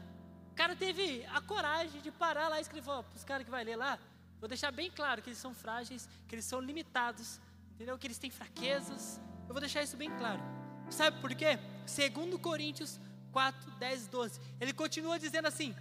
O 0.52 0.54
cara 0.54 0.76
teve 0.76 1.24
a 1.32 1.40
coragem 1.40 1.98
de 2.02 2.10
parar 2.10 2.48
lá 2.48 2.58
e 2.58 2.60
escrever, 2.60 2.84
para 2.84 3.16
os 3.16 3.24
caras 3.24 3.42
que 3.42 3.50
vai 3.50 3.64
ler 3.64 3.74
lá, 3.74 3.98
vou 4.38 4.46
deixar 4.46 4.70
bem 4.70 4.90
claro 4.90 5.22
que 5.22 5.30
eles 5.30 5.38
são 5.38 5.54
frágeis, 5.54 6.06
que 6.28 6.34
eles 6.34 6.44
são 6.44 6.60
limitados, 6.60 7.40
entendeu? 7.72 7.96
Que 7.96 8.06
eles 8.06 8.18
têm 8.18 8.30
fraquezas. 8.30 9.18
Eu 9.48 9.54
vou 9.54 9.60
deixar 9.60 9.82
isso 9.82 9.96
bem 9.96 10.10
claro. 10.18 10.42
Sabe 10.90 11.22
por 11.22 11.34
quê? 11.34 11.58
Segundo 11.86 12.38
Coríntios 12.38 13.00
4, 13.32 13.70
10, 13.78 14.08
12. 14.08 14.38
Ele 14.60 14.74
continua 14.74 15.18
dizendo 15.18 15.48
assim: 15.48 15.74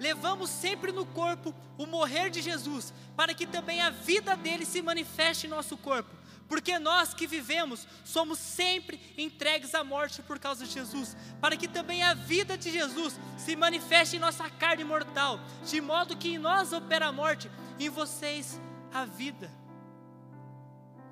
Levamos 0.00 0.48
sempre 0.48 0.92
no 0.92 1.04
corpo 1.04 1.54
o 1.76 1.84
morrer 1.84 2.30
de 2.30 2.40
Jesus, 2.40 2.90
para 3.14 3.34
que 3.34 3.46
também 3.46 3.82
a 3.82 3.90
vida 3.90 4.34
dele 4.34 4.64
se 4.64 4.80
manifeste 4.80 5.46
em 5.46 5.50
nosso 5.50 5.76
corpo. 5.76 6.16
Porque 6.48 6.78
nós 6.78 7.12
que 7.12 7.26
vivemos 7.26 7.86
somos 8.04 8.38
sempre 8.38 8.98
entregues 9.18 9.74
à 9.74 9.84
morte 9.84 10.22
por 10.22 10.38
causa 10.38 10.64
de 10.64 10.72
Jesus, 10.72 11.14
para 11.40 11.56
que 11.56 11.68
também 11.68 12.02
a 12.02 12.14
vida 12.14 12.56
de 12.56 12.70
Jesus 12.70 13.20
se 13.36 13.54
manifeste 13.54 14.16
em 14.16 14.18
nossa 14.18 14.48
carne 14.48 14.82
mortal, 14.82 15.38
de 15.64 15.80
modo 15.80 16.16
que 16.16 16.30
em 16.30 16.38
nós 16.38 16.72
opera 16.72 17.08
a 17.08 17.12
morte, 17.12 17.50
em 17.78 17.90
vocês 17.90 18.58
a 18.92 19.04
vida. 19.04 19.50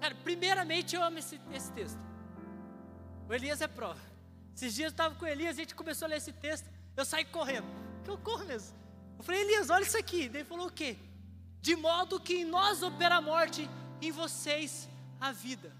Cara, 0.00 0.14
primeiramente 0.24 0.96
eu 0.96 1.02
amo 1.02 1.18
esse, 1.18 1.38
esse 1.52 1.70
texto. 1.72 1.98
O 3.28 3.34
Elias 3.34 3.60
é 3.60 3.68
prova. 3.68 4.00
Esses 4.54 4.74
dias 4.74 4.86
eu 4.86 4.90
estava 4.90 5.14
com 5.14 5.26
o 5.26 5.28
Elias, 5.28 5.56
a 5.56 5.60
gente 5.60 5.74
começou 5.74 6.06
a 6.06 6.08
ler 6.08 6.16
esse 6.16 6.32
texto, 6.32 6.66
eu 6.96 7.04
saí 7.04 7.26
correndo. 7.26 7.66
Que 8.04 8.10
eu 8.10 8.16
corro 8.16 8.44
mesmo. 8.46 8.74
Eu 9.18 9.24
falei, 9.24 9.42
Elias, 9.42 9.68
olha 9.68 9.82
isso 9.82 9.98
aqui. 9.98 10.30
Ele 10.32 10.44
falou 10.44 10.68
o 10.68 10.72
quê? 10.72 10.96
De 11.60 11.76
modo 11.76 12.18
que 12.18 12.38
em 12.38 12.44
nós 12.44 12.82
opera 12.82 13.16
a 13.16 13.20
morte, 13.20 13.68
em 14.00 14.10
vocês 14.10 14.88
a 15.20 15.32
vida. 15.32 15.72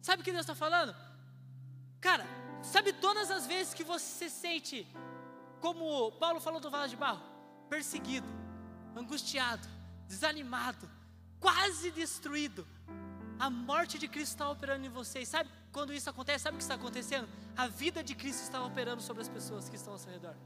Sabe 0.00 0.22
o 0.22 0.24
que 0.24 0.32
Deus 0.32 0.42
está 0.42 0.54
falando? 0.54 0.94
Cara, 2.00 2.26
sabe 2.62 2.92
todas 2.92 3.30
as 3.30 3.46
vezes 3.46 3.74
que 3.74 3.84
você 3.84 4.28
se 4.28 4.40
sente, 4.40 4.86
como 5.60 6.12
Paulo 6.12 6.40
falou 6.40 6.60
do 6.60 6.70
vaso 6.70 6.90
de 6.90 6.96
barro, 6.96 7.22
perseguido, 7.68 8.26
angustiado, 8.96 9.66
desanimado, 10.08 10.90
quase 11.38 11.90
destruído, 11.90 12.66
a 13.38 13.50
morte 13.50 13.98
de 13.98 14.06
Cristo 14.06 14.32
está 14.32 14.48
operando 14.50 14.86
em 14.86 14.88
vocês. 14.88 15.28
Sabe 15.28 15.50
quando 15.72 15.92
isso 15.92 16.08
acontece? 16.08 16.44
Sabe 16.44 16.54
o 16.54 16.58
que 16.58 16.62
está 16.62 16.74
acontecendo? 16.74 17.28
A 17.56 17.66
vida 17.66 18.02
de 18.02 18.14
Cristo 18.14 18.42
está 18.42 18.64
operando 18.64 19.02
sobre 19.02 19.22
as 19.22 19.28
pessoas 19.28 19.68
que 19.68 19.76
estão 19.76 19.94
ao 19.94 19.98
seu 19.98 20.12
redor. 20.12 20.36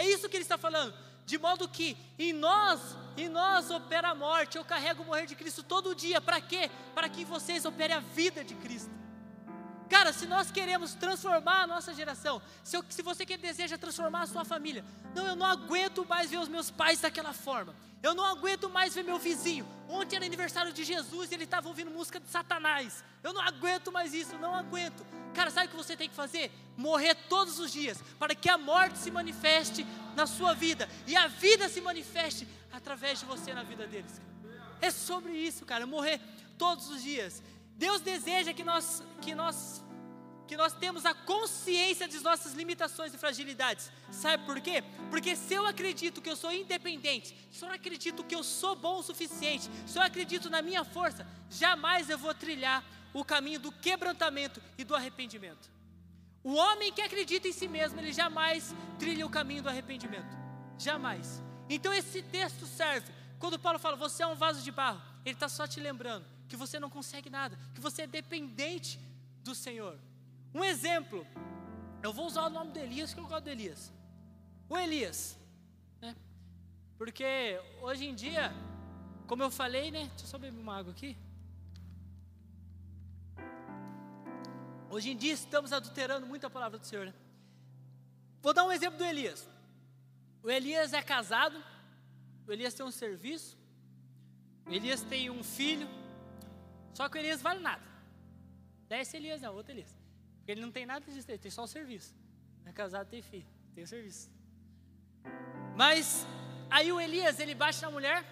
É 0.00 0.06
isso 0.06 0.30
que 0.30 0.36
ele 0.38 0.44
está 0.44 0.56
falando. 0.56 0.94
De 1.26 1.36
modo 1.36 1.68
que 1.68 1.94
em 2.18 2.32
nós, 2.32 2.80
em 3.18 3.28
nós 3.28 3.70
opera 3.70 4.08
a 4.08 4.14
morte. 4.14 4.56
Eu 4.56 4.64
carrego 4.64 5.02
o 5.02 5.06
morrer 5.06 5.26
de 5.26 5.36
Cristo 5.36 5.62
todo 5.62 5.94
dia. 5.94 6.22
Para 6.22 6.40
quê? 6.40 6.70
Para 6.94 7.06
que 7.06 7.22
vocês 7.22 7.66
operem 7.66 7.94
a 7.94 8.00
vida 8.00 8.42
de 8.42 8.54
Cristo. 8.54 8.90
Cara, 9.90 10.10
se 10.10 10.26
nós 10.26 10.50
queremos 10.50 10.94
transformar 10.94 11.64
a 11.64 11.66
nossa 11.66 11.92
geração, 11.92 12.40
se, 12.64 12.78
eu, 12.78 12.82
se 12.88 13.02
você 13.02 13.26
quer 13.26 13.36
deseja 13.36 13.76
transformar 13.76 14.22
a 14.22 14.26
sua 14.26 14.42
família, 14.42 14.82
não, 15.14 15.26
eu 15.26 15.36
não 15.36 15.44
aguento 15.44 16.06
mais 16.06 16.30
ver 16.30 16.38
os 16.38 16.48
meus 16.48 16.70
pais 16.70 17.02
daquela 17.02 17.34
forma. 17.34 17.74
Eu 18.02 18.14
não 18.14 18.24
aguento 18.24 18.70
mais 18.70 18.94
ver 18.94 19.04
meu 19.04 19.18
vizinho. 19.18 19.68
Ontem 19.86 20.16
era 20.16 20.24
aniversário 20.24 20.72
de 20.72 20.82
Jesus 20.82 21.30
e 21.30 21.34
ele 21.34 21.44
estava 21.44 21.68
ouvindo 21.68 21.90
música 21.90 22.18
de 22.18 22.28
Satanás. 22.28 23.04
Eu 23.22 23.34
não 23.34 23.42
aguento 23.42 23.92
mais 23.92 24.14
isso, 24.14 24.38
não 24.38 24.54
aguento. 24.54 25.04
Cara, 25.34 25.50
sabe 25.50 25.66
o 25.66 25.70
que 25.70 25.76
você 25.76 25.96
tem 25.96 26.08
que 26.08 26.14
fazer? 26.14 26.50
Morrer 26.76 27.14
todos 27.28 27.58
os 27.58 27.70
dias, 27.72 28.02
para 28.18 28.34
que 28.34 28.48
a 28.48 28.58
morte 28.58 28.98
se 28.98 29.10
manifeste 29.10 29.86
na 30.16 30.26
sua 30.26 30.54
vida 30.54 30.88
e 31.06 31.16
a 31.16 31.28
vida 31.28 31.68
se 31.68 31.80
manifeste 31.80 32.46
através 32.72 33.20
de 33.20 33.24
você 33.26 33.52
na 33.52 33.62
vida 33.62 33.86
deles. 33.86 34.20
É 34.80 34.90
sobre 34.90 35.32
isso, 35.32 35.64
cara, 35.64 35.86
morrer 35.86 36.20
todos 36.58 36.88
os 36.88 37.02
dias. 37.02 37.42
Deus 37.76 38.00
deseja 38.00 38.52
que 38.52 38.64
nós, 38.64 39.02
que 39.20 39.34
nós 39.34 39.82
que 40.50 40.56
nós 40.56 40.72
temos 40.72 41.06
a 41.06 41.14
consciência 41.14 42.08
das 42.08 42.22
nossas 42.22 42.54
limitações 42.54 43.14
e 43.14 43.18
fragilidades. 43.18 43.88
Sabe 44.10 44.44
por 44.44 44.60
quê? 44.60 44.82
Porque 45.08 45.36
se 45.36 45.54
eu 45.54 45.64
acredito 45.64 46.20
que 46.20 46.28
eu 46.28 46.34
sou 46.34 46.52
independente, 46.52 47.36
se 47.52 47.64
eu 47.64 47.70
acredito 47.70 48.24
que 48.24 48.34
eu 48.34 48.42
sou 48.42 48.74
bom 48.74 48.98
o 48.98 49.02
suficiente, 49.04 49.70
se 49.86 49.96
eu 49.96 50.02
acredito 50.02 50.50
na 50.50 50.60
minha 50.60 50.82
força, 50.82 51.24
jamais 51.48 52.10
eu 52.10 52.18
vou 52.18 52.34
trilhar 52.34 52.84
o 53.12 53.24
caminho 53.24 53.60
do 53.60 53.72
quebrantamento 53.72 54.62
e 54.78 54.84
do 54.84 54.94
arrependimento. 54.94 55.70
O 56.42 56.54
homem 56.54 56.92
que 56.92 57.02
acredita 57.02 57.48
em 57.48 57.52
si 57.52 57.68
mesmo, 57.68 58.00
ele 58.00 58.12
jamais 58.12 58.74
trilha 58.98 59.26
o 59.26 59.30
caminho 59.30 59.62
do 59.62 59.68
arrependimento. 59.68 60.36
Jamais. 60.78 61.42
Então 61.68 61.92
esse 61.92 62.22
texto 62.22 62.66
serve. 62.66 63.12
Quando 63.38 63.58
Paulo 63.58 63.78
fala, 63.78 63.96
você 63.96 64.22
é 64.22 64.26
um 64.26 64.34
vaso 64.34 64.62
de 64.62 64.72
barro, 64.72 65.00
ele 65.24 65.34
está 65.34 65.48
só 65.48 65.66
te 65.66 65.80
lembrando 65.80 66.24
que 66.48 66.56
você 66.56 66.80
não 66.80 66.90
consegue 66.90 67.30
nada, 67.30 67.58
que 67.74 67.80
você 67.80 68.02
é 68.02 68.06
dependente 68.06 68.98
do 69.42 69.54
Senhor. 69.54 69.98
Um 70.52 70.64
exemplo, 70.64 71.26
eu 72.02 72.12
vou 72.12 72.26
usar 72.26 72.42
o 72.42 72.50
nome 72.50 72.72
do 72.72 72.78
Elias, 72.78 73.14
que 73.14 73.20
eu 73.20 73.26
gosto 73.26 73.44
do 73.44 73.50
Elias. 73.50 73.92
O 74.68 74.76
Elias, 74.76 75.38
né? 76.00 76.16
Porque 76.98 77.60
hoje 77.80 78.06
em 78.06 78.14
dia, 78.14 78.52
como 79.26 79.42
eu 79.42 79.50
falei, 79.50 79.90
né? 79.90 80.06
Deixa 80.10 80.24
eu 80.24 80.28
só 80.28 80.38
beber 80.38 80.58
uma 80.58 80.76
água 80.76 80.92
aqui. 80.92 81.16
Hoje 84.90 85.10
em 85.12 85.16
dia 85.16 85.32
estamos 85.32 85.72
adulterando 85.72 86.26
muito 86.26 86.44
a 86.44 86.50
palavra 86.50 86.76
do 86.76 86.84
Senhor. 86.84 87.06
Né? 87.06 87.14
Vou 88.42 88.52
dar 88.52 88.64
um 88.64 88.72
exemplo 88.72 88.98
do 88.98 89.04
Elias. 89.04 89.48
O 90.42 90.50
Elias 90.50 90.92
é 90.92 91.00
casado, 91.00 91.62
o 92.44 92.52
Elias 92.52 92.74
tem 92.74 92.84
um 92.84 92.90
serviço, 92.90 93.56
o 94.66 94.72
Elias 94.72 95.02
tem 95.02 95.30
um 95.30 95.44
filho, 95.44 95.88
só 96.92 97.08
que 97.08 97.16
o 97.16 97.20
Elias 97.20 97.40
vale 97.40 97.60
nada. 97.60 97.84
Desce 98.88 99.16
Elias, 99.16 99.40
não, 99.40 99.54
outro 99.54 99.72
Elias. 99.72 99.96
Porque 100.38 100.50
ele 100.50 100.60
não 100.60 100.72
tem 100.72 100.84
nada 100.84 101.04
disso, 101.08 101.30
ele 101.30 101.38
tem 101.38 101.52
só 101.52 101.62
o 101.62 101.68
serviço. 101.68 102.12
Não 102.64 102.70
é 102.70 102.72
casado, 102.72 103.06
tem 103.06 103.22
filho, 103.22 103.46
tem 103.72 103.84
o 103.84 103.86
serviço. 103.86 104.28
Mas 105.76 106.26
aí 106.68 106.90
o 106.90 107.00
Elias, 107.00 107.38
ele 107.38 107.54
bate 107.54 107.80
na 107.80 107.92
mulher, 107.92 108.24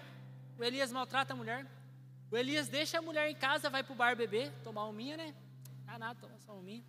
o 0.57 0.63
Elias 0.63 0.91
maltrata 0.91 1.31
a 1.31 1.37
mulher, 1.37 1.65
o 2.29 2.35
Elias 2.35 2.67
deixa 2.67 2.97
a 2.97 3.01
mulher 3.01 3.29
em 3.29 3.35
casa, 3.35 3.69
vai 3.69 3.81
pro 3.81 3.95
bar 3.95 4.13
beber, 4.13 4.51
tomar 4.61 4.85
um 4.87 4.91
minha, 4.91 5.15
né? 5.15 5.33
Ah, 5.91 5.97
nada, 5.97 6.19
toma 6.19 6.37
só 6.39 6.53
um 6.53 6.61
minha. 6.61 6.83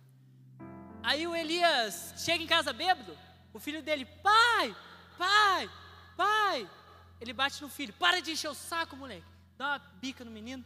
Aí 1.03 1.25
o 1.27 1.35
Elias 1.35 2.13
chega 2.17 2.43
em 2.43 2.47
casa 2.47 2.71
bêbado, 2.71 3.17
o 3.51 3.59
filho 3.59 3.81
dele, 3.81 4.05
pai, 4.05 4.75
pai, 5.17 5.69
pai. 6.15 6.69
Ele 7.19 7.33
bate 7.33 7.61
no 7.61 7.69
filho, 7.69 7.93
para 7.93 8.21
de 8.21 8.31
encher 8.31 8.49
o 8.49 8.53
saco, 8.53 8.95
moleque. 8.95 9.25
Dá 9.57 9.67
uma 9.67 9.79
bica 9.79 10.23
no 10.23 10.31
menino, 10.31 10.63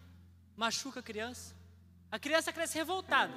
machuca 0.56 1.00
a 1.00 1.04
criança. 1.04 1.56
A 2.12 2.20
criança 2.20 2.52
cresce 2.54 2.78
revoltada 2.78 3.34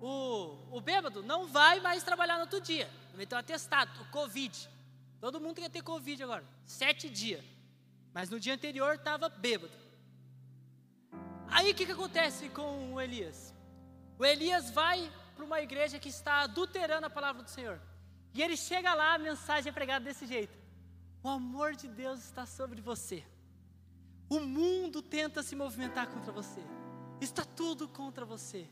o, 0.00 0.56
o 0.70 0.80
bêbado 0.80 1.22
não 1.22 1.46
vai 1.46 1.80
mais 1.80 2.02
trabalhar 2.02 2.36
no 2.36 2.42
outro 2.42 2.60
dia. 2.60 2.90
Ter 3.28 3.34
um 3.34 3.38
atestado, 3.38 3.90
o 4.02 4.10
Covid. 4.10 4.68
Todo 5.20 5.40
mundo 5.40 5.56
quer 5.56 5.70
ter 5.70 5.82
Covid 5.82 6.22
agora. 6.22 6.44
Sete 6.64 7.08
dias. 7.08 7.44
Mas 8.12 8.30
no 8.30 8.38
dia 8.38 8.54
anterior 8.54 8.94
estava 8.94 9.28
bêbado. 9.28 9.72
Aí 11.48 11.70
o 11.70 11.74
que, 11.74 11.86
que 11.86 11.92
acontece 11.92 12.48
com 12.48 12.94
o 12.94 13.00
Elias? 13.00 13.54
O 14.18 14.24
Elias 14.24 14.70
vai 14.70 15.10
para 15.34 15.44
uma 15.44 15.60
igreja 15.60 15.98
que 15.98 16.08
está 16.08 16.40
adulterando 16.40 17.06
a 17.06 17.10
palavra 17.10 17.42
do 17.42 17.50
Senhor. 17.50 17.80
E 18.32 18.42
ele 18.42 18.56
chega 18.56 18.94
lá, 18.94 19.14
a 19.14 19.18
mensagem 19.18 19.70
é 19.70 19.72
pregada 19.72 20.04
desse 20.04 20.26
jeito: 20.26 20.56
O 21.22 21.28
amor 21.28 21.74
de 21.74 21.88
Deus 21.88 22.20
está 22.20 22.46
sobre 22.46 22.80
você. 22.80 23.24
O 24.28 24.40
mundo 24.40 25.00
tenta 25.02 25.42
se 25.42 25.54
movimentar 25.54 26.08
contra 26.08 26.32
você. 26.32 26.60
Está 27.20 27.44
tudo 27.44 27.88
contra 27.88 28.24
você. 28.24 28.68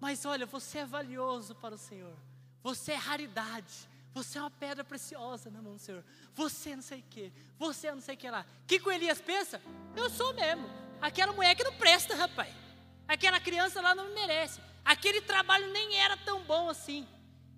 Mas 0.00 0.24
olha, 0.24 0.46
você 0.46 0.78
é 0.78 0.86
valioso 0.86 1.54
para 1.54 1.74
o 1.74 1.78
Senhor. 1.78 2.16
Você 2.62 2.92
é 2.92 2.96
raridade. 2.96 3.88
Você 4.14 4.38
é 4.38 4.40
uma 4.40 4.50
pedra 4.50 4.84
preciosa 4.84 5.50
na 5.50 5.60
mão 5.60 5.74
do 5.74 5.78
Senhor. 5.78 6.04
Você 6.34 6.74
não 6.74 6.82
sei 6.82 7.00
o 7.00 7.04
que. 7.10 7.32
Você 7.58 7.90
não 7.90 8.00
sei 8.00 8.14
o 8.14 8.18
que 8.18 8.30
lá. 8.30 8.46
O 8.62 8.66
que 8.66 8.80
o 8.80 8.92
Elias 8.92 9.20
pensa? 9.20 9.60
Eu 9.94 10.08
sou 10.08 10.32
mesmo. 10.34 10.68
Aquela 11.00 11.32
mulher 11.32 11.54
que 11.54 11.64
não 11.64 11.72
presta, 11.74 12.14
rapaz. 12.14 12.54
Aquela 13.06 13.38
criança 13.40 13.80
lá 13.80 13.94
não 13.94 14.08
me 14.08 14.14
merece. 14.14 14.60
Aquele 14.84 15.20
trabalho 15.20 15.70
nem 15.72 15.96
era 15.98 16.16
tão 16.16 16.42
bom 16.42 16.68
assim. 16.68 17.06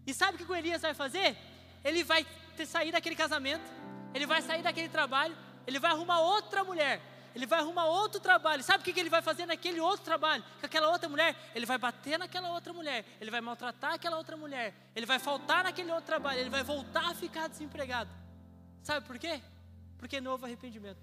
E 0.07 0.14
sabe 0.14 0.34
o 0.34 0.47
que 0.47 0.51
o 0.51 0.55
Elias 0.55 0.82
vai 0.82 0.95
fazer? 0.95 1.37
Ele 1.84 2.03
vai 2.05 2.26
ter 2.57 2.66
sair 2.66 2.93
daquele 2.93 3.16
casamento. 3.16 3.64
Ele 4.14 4.26
vai 4.26 4.43
sair 4.43 4.62
daquele 4.62 4.89
trabalho. 4.89 5.37
Ele 5.66 5.78
vai 5.78 5.91
arrumar 5.91 6.20
outra 6.20 6.62
mulher 6.64 7.01
ele 7.37 7.45
vai 7.45 7.59
arrumar 7.59 7.84
outro 7.84 8.18
trabalho. 8.18 8.62
Sabe 8.62 8.80
o 8.80 8.95
que 8.95 8.99
ele 8.99 9.11
vai 9.11 9.20
fazer 9.20 9.45
naquele 9.45 9.78
outro 9.78 10.03
trabalho? 10.03 10.43
Com 10.59 10.64
aquela 10.64 10.89
outra 10.89 11.07
mulher? 11.07 11.37
Ele 11.55 11.66
vai 11.66 11.76
bater 11.76 12.18
naquela 12.18 12.51
outra 12.51 12.72
mulher. 12.72 13.05
Ele 13.20 13.30
vai 13.30 13.43
maltratar 13.43 13.93
aquela 13.93 14.16
outra 14.16 14.39
mulher. 14.39 14.74
Ele 14.97 15.05
vai 15.05 15.18
faltar 15.18 15.62
naquele 15.62 15.91
outro 15.91 16.07
trabalho. 16.07 16.41
Ele 16.41 16.49
vai 16.49 16.64
voltar 16.64 17.11
a 17.11 17.14
ficar 17.14 17.47
desempregado. 17.47 18.09
Sabe 18.82 19.07
por 19.07 19.18
quê? 19.18 19.43
Porque 19.99 20.18
novo 20.18 20.47
arrependimento. 20.47 20.97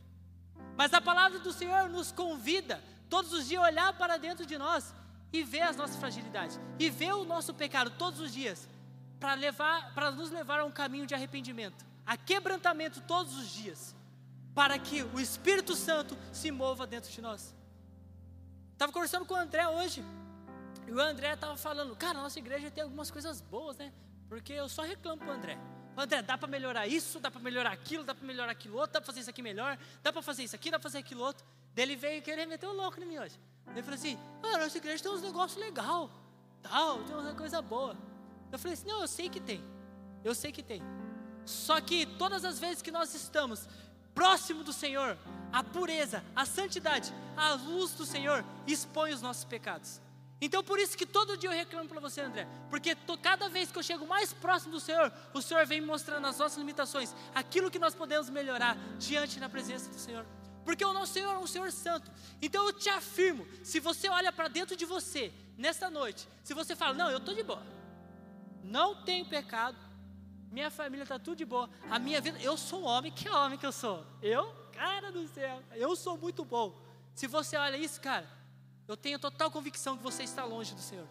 Mas 0.78 0.94
a 0.94 1.02
palavra 1.02 1.40
do 1.40 1.54
Senhor 1.54 1.90
nos 1.90 2.12
convida 2.12 2.84
todos 3.10 3.32
os 3.34 3.48
dias 3.48 3.62
a 3.62 3.68
olhar 3.68 3.94
para 3.94 4.18
dentro 4.18 4.46
de 4.46 4.58
nós 4.58 4.94
e 5.32 5.44
ver 5.44 5.62
as 5.62 5.76
nossas 5.76 5.98
fragilidades 5.98 6.60
e 6.80 6.90
ver 6.90 7.14
o 7.14 7.26
nosso 7.26 7.54
pecado 7.54 7.92
todos 7.92 8.20
os 8.20 8.34
dias 8.34 8.68
para 9.20 9.34
levar 9.36 9.94
para 9.94 10.12
nos 10.12 10.30
levar 10.30 10.60
a 10.60 10.66
um 10.66 10.72
caminho 10.72 11.06
de 11.06 11.16
arrependimento, 11.16 11.86
a 12.06 12.18
quebrantamento 12.18 13.02
todos 13.02 13.38
os 13.38 13.50
dias 13.50 13.96
para 14.54 14.78
que 14.78 15.04
o 15.04 15.20
Espírito 15.20 15.76
Santo 15.76 16.18
se 16.32 16.52
mova 16.52 16.86
dentro 16.86 17.12
de 17.12 17.22
nós. 17.22 17.54
Estava 18.74 18.92
conversando 18.92 19.26
com 19.26 19.34
o 19.34 19.38
André 19.38 19.68
hoje, 19.68 20.04
e 20.88 20.92
o 20.92 21.00
André 21.00 21.34
estava 21.34 21.56
falando, 21.58 21.96
cara, 21.96 22.20
nossa 22.20 22.38
igreja 22.38 22.70
tem 22.70 22.84
algumas 22.84 23.10
coisas 23.10 23.42
boas, 23.42 23.78
né? 23.78 23.92
Porque 24.28 24.54
eu 24.54 24.68
só 24.68 24.84
reclamo 24.84 25.20
para 25.20 25.30
o 25.30 25.32
André. 25.32 25.58
André, 25.96 26.22
dá 26.22 26.38
para 26.38 26.48
melhorar 26.48 26.88
isso, 26.88 27.20
dá 27.20 27.30
para 27.30 27.42
melhorar 27.42 27.72
aquilo, 27.72 28.04
dá 28.04 28.16
para 28.16 28.26
melhorar 28.26 28.52
aquilo 28.52 28.78
outro, 28.78 28.94
dá 28.94 29.02
para 29.02 29.06
fazer 29.06 29.20
isso 29.22 29.30
aqui 29.30 29.42
melhor, 29.42 29.78
dá 30.02 30.12
para 30.12 30.22
fazer 30.22 30.44
isso 30.44 30.56
aqui, 30.56 30.72
dá 30.72 30.80
para 30.80 30.84
fazer 30.84 31.00
aquilo 31.00 31.24
outro. 31.24 31.46
Daí 31.76 31.86
ele 31.86 31.96
veio 31.96 32.22
querer 32.22 32.46
meter 32.46 32.68
o 32.68 32.74
louco 32.74 33.00
em 33.02 33.06
mim 33.06 33.18
hoje. 33.18 33.40
Ele 33.68 33.84
falou 33.84 33.96
assim: 33.96 34.18
ah, 34.42 34.58
nossa 34.58 34.78
igreja 34.78 35.04
tem 35.04 35.12
uns 35.12 35.22
negócios 35.22 35.60
legais, 35.60 36.10
tal, 36.62 37.04
tem 37.04 37.16
uma 37.16 37.36
coisa 37.36 37.62
boa. 37.62 37.96
Eu 38.52 38.60
falei 38.60 38.74
assim: 38.74 38.88
não, 38.88 39.02
eu 39.02 39.08
sei 39.08 39.30
que 39.30 39.40
tem, 39.40 39.64
eu 40.24 40.34
sei 40.34 40.52
que 40.52 40.64
tem. 40.64 40.82
Só 41.46 41.80
que 41.82 42.06
todas 42.06 42.44
as 42.46 42.60
vezes 42.60 42.82
que 42.82 42.92
nós 42.92 43.14
estamos 43.14 43.68
próximo 44.14 44.64
do 44.64 44.72
Senhor, 44.72 45.18
a 45.52 45.64
pureza, 45.64 46.24
a 46.36 46.46
santidade, 46.46 47.14
a 47.36 47.54
luz 47.54 47.92
do 47.94 48.06
Senhor 48.06 48.44
expõe 48.66 49.14
os 49.14 49.22
nossos 49.22 49.44
pecados. 49.44 50.02
Então 50.44 50.62
por 50.62 50.78
isso 50.78 50.98
que 50.98 51.06
todo 51.06 51.38
dia 51.38 51.50
eu 51.50 51.54
reclamo 51.54 51.88
para 51.88 52.02
você, 52.02 52.20
André, 52.20 52.46
porque 52.70 52.94
tô, 52.94 53.18
cada 53.18 53.48
vez 53.48 53.72
que 53.72 53.80
eu 53.80 53.84
chego 53.84 54.06
mais 54.06 54.34
próximo 54.34 54.74
do 54.74 54.80
Senhor, 54.80 55.10
o 55.34 55.42
Senhor 55.42 55.66
vem 55.66 55.80
mostrando 55.80 56.28
as 56.28 56.38
nossas 56.38 56.58
limitações, 56.58 57.16
aquilo 57.34 57.72
que 57.72 57.80
nós 57.80 57.96
podemos 57.96 58.30
melhorar 58.30 58.78
diante 59.00 59.40
da 59.40 59.48
presença 59.48 59.90
do 59.90 59.98
Senhor. 59.98 60.26
Porque 60.66 60.84
o 60.84 60.92
nosso 60.92 61.14
Senhor 61.14 61.34
é 61.34 61.38
um 61.38 61.48
Senhor 61.48 61.72
santo. 61.72 62.12
Então 62.42 62.66
eu 62.66 62.74
te 62.74 62.90
afirmo, 62.90 63.48
se 63.64 63.80
você 63.80 64.10
olha 64.10 64.34
para 64.34 64.50
dentro 64.50 64.76
de 64.76 64.84
você 64.84 65.32
nesta 65.58 65.90
noite, 65.90 66.28
se 66.44 66.54
você 66.54 66.76
fala: 66.76 66.94
"Não, 66.94 67.10
eu 67.10 67.20
estou 67.20 67.34
de 67.34 67.44
boa. 67.44 67.64
Não 68.62 69.02
tenho 69.02 69.26
pecado, 69.26 69.78
minha 70.52 70.70
família 70.70 71.04
está 71.04 71.18
tudo 71.18 71.38
de 71.38 71.46
boa. 71.46 71.70
A 71.90 71.98
minha 71.98 72.20
vida, 72.20 72.38
eu 72.42 72.58
sou 72.58 72.82
um 72.82 72.86
homem, 72.86 73.14
que 73.14 73.30
homem 73.30 73.58
que 73.58 73.66
eu 73.66 73.72
sou? 73.72 74.06
Eu? 74.22 74.54
Cara 74.74 75.10
do 75.10 75.26
céu, 75.30 75.64
eu 75.74 75.96
sou 75.96 76.18
muito 76.18 76.44
bom. 76.44 76.78
Se 77.16 77.28
você 77.28 77.56
olha 77.56 77.78
isso, 77.78 78.02
cara, 78.02 78.28
eu 78.88 78.98
tenho 78.98 79.20
total 79.20 79.50
convicção 79.50 79.98
que 79.98 80.04
você 80.04 80.24
está 80.24 80.44
longe 80.44 80.74
do 80.74 80.82
Senhor. 80.82 81.08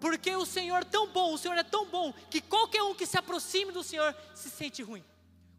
Porque 0.00 0.34
o 0.36 0.44
Senhor 0.44 0.82
é 0.82 0.84
tão 0.84 1.08
bom, 1.08 1.32
o 1.32 1.38
Senhor 1.38 1.56
é 1.56 1.62
tão 1.62 1.86
bom, 1.86 2.12
que 2.30 2.40
qualquer 2.40 2.82
um 2.82 2.94
que 2.94 3.06
se 3.06 3.16
aproxime 3.16 3.72
do 3.72 3.82
Senhor 3.82 4.14
se 4.34 4.50
sente 4.50 4.82
ruim. 4.82 5.04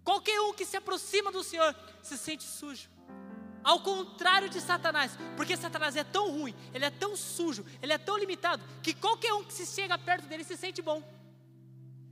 Qualquer 0.03 0.39
um 0.41 0.53
que 0.53 0.65
se 0.65 0.77
aproxima 0.77 1.31
do 1.31 1.43
Senhor 1.43 1.75
se 2.01 2.17
sente 2.17 2.43
sujo. 2.43 2.89
Ao 3.63 3.81
contrário 3.81 4.47
de 4.47 4.61
Satanás, 4.61 5.17
porque 5.35 5.57
Satanás 5.57 5.95
é 5.95 6.03
tão 6.03 6.31
ruim, 6.31 6.55
ele 6.73 6.85
é 6.85 6.89
tão 6.89 7.17
sujo, 7.17 7.65
ele 7.81 7.91
é 7.91 7.97
tão 7.97 8.17
limitado, 8.17 8.63
que 8.81 8.93
qualquer 8.93 9.33
um 9.33 9.43
que 9.43 9.51
se 9.51 9.65
chega 9.65 9.97
perto 9.97 10.25
dele 10.27 10.43
se 10.43 10.55
sente 10.55 10.81
bom. 10.81 11.03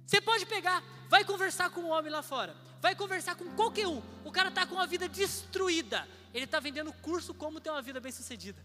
Você 0.05 0.19
pode 0.19 0.45
pegar, 0.45 0.83
vai 1.07 1.23
conversar 1.23 1.69
com 1.69 1.81
um 1.81 1.91
homem 1.91 2.11
lá 2.11 2.21
fora, 2.21 2.55
vai 2.85 2.95
conversar 2.95 3.35
com 3.35 3.49
qualquer 3.55 3.87
um. 3.87 3.99
O 4.23 4.31
cara 4.31 4.49
está 4.49 4.63
com 4.63 4.75
uma 4.75 4.85
vida 4.85 5.09
destruída. 5.09 6.07
Ele 6.31 6.45
está 6.45 6.59
vendendo 6.59 6.93
curso 6.93 7.33
como 7.33 7.59
ter 7.59 7.71
uma 7.71 7.81
vida 7.81 7.99
bem 7.99 8.11
sucedida. 8.11 8.63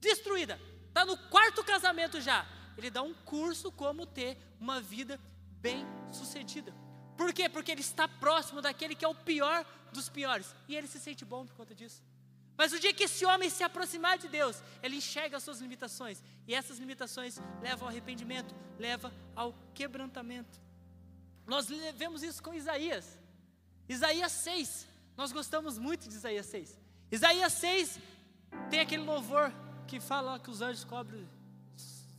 Destruída. 0.00 0.60
Está 0.88 1.04
no 1.04 1.16
quarto 1.16 1.62
casamento 1.62 2.20
já. 2.20 2.44
Ele 2.76 2.90
dá 2.90 3.00
um 3.00 3.14
curso 3.14 3.70
como 3.70 4.04
ter 4.04 4.36
uma 4.58 4.80
vida 4.80 5.20
bem 5.60 5.86
sucedida. 6.10 6.74
Por 7.16 7.32
quê? 7.32 7.48
Porque 7.48 7.70
ele 7.70 7.80
está 7.80 8.08
próximo 8.08 8.60
daquele 8.60 8.96
que 8.96 9.04
é 9.04 9.08
o 9.08 9.14
pior 9.14 9.64
dos 9.92 10.08
piores. 10.08 10.52
E 10.66 10.74
ele 10.74 10.88
se 10.88 10.98
sente 10.98 11.24
bom 11.24 11.46
por 11.46 11.54
conta 11.54 11.76
disso. 11.76 12.02
Mas 12.56 12.72
o 12.72 12.80
dia 12.80 12.92
que 12.92 13.04
esse 13.04 13.24
homem 13.24 13.48
se 13.48 13.62
aproximar 13.62 14.18
de 14.18 14.26
Deus, 14.26 14.60
ele 14.82 14.96
enxerga 14.96 15.36
as 15.36 15.44
suas 15.44 15.60
limitações. 15.60 16.24
E 16.44 16.56
essas 16.56 16.80
limitações 16.80 17.40
levam 17.62 17.86
ao 17.86 17.92
arrependimento, 17.92 18.52
levam 18.80 19.12
ao 19.36 19.54
quebrantamento. 19.74 20.60
Nós 21.46 21.68
vemos 21.94 22.24
isso 22.24 22.42
com 22.42 22.52
Isaías. 22.52 23.16
Isaías 23.88 24.32
6. 24.32 24.86
Nós 25.16 25.32
gostamos 25.32 25.78
muito 25.78 26.08
de 26.08 26.14
Isaías 26.14 26.46
6. 26.46 26.78
Isaías 27.10 27.52
6 27.54 27.98
tem 28.70 28.80
aquele 28.80 29.02
louvor 29.02 29.52
que 29.86 29.98
fala 29.98 30.38
que 30.38 30.50
os 30.50 30.60
anjos 30.60 30.84
cobrem 30.84 31.26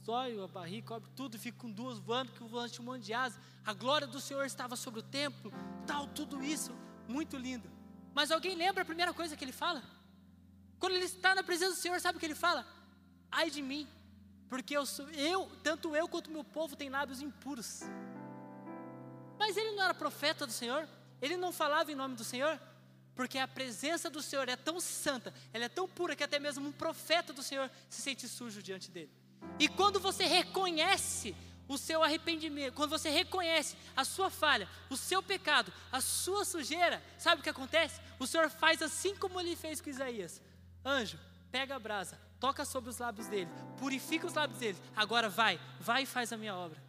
zóio, 0.03 0.43
a 0.43 0.47
barriga, 0.47 0.87
cobre 0.87 1.09
tudo, 1.15 1.37
fica 1.37 1.59
com 1.59 1.69
duas 1.69 1.99
voando, 1.99 2.31
que 2.31 2.43
voante 2.43 2.81
um 2.81 2.85
monte 2.85 3.03
de 3.03 3.13
asa. 3.13 3.39
A 3.63 3.73
glória 3.73 4.07
do 4.07 4.19
Senhor 4.19 4.43
estava 4.43 4.75
sobre 4.75 5.01
o 5.01 5.03
templo, 5.03 5.53
tal, 5.85 6.07
tudo 6.07 6.43
isso, 6.43 6.71
muito 7.07 7.37
lindo. 7.37 7.69
Mas 8.15 8.31
alguém 8.31 8.55
lembra 8.55 8.81
a 8.81 8.85
primeira 8.85 9.13
coisa 9.13 9.37
que 9.37 9.43
ele 9.45 9.51
fala? 9.51 9.83
Quando 10.79 10.93
ele 10.95 11.05
está 11.05 11.35
na 11.35 11.43
presença 11.43 11.73
do 11.73 11.77
Senhor, 11.77 11.99
sabe 11.99 12.17
o 12.17 12.19
que 12.19 12.25
ele 12.25 12.33
fala? 12.33 12.65
Ai 13.31 13.51
de 13.51 13.61
mim, 13.61 13.87
porque 14.49 14.75
eu, 14.75 14.85
sou, 14.85 15.07
eu 15.11 15.45
tanto 15.63 15.95
eu 15.95 16.07
quanto 16.07 16.31
meu 16.31 16.43
povo 16.43 16.75
tem 16.75 16.89
lábios 16.89 17.21
impuros. 17.21 17.81
Mas 19.37 19.55
ele 19.55 19.71
não 19.75 19.83
era 19.83 19.93
profeta 19.93 20.47
do 20.47 20.51
Senhor? 20.51 20.89
Ele 21.21 21.37
não 21.37 21.51
falava 21.51 21.91
em 21.91 21.95
nome 21.95 22.15
do 22.15 22.23
Senhor? 22.23 22.59
Porque 23.15 23.37
a 23.37 23.47
presença 23.47 24.09
do 24.09 24.21
Senhor 24.21 24.47
é 24.47 24.55
tão 24.55 24.79
santa, 24.79 25.33
ela 25.51 25.65
é 25.65 25.69
tão 25.69 25.87
pura 25.87 26.15
que 26.15 26.23
até 26.23 26.39
mesmo 26.39 26.67
um 26.67 26.71
profeta 26.71 27.33
do 27.33 27.43
Senhor 27.43 27.69
se 27.89 28.01
sente 28.01 28.27
sujo 28.27 28.63
diante 28.63 28.89
dele. 28.89 29.11
E 29.57 29.67
quando 29.67 29.99
você 29.99 30.25
reconhece 30.25 31.35
o 31.67 31.77
seu 31.77 32.01
arrependimento, 32.01 32.73
quando 32.73 32.89
você 32.89 33.09
reconhece 33.09 33.75
a 33.95 34.03
sua 34.03 34.29
falha, 34.29 34.67
o 34.89 34.97
seu 34.97 35.21
pecado, 35.21 35.71
a 35.91 36.01
sua 36.01 36.43
sujeira, 36.43 37.03
sabe 37.17 37.41
o 37.41 37.43
que 37.43 37.49
acontece? 37.49 38.01
O 38.17 38.25
Senhor 38.25 38.49
faz 38.49 38.81
assim 38.81 39.15
como 39.15 39.39
ele 39.39 39.55
fez 39.55 39.79
com 39.79 39.89
Isaías. 39.89 40.41
Anjo, 40.83 41.19
pega 41.51 41.75
a 41.75 41.79
brasa, 41.79 42.19
toca 42.39 42.65
sobre 42.65 42.89
os 42.89 42.97
lábios 42.97 43.27
dele, 43.27 43.51
purifica 43.77 44.25
os 44.25 44.33
lábios 44.33 44.59
dele. 44.59 44.77
Agora 44.95 45.29
vai, 45.29 45.59
vai 45.79 46.03
e 46.03 46.07
faz 46.07 46.33
a 46.33 46.37
minha 46.37 46.55
obra. 46.55 46.88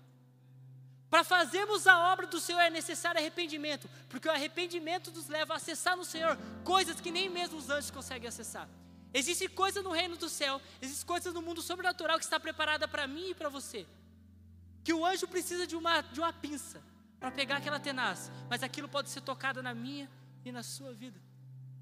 Para 1.10 1.24
fazermos 1.24 1.88
a 1.88 1.98
obra 2.12 2.26
do 2.26 2.38
Senhor 2.38 2.60
é 2.60 2.70
necessário 2.70 3.20
arrependimento, 3.20 3.90
porque 4.08 4.28
o 4.28 4.30
arrependimento 4.30 5.10
nos 5.10 5.26
leva 5.26 5.54
a 5.54 5.56
acessar 5.56 5.96
no 5.96 6.04
Senhor 6.04 6.38
coisas 6.62 7.00
que 7.00 7.10
nem 7.10 7.28
mesmo 7.28 7.58
os 7.58 7.68
anjos 7.68 7.90
conseguem 7.90 8.28
acessar. 8.28 8.68
Existe 9.12 9.48
coisa 9.48 9.82
no 9.82 9.90
reino 9.90 10.16
do 10.16 10.28
céu, 10.28 10.62
existe 10.80 11.04
coisas 11.04 11.34
no 11.34 11.42
mundo 11.42 11.60
sobrenatural 11.60 12.16
que 12.16 12.24
está 12.24 12.38
preparada 12.38 12.86
para 12.86 13.08
mim 13.08 13.30
e 13.30 13.34
para 13.34 13.48
você. 13.48 13.84
Que 14.84 14.92
o 14.92 15.04
anjo 15.04 15.26
precisa 15.26 15.66
de 15.66 15.74
uma, 15.74 16.00
de 16.00 16.20
uma 16.20 16.32
pinça 16.32 16.80
para 17.18 17.32
pegar 17.32 17.56
aquela 17.56 17.80
tenaz, 17.80 18.30
mas 18.48 18.62
aquilo 18.62 18.88
pode 18.88 19.10
ser 19.10 19.20
tocado 19.20 19.60
na 19.60 19.74
minha 19.74 20.08
e 20.44 20.52
na 20.52 20.62
sua 20.62 20.92
vida. 20.92 21.20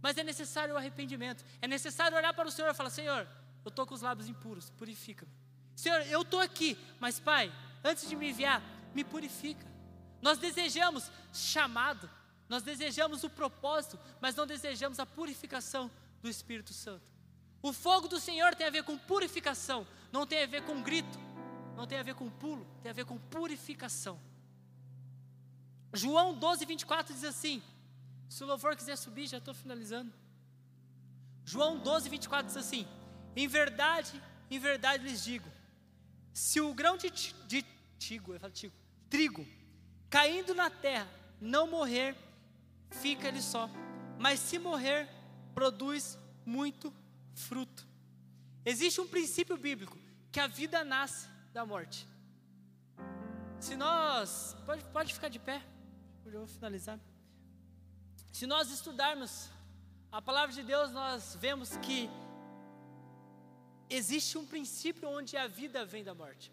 Mas 0.00 0.16
é 0.16 0.24
necessário 0.24 0.74
o 0.74 0.78
arrependimento. 0.78 1.44
É 1.60 1.68
necessário 1.68 2.16
olhar 2.16 2.32
para 2.32 2.48
o 2.48 2.50
Senhor 2.50 2.70
e 2.70 2.74
falar: 2.74 2.90
Senhor, 2.90 3.28
eu 3.64 3.68
estou 3.68 3.86
com 3.86 3.94
os 3.94 4.00
lábios 4.00 4.28
impuros, 4.28 4.70
purifica-me. 4.70 5.30
Senhor, 5.76 6.00
eu 6.06 6.22
estou 6.22 6.40
aqui, 6.40 6.78
mas 6.98 7.20
Pai, 7.20 7.52
antes 7.84 8.08
de 8.08 8.16
me 8.16 8.30
enviar, 8.30 8.62
me 8.94 9.04
purifica. 9.04 9.66
Nós 10.20 10.38
desejamos 10.38 11.10
chamado, 11.32 12.08
nós 12.48 12.62
desejamos 12.62 13.24
o 13.24 13.30
propósito, 13.30 13.98
mas 14.20 14.34
não 14.34 14.46
desejamos 14.46 14.98
a 14.98 15.06
purificação 15.06 15.90
do 16.22 16.28
Espírito 16.28 16.72
Santo. 16.72 17.04
O 17.62 17.72
fogo 17.72 18.08
do 18.08 18.20
Senhor 18.20 18.54
tem 18.54 18.66
a 18.66 18.70
ver 18.70 18.84
com 18.84 18.96
purificação, 18.96 19.86
não 20.12 20.26
tem 20.26 20.42
a 20.42 20.46
ver 20.46 20.62
com 20.62 20.82
grito, 20.82 21.18
não 21.76 21.86
tem 21.86 21.98
a 21.98 22.02
ver 22.02 22.14
com 22.14 22.30
pulo, 22.30 22.66
tem 22.82 22.90
a 22.90 22.94
ver 22.94 23.04
com 23.04 23.18
purificação. 23.18 24.18
João 25.92 26.34
12, 26.34 26.64
24 26.64 27.14
diz 27.14 27.24
assim: 27.24 27.62
se 28.28 28.44
o 28.44 28.46
louvor 28.46 28.76
quiser 28.76 28.96
subir, 28.96 29.26
já 29.26 29.38
estou 29.38 29.54
finalizando. 29.54 30.12
João 31.44 31.78
12, 31.78 32.08
24 32.10 32.46
diz 32.46 32.56
assim: 32.56 32.86
Em 33.34 33.48
verdade, 33.48 34.22
em 34.50 34.58
verdade 34.58 35.04
lhes 35.04 35.24
digo: 35.24 35.50
se 36.32 36.60
o 36.60 36.74
grão 36.74 36.96
de, 36.96 37.10
de 37.10 37.64
tigo, 37.98 38.32
eu 38.32 38.40
falo 38.40 38.52
tigo, 38.52 38.74
trigo 39.10 39.46
caindo 40.08 40.54
na 40.54 40.70
terra 40.70 41.08
não 41.40 41.66
morrer, 41.66 42.16
fica 42.90 43.28
ele 43.28 43.42
só, 43.42 43.68
mas 44.18 44.40
se 44.40 44.58
morrer, 44.58 45.08
produz 45.54 46.18
muito 46.44 46.92
fruto. 47.34 47.86
Existe 48.64 49.00
um 49.00 49.06
princípio 49.06 49.56
bíblico 49.56 49.96
que 50.32 50.40
a 50.40 50.46
vida 50.46 50.84
nasce 50.84 51.28
da 51.52 51.64
morte. 51.64 52.06
Se 53.60 53.76
nós, 53.76 54.56
pode, 54.66 54.84
pode 54.84 55.14
ficar 55.14 55.28
de 55.28 55.38
pé, 55.38 55.62
eu 56.24 56.32
vou 56.32 56.46
finalizar. 56.46 56.98
Se 58.32 58.46
nós 58.46 58.70
estudarmos 58.70 59.48
a 60.12 60.20
palavra 60.20 60.54
de 60.54 60.62
Deus, 60.62 60.90
nós 60.92 61.36
vemos 61.40 61.76
que 61.78 62.08
existe 63.88 64.36
um 64.36 64.46
princípio 64.46 65.08
onde 65.08 65.36
a 65.36 65.46
vida 65.46 65.84
vem 65.84 66.04
da 66.04 66.14
morte. 66.14 66.52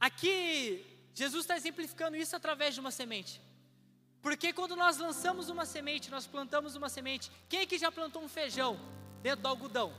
Aqui, 0.00 0.84
Jesus 1.14 1.44
está 1.44 1.56
exemplificando 1.56 2.16
isso 2.16 2.34
através 2.34 2.74
de 2.74 2.80
uma 2.80 2.90
semente. 2.90 3.40
Porque 4.22 4.52
quando 4.52 4.74
nós 4.74 4.96
lançamos 4.96 5.50
uma 5.50 5.66
semente, 5.66 6.10
nós 6.10 6.26
plantamos 6.26 6.74
uma 6.74 6.88
semente. 6.88 7.30
Quem 7.48 7.60
aqui 7.60 7.78
já 7.78 7.92
plantou 7.92 8.22
um 8.22 8.28
feijão 8.28 8.80
dentro 9.22 9.42
do 9.42 9.48
algodão? 9.48 9.94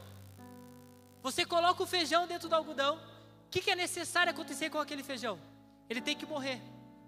Você 1.21 1.45
coloca 1.45 1.83
o 1.83 1.87
feijão 1.87 2.27
dentro 2.27 2.49
do 2.49 2.55
algodão. 2.55 2.95
O 3.45 3.49
que, 3.51 3.61
que 3.61 3.71
é 3.71 3.75
necessário 3.75 4.31
acontecer 4.31 4.69
com 4.69 4.79
aquele 4.79 5.03
feijão? 5.03 5.39
Ele 5.89 6.01
tem 6.01 6.15
que 6.15 6.25
morrer. 6.25 6.59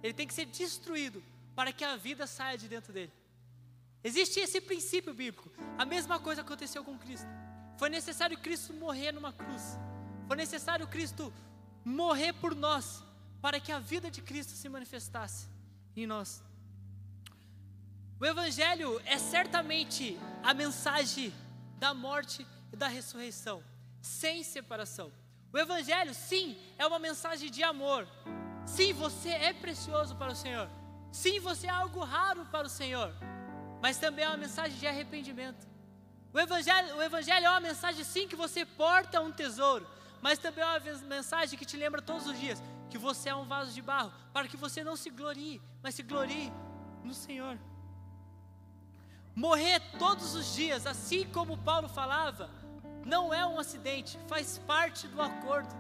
Ele 0.03 0.13
tem 0.13 0.27
que 0.27 0.33
ser 0.33 0.45
destruído 0.45 1.23
para 1.55 1.71
que 1.71 1.83
a 1.83 1.95
vida 1.95 2.27
saia 2.27 2.57
de 2.57 2.67
dentro 2.67 2.91
dele. 2.93 3.11
Existe 4.03 4.39
esse 4.39 4.59
princípio 4.59 5.13
bíblico. 5.13 5.49
A 5.77 5.85
mesma 5.85 6.19
coisa 6.19 6.41
aconteceu 6.41 6.83
com 6.83 6.97
Cristo. 6.97 7.27
Foi 7.77 7.89
necessário 7.89 8.37
Cristo 8.37 8.73
morrer 8.73 9.11
numa 9.11 9.31
cruz. 9.31 9.77
Foi 10.27 10.35
necessário 10.35 10.87
Cristo 10.87 11.33
morrer 11.83 12.33
por 12.33 12.55
nós, 12.55 13.03
para 13.41 13.59
que 13.59 13.71
a 13.71 13.79
vida 13.79 14.09
de 14.09 14.21
Cristo 14.21 14.53
se 14.53 14.69
manifestasse 14.69 15.47
em 15.95 16.07
nós. 16.07 16.43
O 18.19 18.25
Evangelho 18.25 19.01
é 19.05 19.17
certamente 19.17 20.17
a 20.41 20.53
mensagem 20.53 21.33
da 21.77 21.93
morte 21.93 22.47
e 22.71 22.75
da 22.75 22.87
ressurreição, 22.87 23.63
sem 24.01 24.43
separação. 24.43 25.11
O 25.51 25.57
Evangelho, 25.57 26.13
sim, 26.13 26.57
é 26.77 26.85
uma 26.85 26.99
mensagem 26.99 27.51
de 27.51 27.61
amor. 27.63 28.07
Sim, 28.65 28.93
você 28.93 29.29
é 29.29 29.53
precioso 29.53 30.15
para 30.15 30.31
o 30.31 30.35
Senhor. 30.35 30.69
Sim, 31.11 31.39
você 31.39 31.67
é 31.67 31.69
algo 31.69 32.03
raro 32.03 32.45
para 32.45 32.65
o 32.65 32.69
Senhor 32.69 33.13
mas 33.83 33.97
também 33.97 34.23
é 34.23 34.29
uma 34.29 34.37
mensagem 34.37 34.79
de 34.79 34.87
arrependimento. 34.87 35.67
O 36.33 36.39
evangelho, 36.39 36.95
o 36.95 37.03
evangelho 37.03 37.47
é 37.47 37.49
uma 37.49 37.59
mensagem 37.59 38.01
sim 38.05 38.29
que 38.29 38.35
você 38.35 38.65
porta 38.65 39.19
um 39.19 39.29
tesouro, 39.29 39.85
mas 40.23 40.39
também 40.39 40.63
é 40.63 40.67
uma 40.67 40.97
mensagem 41.07 41.59
que 41.59 41.65
te 41.65 41.75
lembra 41.75 42.01
todos 42.01 42.25
os 42.25 42.39
dias 42.39 42.63
que 42.89 42.97
você 42.97 43.27
é 43.27 43.35
um 43.35 43.43
vaso 43.43 43.73
de 43.73 43.81
barro, 43.81 44.13
para 44.31 44.47
que 44.47 44.55
você 44.55 44.81
não 44.81 44.95
se 44.95 45.09
glorie, 45.09 45.61
mas 45.81 45.95
se 45.95 46.01
glorie 46.01 46.49
no 47.03 47.13
Senhor. 47.13 47.57
Morrer 49.35 49.81
todos 49.99 50.33
os 50.33 50.55
dias, 50.55 50.87
assim 50.87 51.27
como 51.27 51.57
Paulo 51.57 51.89
falava, 51.89 52.49
não 53.03 53.33
é 53.33 53.45
um 53.45 53.59
acidente, 53.59 54.17
faz 54.27 54.57
parte 54.59 55.09
do 55.09 55.21
acordo, 55.21 55.75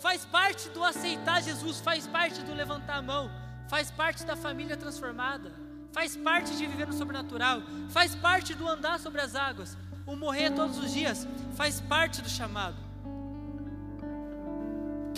faz 0.00 0.24
parte 0.24 0.70
do 0.70 0.82
aceitar 0.82 1.42
Jesus, 1.42 1.80
faz 1.80 2.06
parte 2.06 2.40
do 2.40 2.54
levantar 2.54 2.96
a 2.96 3.02
mão, 3.02 3.30
faz 3.68 3.90
parte 3.90 4.24
da 4.24 4.36
família 4.36 4.76
transformada 4.76 5.68
faz 5.90 6.16
parte 6.16 6.56
de 6.56 6.66
viver 6.66 6.86
no 6.86 6.92
sobrenatural, 6.92 7.60
faz 7.88 8.14
parte 8.14 8.54
do 8.54 8.68
andar 8.68 9.00
sobre 9.00 9.20
as 9.20 9.34
águas. 9.34 9.76
O 10.06 10.14
morrer 10.14 10.50
todos 10.50 10.78
os 10.78 10.92
dias 10.92 11.26
faz 11.56 11.80
parte 11.80 12.22
do 12.22 12.28
chamado. 12.28 12.87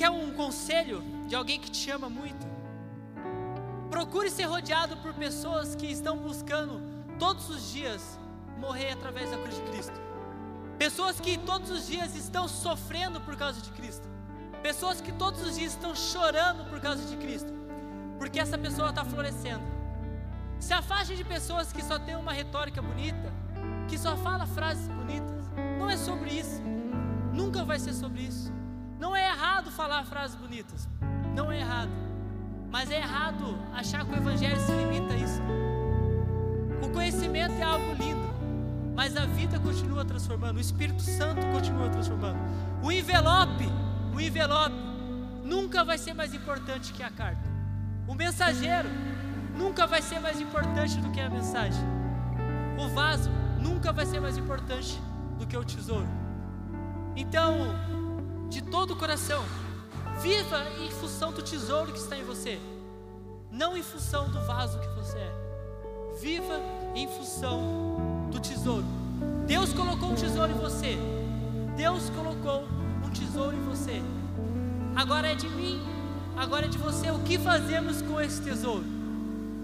Quer 0.00 0.08
um 0.08 0.32
conselho 0.32 1.02
de 1.28 1.34
alguém 1.34 1.60
que 1.60 1.70
te 1.70 1.90
ama 1.90 2.08
muito? 2.08 2.46
Procure 3.90 4.30
ser 4.30 4.44
rodeado 4.44 4.96
por 4.96 5.12
pessoas 5.12 5.74
que 5.74 5.84
estão 5.84 6.16
buscando 6.16 6.80
todos 7.18 7.50
os 7.50 7.70
dias 7.70 8.18
morrer 8.56 8.92
através 8.92 9.30
da 9.30 9.36
cruz 9.36 9.56
de 9.56 9.62
Cristo. 9.70 10.00
Pessoas 10.78 11.20
que 11.20 11.36
todos 11.36 11.70
os 11.70 11.86
dias 11.86 12.16
estão 12.16 12.48
sofrendo 12.48 13.20
por 13.20 13.36
causa 13.36 13.60
de 13.60 13.70
Cristo. 13.72 14.08
Pessoas 14.62 15.02
que 15.02 15.12
todos 15.12 15.42
os 15.42 15.58
dias 15.58 15.72
estão 15.72 15.94
chorando 15.94 16.64
por 16.70 16.80
causa 16.80 17.04
de 17.04 17.18
Cristo. 17.18 17.52
Porque 18.18 18.40
essa 18.40 18.56
pessoa 18.56 18.88
está 18.88 19.04
florescendo 19.04 19.80
se 20.58 20.74
afaste 20.74 21.14
de 21.14 21.24
pessoas 21.24 21.72
que 21.72 21.84
só 21.84 21.98
têm 21.98 22.16
uma 22.16 22.32
retórica 22.32 22.80
bonita, 22.80 23.30
que 23.86 23.98
só 23.98 24.16
fala 24.16 24.46
frases 24.46 24.88
bonitas. 24.88 25.44
Não 25.78 25.90
é 25.90 25.96
sobre 25.96 26.30
isso. 26.30 26.62
Nunca 27.34 27.64
vai 27.64 27.78
ser 27.78 27.94
sobre 27.94 28.22
isso. 28.22 28.49
Não 29.00 29.16
é 29.16 29.28
errado 29.30 29.70
falar 29.70 30.04
frases 30.04 30.36
bonitas. 30.36 30.86
Não 31.34 31.50
é 31.50 31.60
errado. 31.60 31.90
Mas 32.70 32.90
é 32.90 32.98
errado 32.98 33.58
achar 33.72 34.04
que 34.04 34.12
o 34.12 34.16
evangelho 34.16 34.60
se 34.60 34.70
limita 34.70 35.14
a 35.14 35.16
isso. 35.16 35.40
O 36.82 36.90
conhecimento 36.90 37.54
é 37.54 37.62
algo 37.62 37.94
lindo, 37.94 38.30
mas 38.94 39.16
a 39.16 39.24
vida 39.24 39.58
continua 39.58 40.04
transformando, 40.04 40.58
o 40.58 40.60
Espírito 40.60 41.02
Santo 41.02 41.40
continua 41.46 41.88
transformando. 41.88 42.38
O 42.82 42.92
envelope, 42.92 43.66
o 44.14 44.20
envelope 44.20 44.76
nunca 45.44 45.82
vai 45.82 45.96
ser 45.96 46.12
mais 46.12 46.34
importante 46.34 46.92
que 46.92 47.02
a 47.02 47.10
carta. 47.10 47.48
O 48.06 48.14
mensageiro 48.14 48.88
nunca 49.56 49.86
vai 49.86 50.02
ser 50.02 50.20
mais 50.20 50.40
importante 50.40 50.98
do 50.98 51.10
que 51.10 51.20
a 51.20 51.30
mensagem. 51.30 51.82
O 52.78 52.88
vaso 52.88 53.30
nunca 53.58 53.92
vai 53.92 54.04
ser 54.04 54.20
mais 54.20 54.36
importante 54.36 55.00
do 55.38 55.46
que 55.46 55.56
o 55.56 55.64
tesouro. 55.64 56.08
Então, 57.16 57.74
de 58.50 58.60
todo 58.60 58.92
o 58.92 58.96
coração, 58.96 59.42
viva 60.20 60.62
em 60.80 60.90
função 60.90 61.32
do 61.32 61.40
tesouro 61.40 61.92
que 61.92 61.98
está 61.98 62.18
em 62.18 62.24
você, 62.24 62.60
não 63.50 63.76
em 63.76 63.82
função 63.82 64.28
do 64.28 64.40
vaso 64.42 64.78
que 64.78 64.88
você 64.88 65.16
é. 65.16 65.32
Viva 66.20 66.60
em 66.94 67.08
função 67.08 68.28
do 68.30 68.38
tesouro. 68.40 68.84
Deus 69.46 69.72
colocou 69.72 70.10
um 70.10 70.14
tesouro 70.14 70.52
em 70.52 70.58
você. 70.58 70.98
Deus 71.76 72.10
colocou 72.10 72.64
um 73.04 73.10
tesouro 73.10 73.56
em 73.56 73.62
você. 73.62 74.02
Agora 74.94 75.28
é 75.28 75.34
de 75.34 75.48
mim, 75.48 75.80
agora 76.36 76.66
é 76.66 76.68
de 76.68 76.76
você. 76.76 77.10
O 77.10 77.20
que 77.20 77.38
fazemos 77.38 78.02
com 78.02 78.20
esse 78.20 78.42
tesouro? 78.42 78.84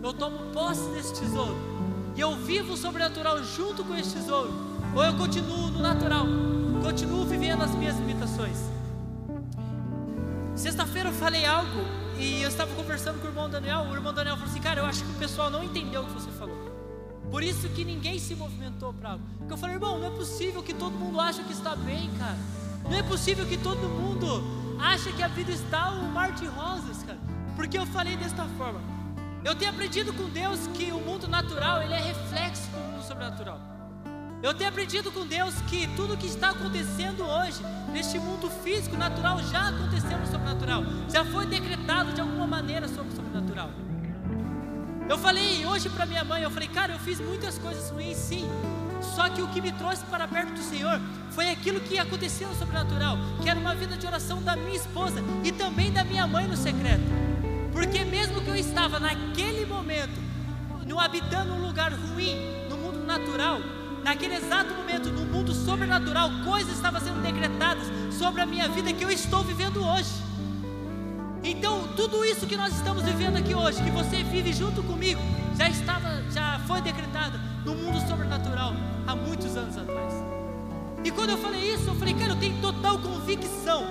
Eu 0.02 0.12
tomo 0.12 0.52
posse 0.52 0.88
desse 0.90 1.12
tesouro 1.14 1.56
e 2.16 2.20
eu 2.20 2.34
vivo 2.36 2.72
o 2.72 2.76
sobrenatural 2.76 3.42
junto 3.44 3.84
com 3.84 3.94
esse 3.94 4.14
tesouro, 4.14 4.50
ou 4.94 5.04
eu 5.04 5.14
continuo 5.14 5.68
no 5.68 5.80
natural, 5.80 6.24
continuo 6.82 7.26
vivendo 7.26 7.62
as 7.62 7.74
minhas 7.74 7.96
limitações. 7.98 8.75
Sexta-feira 10.66 11.10
eu 11.10 11.12
falei 11.12 11.46
algo 11.46 11.80
e 12.18 12.42
eu 12.42 12.48
estava 12.48 12.74
conversando 12.74 13.20
com 13.20 13.26
o 13.28 13.30
irmão 13.30 13.48
Daniel. 13.48 13.82
O 13.82 13.94
irmão 13.94 14.12
Daniel 14.12 14.34
falou 14.34 14.50
assim: 14.50 14.60
Cara, 14.60 14.80
eu 14.80 14.84
acho 14.84 15.04
que 15.04 15.10
o 15.12 15.14
pessoal 15.14 15.48
não 15.48 15.62
entendeu 15.62 16.02
o 16.02 16.06
que 16.06 16.12
você 16.14 16.28
falou. 16.32 16.56
Por 17.30 17.44
isso 17.44 17.68
que 17.68 17.84
ninguém 17.84 18.18
se 18.18 18.34
movimentou 18.34 18.92
para 18.92 19.10
algo. 19.10 19.24
Porque 19.38 19.52
eu 19.52 19.56
falei, 19.56 19.76
irmão, 19.76 19.96
não 20.00 20.08
é 20.08 20.10
possível 20.10 20.64
que 20.64 20.74
todo 20.74 20.90
mundo 20.90 21.20
acha 21.20 21.44
que 21.44 21.52
está 21.52 21.76
bem, 21.76 22.10
cara. 22.18 22.36
Não 22.82 22.98
é 22.98 23.02
possível 23.04 23.46
que 23.46 23.56
todo 23.56 23.78
mundo 23.78 24.42
acha 24.80 25.12
que 25.12 25.22
a 25.22 25.28
vida 25.28 25.52
está 25.52 25.92
um 25.92 26.10
mar 26.10 26.32
de 26.32 26.46
rosas, 26.46 27.00
cara. 27.04 27.18
Porque 27.54 27.78
eu 27.78 27.86
falei 27.86 28.16
desta 28.16 28.44
forma. 28.58 28.80
Eu 29.44 29.54
tenho 29.54 29.70
aprendido 29.70 30.12
com 30.14 30.28
Deus 30.30 30.66
que 30.74 30.90
o 30.90 30.98
mundo 30.98 31.28
natural 31.28 31.80
ele 31.80 31.94
é 31.94 32.00
reflexo 32.00 32.68
do 32.72 32.78
mundo 32.78 33.04
sobrenatural. 33.04 33.75
Eu 34.42 34.52
tenho 34.52 34.68
aprendido 34.68 35.10
com 35.10 35.26
Deus 35.26 35.54
que 35.62 35.86
tudo 35.96 36.16
que 36.16 36.26
está 36.26 36.50
acontecendo 36.50 37.24
hoje, 37.24 37.62
neste 37.92 38.18
mundo 38.18 38.50
físico, 38.62 38.96
natural, 38.96 39.42
já 39.44 39.68
aconteceu 39.68 40.18
no 40.18 40.26
sobrenatural. 40.26 40.84
Já 41.10 41.24
foi 41.24 41.46
decretado 41.46 42.12
de 42.12 42.20
alguma 42.20 42.46
maneira 42.46 42.86
sobre 42.86 43.12
o 43.12 43.16
sobrenatural. 43.16 43.70
Eu 45.08 45.16
falei 45.18 45.64
hoje 45.64 45.88
para 45.88 46.04
minha 46.04 46.24
mãe, 46.24 46.42
eu 46.42 46.50
falei, 46.50 46.68
cara, 46.68 46.92
eu 46.92 46.98
fiz 46.98 47.18
muitas 47.20 47.58
coisas 47.58 47.90
ruins, 47.90 48.16
sim. 48.16 48.48
Só 49.00 49.28
que 49.28 49.40
o 49.40 49.48
que 49.48 49.60
me 49.60 49.72
trouxe 49.72 50.04
para 50.04 50.28
perto 50.28 50.52
do 50.52 50.62
Senhor 50.62 51.00
foi 51.30 51.50
aquilo 51.50 51.80
que 51.80 51.98
aconteceu 51.98 52.48
no 52.48 52.54
sobrenatural, 52.56 53.16
que 53.42 53.48
era 53.48 53.58
uma 53.58 53.74
vida 53.74 53.96
de 53.96 54.06
oração 54.06 54.42
da 54.42 54.56
minha 54.56 54.76
esposa 54.76 55.22
e 55.44 55.52
também 55.52 55.92
da 55.92 56.04
minha 56.04 56.26
mãe 56.26 56.46
no 56.46 56.56
secreto. 56.56 57.04
Porque 57.72 58.04
mesmo 58.04 58.40
que 58.42 58.48
eu 58.48 58.56
estava 58.56 58.98
naquele 58.98 59.64
momento, 59.64 60.18
no 60.86 60.98
habitando 60.98 61.52
um 61.54 61.66
lugar 61.66 61.92
ruim, 61.92 62.36
no 62.68 62.76
mundo 62.76 63.04
natural, 63.04 63.60
naquele 64.06 64.36
exato 64.36 64.72
momento, 64.72 65.10
no 65.10 65.26
mundo 65.26 65.52
sobrenatural, 65.52 66.30
coisas 66.44 66.76
estavam 66.76 67.00
sendo 67.00 67.20
decretadas 67.20 67.88
sobre 68.16 68.40
a 68.40 68.46
minha 68.46 68.68
vida 68.68 68.92
que 68.92 69.02
eu 69.02 69.10
estou 69.10 69.42
vivendo 69.42 69.84
hoje. 69.84 70.08
Então, 71.42 71.88
tudo 71.96 72.24
isso 72.24 72.46
que 72.46 72.56
nós 72.56 72.72
estamos 72.72 73.02
vivendo 73.02 73.36
aqui 73.36 73.52
hoje, 73.52 73.82
que 73.82 73.90
você 73.90 74.22
vive 74.22 74.52
junto 74.52 74.80
comigo, 74.84 75.20
já 75.58 75.68
estava, 75.68 76.22
já 76.30 76.60
foi 76.68 76.80
decretado 76.82 77.36
no 77.64 77.74
mundo 77.74 77.98
sobrenatural 78.06 78.74
há 79.08 79.16
muitos 79.16 79.56
anos 79.56 79.76
atrás. 79.76 80.14
E 81.04 81.10
quando 81.10 81.30
eu 81.30 81.38
falei 81.38 81.74
isso, 81.74 81.88
eu 81.88 81.96
falei, 81.96 82.14
cara, 82.14 82.30
eu 82.30 82.36
tenho 82.36 82.60
total 82.60 83.00
convicção 83.00 83.86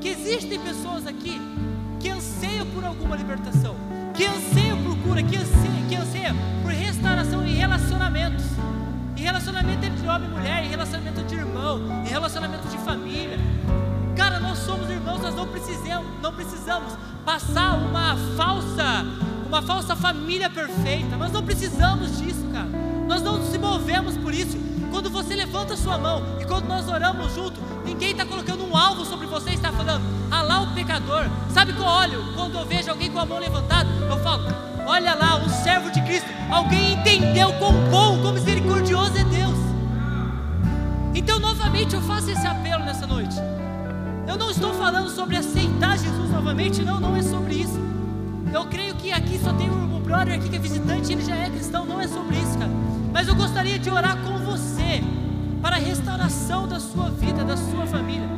que 0.00 0.08
existem 0.08 0.58
pessoas 0.58 1.06
aqui 1.06 1.40
que 2.00 2.10
anseiam 2.10 2.66
por 2.66 2.84
alguma 2.84 3.14
libertação, 3.14 3.76
que 4.14 4.26
anseiam 4.26 4.82
por 4.82 4.98
cura, 4.98 5.22
que 5.22 5.36
anseiam, 5.36 5.88
que 5.88 5.94
anseiam 5.94 6.36
por 6.60 6.72
restauração 6.72 7.46
em 7.46 7.54
relacionamentos. 7.54 8.44
Em 9.16 9.20
relacionamento 9.20 9.86
entre 9.86 10.08
homem 10.08 10.28
e 10.28 10.32
mulher, 10.32 10.64
em 10.64 10.68
relacionamento 10.68 11.22
de 11.22 11.34
irmão, 11.36 11.80
em 12.04 12.08
relacionamento 12.08 12.66
de 12.68 12.78
família. 12.78 13.38
Cara, 14.16 14.40
nós 14.40 14.58
somos 14.58 14.90
irmãos, 14.90 15.20
nós 15.20 15.34
não 15.34 15.46
precisamos, 15.46 16.06
não 16.20 16.32
precisamos 16.32 16.92
passar 17.24 17.74
uma 17.74 18.16
falsa, 18.36 19.04
uma 19.46 19.62
falsa 19.62 19.94
família 19.94 20.50
perfeita. 20.50 21.16
Nós 21.16 21.30
não 21.30 21.44
precisamos 21.44 22.18
disso, 22.18 22.44
cara. 22.52 22.68
Nós 23.06 23.22
não 23.22 23.38
nos 23.38 23.56
movemos 23.56 24.16
por 24.16 24.34
isso. 24.34 24.58
Quando 24.90 25.10
você 25.10 25.34
levanta 25.34 25.76
sua 25.76 25.96
mão 25.96 26.22
e 26.40 26.44
quando 26.44 26.66
nós 26.66 26.88
oramos 26.88 27.34
junto, 27.34 27.60
ninguém 27.84 28.12
está 28.12 28.24
colocando 28.24 28.64
um 28.64 28.76
alvo 28.76 29.04
sobre 29.04 29.26
você 29.26 29.50
e 29.50 29.54
está 29.54 29.72
falando, 29.72 30.04
ah 30.30 30.42
lá 30.42 30.60
o 30.60 30.74
pecador. 30.74 31.26
Sabe 31.50 31.72
que 31.72 31.80
eu 31.80 31.84
olho 31.84 32.32
quando 32.34 32.58
eu 32.58 32.66
vejo 32.66 32.90
alguém 32.90 33.10
com 33.10 33.18
a 33.18 33.26
mão 33.26 33.38
levantada? 33.38 33.88
Eu 34.08 34.18
falo, 34.18 34.44
olha 34.86 35.14
lá, 35.14 35.36
um 35.36 35.48
servo 35.48 35.90
de 35.90 36.00
Cristo. 36.02 36.33
Alguém 36.50 36.94
entendeu 36.94 37.52
quão 37.54 37.72
bom, 37.90 38.20
quão 38.20 38.32
misericordioso 38.32 39.16
é 39.16 39.24
Deus. 39.24 39.58
Então, 41.14 41.38
novamente, 41.38 41.94
eu 41.94 42.02
faço 42.02 42.30
esse 42.30 42.46
apelo 42.46 42.84
nessa 42.84 43.06
noite. 43.06 43.36
Eu 44.26 44.36
não 44.36 44.50
estou 44.50 44.74
falando 44.74 45.08
sobre 45.10 45.36
aceitar 45.36 45.98
Jesus 45.98 46.30
novamente, 46.30 46.82
não, 46.82 46.98
não 46.98 47.16
é 47.16 47.22
sobre 47.22 47.54
isso. 47.54 47.78
Eu 48.52 48.64
creio 48.66 48.94
que 48.94 49.12
aqui 49.12 49.38
só 49.38 49.52
tem 49.52 49.70
um 49.70 49.84
brother 50.00 50.34
aqui 50.34 50.48
que 50.48 50.56
é 50.56 50.58
visitante, 50.58 51.12
ele 51.12 51.24
já 51.24 51.34
é 51.34 51.50
cristão, 51.50 51.84
não 51.84 52.00
é 52.00 52.06
sobre 52.06 52.36
isso, 52.36 52.58
cara. 52.58 52.70
Mas 53.12 53.26
eu 53.26 53.34
gostaria 53.34 53.78
de 53.78 53.90
orar 53.90 54.16
com 54.18 54.38
você 54.38 55.02
para 55.60 55.76
a 55.76 55.78
restauração 55.78 56.68
da 56.68 56.78
sua 56.78 57.10
vida, 57.10 57.42
da 57.42 57.56
sua 57.56 57.86
família. 57.86 58.28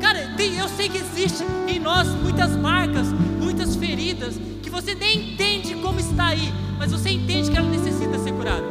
Cara, 0.00 0.34
tem, 0.36 0.56
eu 0.56 0.68
sei 0.68 0.88
que 0.88 0.98
existe 0.98 1.44
em 1.68 1.78
nós 1.78 2.08
muitas 2.08 2.56
marcas, 2.56 3.06
muitas 3.40 3.76
feridas, 3.76 4.34
você 4.72 4.94
nem 4.94 5.32
entende 5.32 5.74
como 5.76 6.00
está 6.00 6.28
aí, 6.28 6.52
mas 6.78 6.90
você 6.90 7.10
entende 7.10 7.50
que 7.50 7.56
ela 7.56 7.68
necessita 7.68 8.18
ser 8.18 8.32
curada. 8.32 8.64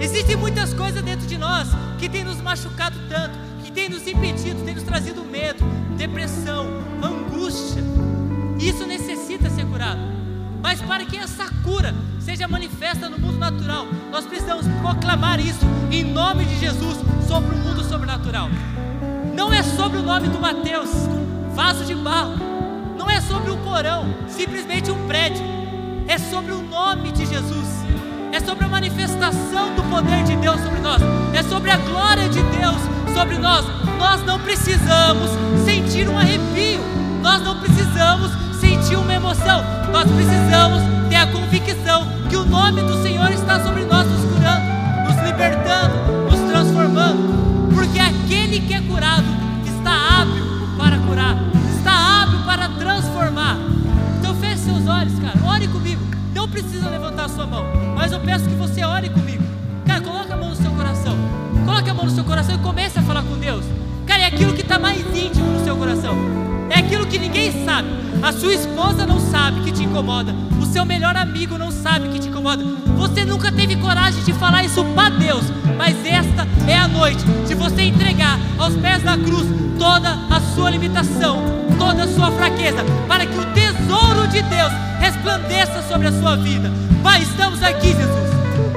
Existem 0.00 0.34
muitas 0.34 0.72
coisas 0.72 1.02
dentro 1.02 1.26
de 1.26 1.36
nós 1.36 1.68
que 1.98 2.08
tem 2.08 2.24
nos 2.24 2.40
machucado 2.40 2.96
tanto, 3.08 3.38
que 3.62 3.70
tem 3.70 3.88
nos 3.88 4.06
impedido, 4.06 4.64
tem 4.64 4.74
nos 4.74 4.82
trazido 4.82 5.22
medo, 5.22 5.62
depressão, 5.96 6.66
angústia. 7.02 7.84
Isso 8.58 8.86
necessita 8.86 9.50
ser 9.50 9.66
curado. 9.66 10.00
Mas 10.62 10.80
para 10.80 11.04
que 11.04 11.18
essa 11.18 11.50
cura 11.62 11.94
seja 12.18 12.48
manifesta 12.48 13.08
no 13.10 13.18
mundo 13.18 13.38
natural, 13.38 13.86
nós 14.10 14.24
precisamos 14.24 14.66
proclamar 14.80 15.38
isso 15.38 15.66
em 15.92 16.02
nome 16.02 16.46
de 16.46 16.58
Jesus 16.58 16.96
sobre 17.28 17.54
o 17.54 17.58
mundo 17.58 17.84
sobrenatural. 17.84 18.48
Não 19.34 19.52
é 19.52 19.62
sobre 19.62 19.98
o 19.98 20.02
nome 20.02 20.28
do 20.28 20.40
Mateus, 20.40 20.88
vaso 21.54 21.84
de 21.84 21.94
barro. 21.94 22.53
Não 23.04 23.10
é 23.10 23.20
sobre 23.20 23.50
um 23.50 23.58
porão, 23.58 24.06
simplesmente 24.26 24.90
um 24.90 25.06
prédio. 25.06 25.44
É 26.08 26.16
sobre 26.16 26.52
o 26.52 26.62
nome 26.62 27.12
de 27.12 27.26
Jesus. 27.26 27.84
É 28.32 28.40
sobre 28.40 28.64
a 28.64 28.68
manifestação 28.68 29.74
do 29.74 29.82
poder 29.90 30.24
de 30.24 30.34
Deus 30.36 30.58
sobre 30.62 30.80
nós. 30.80 31.02
É 31.34 31.42
sobre 31.42 31.70
a 31.70 31.76
glória 31.76 32.30
de 32.30 32.42
Deus 32.44 32.78
sobre 33.14 33.36
nós. 33.36 33.66
Nós 33.98 34.24
não 34.24 34.40
precisamos 34.40 35.30
sentir 35.66 36.08
um 36.08 36.18
arrepio. 36.18 36.80
Nós 37.20 37.42
não 37.42 37.60
precisamos 37.60 38.30
sentir 38.58 38.96
uma 38.96 39.12
emoção. 39.12 39.62
Nós 39.92 40.10
precisamos 40.10 40.80
ter 41.10 41.16
a 41.16 41.26
convicção 41.26 42.06
que 42.30 42.36
o 42.36 42.44
nome 42.46 42.80
do 42.80 43.02
Senhor 43.02 43.30
está 43.32 43.62
sobre 43.62 43.84
nós, 43.84 44.06
nos 44.06 44.24
curando, 44.32 44.64
nos 45.06 45.22
libertando, 45.26 45.94
nos 46.30 46.50
transformando. 46.50 47.74
Porque 47.74 47.98
aquele 47.98 48.60
que 48.60 48.72
é 48.72 48.80
curado 48.80 49.26
está 49.66 49.92
hábil 49.92 50.42
para 50.78 50.96
curar, 51.00 51.36
seus 54.84 54.88
olhos, 54.88 55.18
cara. 55.18 55.38
Ore 55.46 55.66
comigo. 55.68 56.02
Não 56.34 56.48
precisa 56.48 56.90
levantar 56.90 57.24
a 57.24 57.28
sua 57.28 57.46
mão, 57.46 57.64
mas 57.94 58.12
eu 58.12 58.20
peço 58.20 58.44
que 58.44 58.54
você 58.54 58.84
ore 58.84 59.08
comigo. 59.08 59.42
Cara, 59.86 60.00
coloca 60.00 60.34
a 60.34 60.36
mão 60.36 60.50
no 60.50 60.56
seu 60.56 60.70
coração. 60.72 61.16
Coloque 61.64 61.90
a 61.90 61.94
mão 61.94 62.04
no 62.04 62.10
seu 62.10 62.24
coração 62.24 62.54
e 62.54 62.58
comece 62.58 62.98
a 62.98 63.02
falar 63.02 63.22
com 63.22 63.38
Deus. 63.38 63.64
Cara, 64.06 64.22
é 64.22 64.26
aquilo 64.26 64.52
que 64.52 64.60
está 64.60 64.78
mais 64.78 65.00
íntimo 65.16 65.46
no 65.46 65.64
seu 65.64 65.76
coração. 65.76 66.14
É 66.68 66.80
aquilo 66.80 67.06
que 67.06 67.18
ninguém 67.18 67.64
sabe. 67.64 67.88
A 68.22 68.32
sua 68.32 68.52
esposa 68.52 69.06
não 69.06 69.20
sabe 69.20 69.60
que 69.62 69.72
te 69.72 69.84
incomoda. 69.84 70.34
O 70.60 70.66
seu 70.66 70.84
melhor 70.84 71.16
amigo 71.16 71.56
não 71.56 71.70
sabe 71.70 72.08
que 72.08 72.18
te 72.18 72.28
incomoda. 72.28 72.64
Você 73.14 73.24
nunca 73.24 73.52
teve 73.52 73.76
coragem 73.76 74.24
de 74.24 74.32
falar 74.32 74.64
isso 74.64 74.84
para 74.86 75.08
Deus. 75.10 75.44
Mas 75.78 75.94
esta 76.04 76.48
é 76.66 76.76
a 76.76 76.88
noite 76.88 77.24
de 77.46 77.54
você 77.54 77.82
entregar 77.82 78.40
aos 78.58 78.74
pés 78.74 79.04
da 79.04 79.16
cruz 79.16 79.46
toda 79.78 80.18
a 80.28 80.40
sua 80.52 80.68
limitação, 80.70 81.38
toda 81.78 82.02
a 82.02 82.08
sua 82.08 82.32
fraqueza, 82.32 82.84
para 83.06 83.24
que 83.24 83.38
o 83.38 83.44
tesouro 83.52 84.26
de 84.26 84.42
Deus 84.42 84.72
resplandeça 84.98 85.80
sobre 85.88 86.08
a 86.08 86.12
sua 86.12 86.36
vida. 86.36 86.72
Pai, 87.04 87.22
estamos 87.22 87.62
aqui, 87.62 87.88
Jesus. 87.88 88.30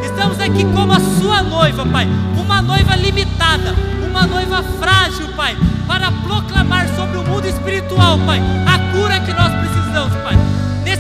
Estamos 0.03 0.39
aqui 0.39 0.63
como 0.65 0.93
a 0.93 0.99
sua 1.19 1.41
noiva, 1.41 1.83
Pai. 1.87 2.07
Uma 2.39 2.61
noiva 2.61 2.95
limitada, 2.95 3.73
uma 4.07 4.27
noiva 4.27 4.61
frágil, 4.79 5.29
Pai. 5.35 5.57
Para 5.87 6.11
proclamar 6.11 6.87
sobre 6.95 7.17
o 7.17 7.23
mundo 7.23 7.47
espiritual, 7.47 8.19
Pai, 8.19 8.39
a 8.67 8.93
cura 8.95 9.19
que 9.19 9.33
nós 9.33 9.51
precisamos, 9.51 10.13
Pai. 10.17 10.56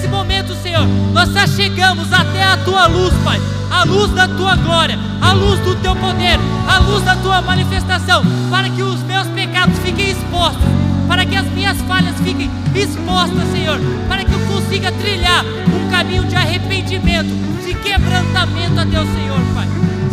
Nesse 0.07 0.15
momento, 0.15 0.55
Senhor, 0.63 0.87
nós 1.11 1.29
chegamos 1.53 2.13
até 2.13 2.41
a 2.41 2.55
tua 2.57 2.87
luz, 2.87 3.13
Pai. 3.25 3.41
A 3.69 3.83
luz 3.83 4.09
da 4.11 4.25
tua 4.25 4.55
glória, 4.55 4.97
a 5.21 5.33
luz 5.33 5.59
do 5.59 5.75
teu 5.75 5.93
poder, 5.97 6.39
a 6.65 6.79
luz 6.79 7.03
da 7.03 7.13
tua 7.17 7.41
manifestação, 7.41 8.23
para 8.49 8.69
que 8.69 8.81
os 8.81 9.03
meus 9.03 9.27
pecados 9.27 9.77
fiquem 9.79 10.11
expostos 10.11 10.63
para 11.07 11.25
que 11.25 11.35
as 11.37 11.45
minhas 11.51 11.77
falhas 11.81 12.15
fiquem 12.21 12.49
expostas, 12.75 13.49
Senhor, 13.51 13.79
para 14.09 14.25
que 14.25 14.33
eu 14.33 14.39
consiga 14.47 14.91
trilhar 14.91 15.43
um 15.45 15.89
caminho 15.89 16.25
de 16.25 16.35
arrependimento, 16.35 17.29
de 17.65 17.73
quebrantamento 17.75 18.79
a 18.79 18.85
Teu 18.85 19.05
Senhor, 19.05 19.39
Pai. 19.55 19.67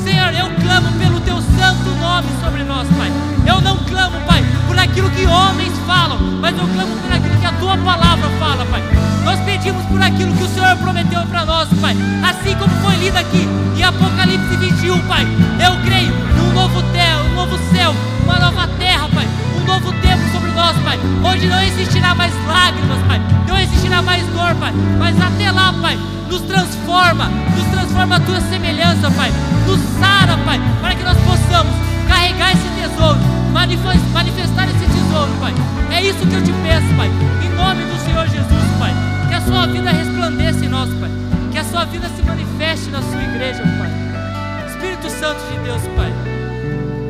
Senhor, 0.05 0.35
eu 0.35 0.51
clamo 0.61 0.93
pelo 0.99 1.19
teu 1.21 1.37
santo 1.37 1.89
nome 1.99 2.29
sobre 2.45 2.63
nós, 2.63 2.87
Pai. 2.89 3.11
Eu 3.47 3.59
não 3.63 3.79
clamo, 3.85 4.21
Pai, 4.27 4.45
por 4.67 4.79
aquilo 4.79 5.09
que 5.11 5.25
homens 5.25 5.73
falam, 5.87 6.19
mas 6.43 6.53
eu 6.59 6.69
clamo 6.69 6.95
por 6.99 7.11
aquilo 7.11 7.39
que 7.39 7.47
a 7.47 7.53
tua 7.53 7.79
palavra 7.79 8.29
fala, 8.39 8.67
Pai. 8.67 8.83
Nós 9.25 9.41
pedimos 9.41 9.83
por 9.87 10.03
aquilo 10.03 10.35
que 10.35 10.43
o 10.43 10.49
Senhor 10.49 10.77
prometeu 10.77 11.23
para 11.23 11.47
nós, 11.47 11.71
Pai. 11.81 11.97
Assim 12.23 12.55
como 12.57 12.71
foi 12.83 12.97
lido 12.97 13.17
aqui 13.17 13.49
em 13.79 13.83
Apocalipse 13.83 14.55
21, 14.59 15.01
Pai. 15.09 15.25
Eu 15.59 15.83
creio 15.83 16.13
num 16.37 16.53
novo 16.53 16.83
céu, 16.93 17.21
um 17.31 17.35
novo 17.35 17.59
céu, 17.73 17.95
uma 18.25 18.39
nova 18.39 18.69
terra, 18.77 19.09
Pai. 19.09 19.27
Um 19.57 19.65
novo 19.65 19.91
tempo 20.03 20.23
sobre 20.33 20.51
nós, 20.51 20.77
Pai. 20.85 20.99
Onde 21.25 21.47
não 21.47 21.63
existirá 21.63 22.15
mais 22.15 22.35
lágrimas, 22.47 22.99
Pai. 23.09 23.23
Não 23.49 23.59
existirá 23.59 24.03
mais 24.03 24.23
dor, 24.27 24.55
Pai. 24.57 24.75
Mas 24.99 25.19
até 25.19 25.51
lá, 25.51 25.73
Pai, 25.81 25.99
nos 26.29 26.43
transforma, 26.43 27.27
nos 27.27 27.67
transforma 27.71 28.17
a 28.17 28.21
tua 28.21 28.41
semelhança, 28.41 29.11
Pai. 29.11 29.31
Nos 29.67 29.81
sara, 29.99 30.37
Pai, 30.45 30.61
para 30.81 30.95
que 30.95 31.03
nós 31.03 31.17
possamos 31.19 31.75
carregar 32.09 32.53
esse 32.53 32.69
tesouro, 32.81 33.19
manifestar 33.53 34.69
esse 34.69 34.87
tesouro, 34.87 35.31
Pai. 35.41 35.55
É 35.91 36.03
isso 36.03 36.27
que 36.27 36.35
eu 36.35 36.43
te 36.43 36.53
peço, 36.63 36.95
Pai. 36.97 37.09
Em 37.45 37.55
nome 37.55 37.85
do 37.85 38.05
Senhor 38.05 38.27
Jesus, 38.27 38.65
Pai. 38.79 38.93
Que 39.29 39.35
a 39.35 39.41
sua 39.41 39.67
vida 39.67 39.91
resplandeça 39.91 40.65
em 40.65 40.69
nós, 40.69 40.91
Pai. 40.95 41.11
Que 41.53 41.59
a 41.59 41.65
sua 41.65 41.85
vida 41.85 42.09
se 42.09 42.23
manifeste 42.23 42.91
na 42.91 43.01
sua 43.03 43.23
igreja, 43.23 43.63
Pai. 43.63 44.67
Espírito 44.69 45.09
Santo 45.11 45.41
de 45.51 45.59
Deus, 45.65 45.83
Pai. 45.97 46.13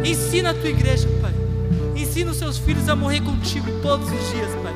Ensina 0.05 0.51
a 0.51 0.55
tua 0.55 0.69
igreja, 0.69 1.09
Pai. 1.23 1.33
Ensina 1.97 2.31
os 2.31 2.37
seus 2.37 2.59
filhos 2.59 2.89
a 2.89 2.95
morrer 2.95 3.21
contigo 3.21 3.71
todos 3.83 4.07
os 4.07 4.31
dias, 4.31 4.51
Pai. 4.63 4.75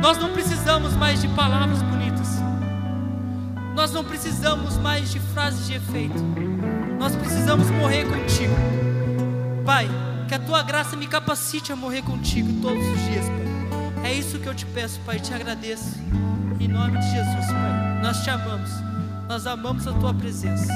Nós 0.00 0.18
não 0.18 0.30
precisamos 0.30 0.94
mais 0.96 1.20
de 1.20 1.28
palavras 1.28 1.80
bonitas. 1.82 1.99
Nós 3.80 3.92
não 3.92 4.04
precisamos 4.04 4.76
mais 4.76 5.10
de 5.10 5.18
frases 5.18 5.66
de 5.66 5.72
efeito. 5.72 6.22
Nós 6.98 7.16
precisamos 7.16 7.70
morrer 7.70 8.04
contigo. 8.04 8.54
Pai, 9.64 9.88
que 10.28 10.34
a 10.34 10.38
tua 10.38 10.62
graça 10.62 10.94
me 10.96 11.06
capacite 11.06 11.72
a 11.72 11.76
morrer 11.76 12.02
contigo 12.02 12.60
todos 12.60 12.86
os 12.86 13.00
dias, 13.04 13.24
Pai. 13.24 14.10
É 14.10 14.12
isso 14.12 14.38
que 14.38 14.46
eu 14.46 14.54
te 14.54 14.66
peço, 14.66 15.00
Pai, 15.00 15.18
te 15.18 15.32
agradeço. 15.32 15.98
Em 16.60 16.68
nome 16.68 16.98
de 16.98 17.10
Jesus, 17.10 17.46
Pai. 17.46 18.02
Nós 18.02 18.22
te 18.22 18.28
amamos. 18.28 18.70
Nós 19.26 19.46
amamos 19.46 19.86
a 19.86 19.94
tua 19.94 20.12
presença. 20.12 20.70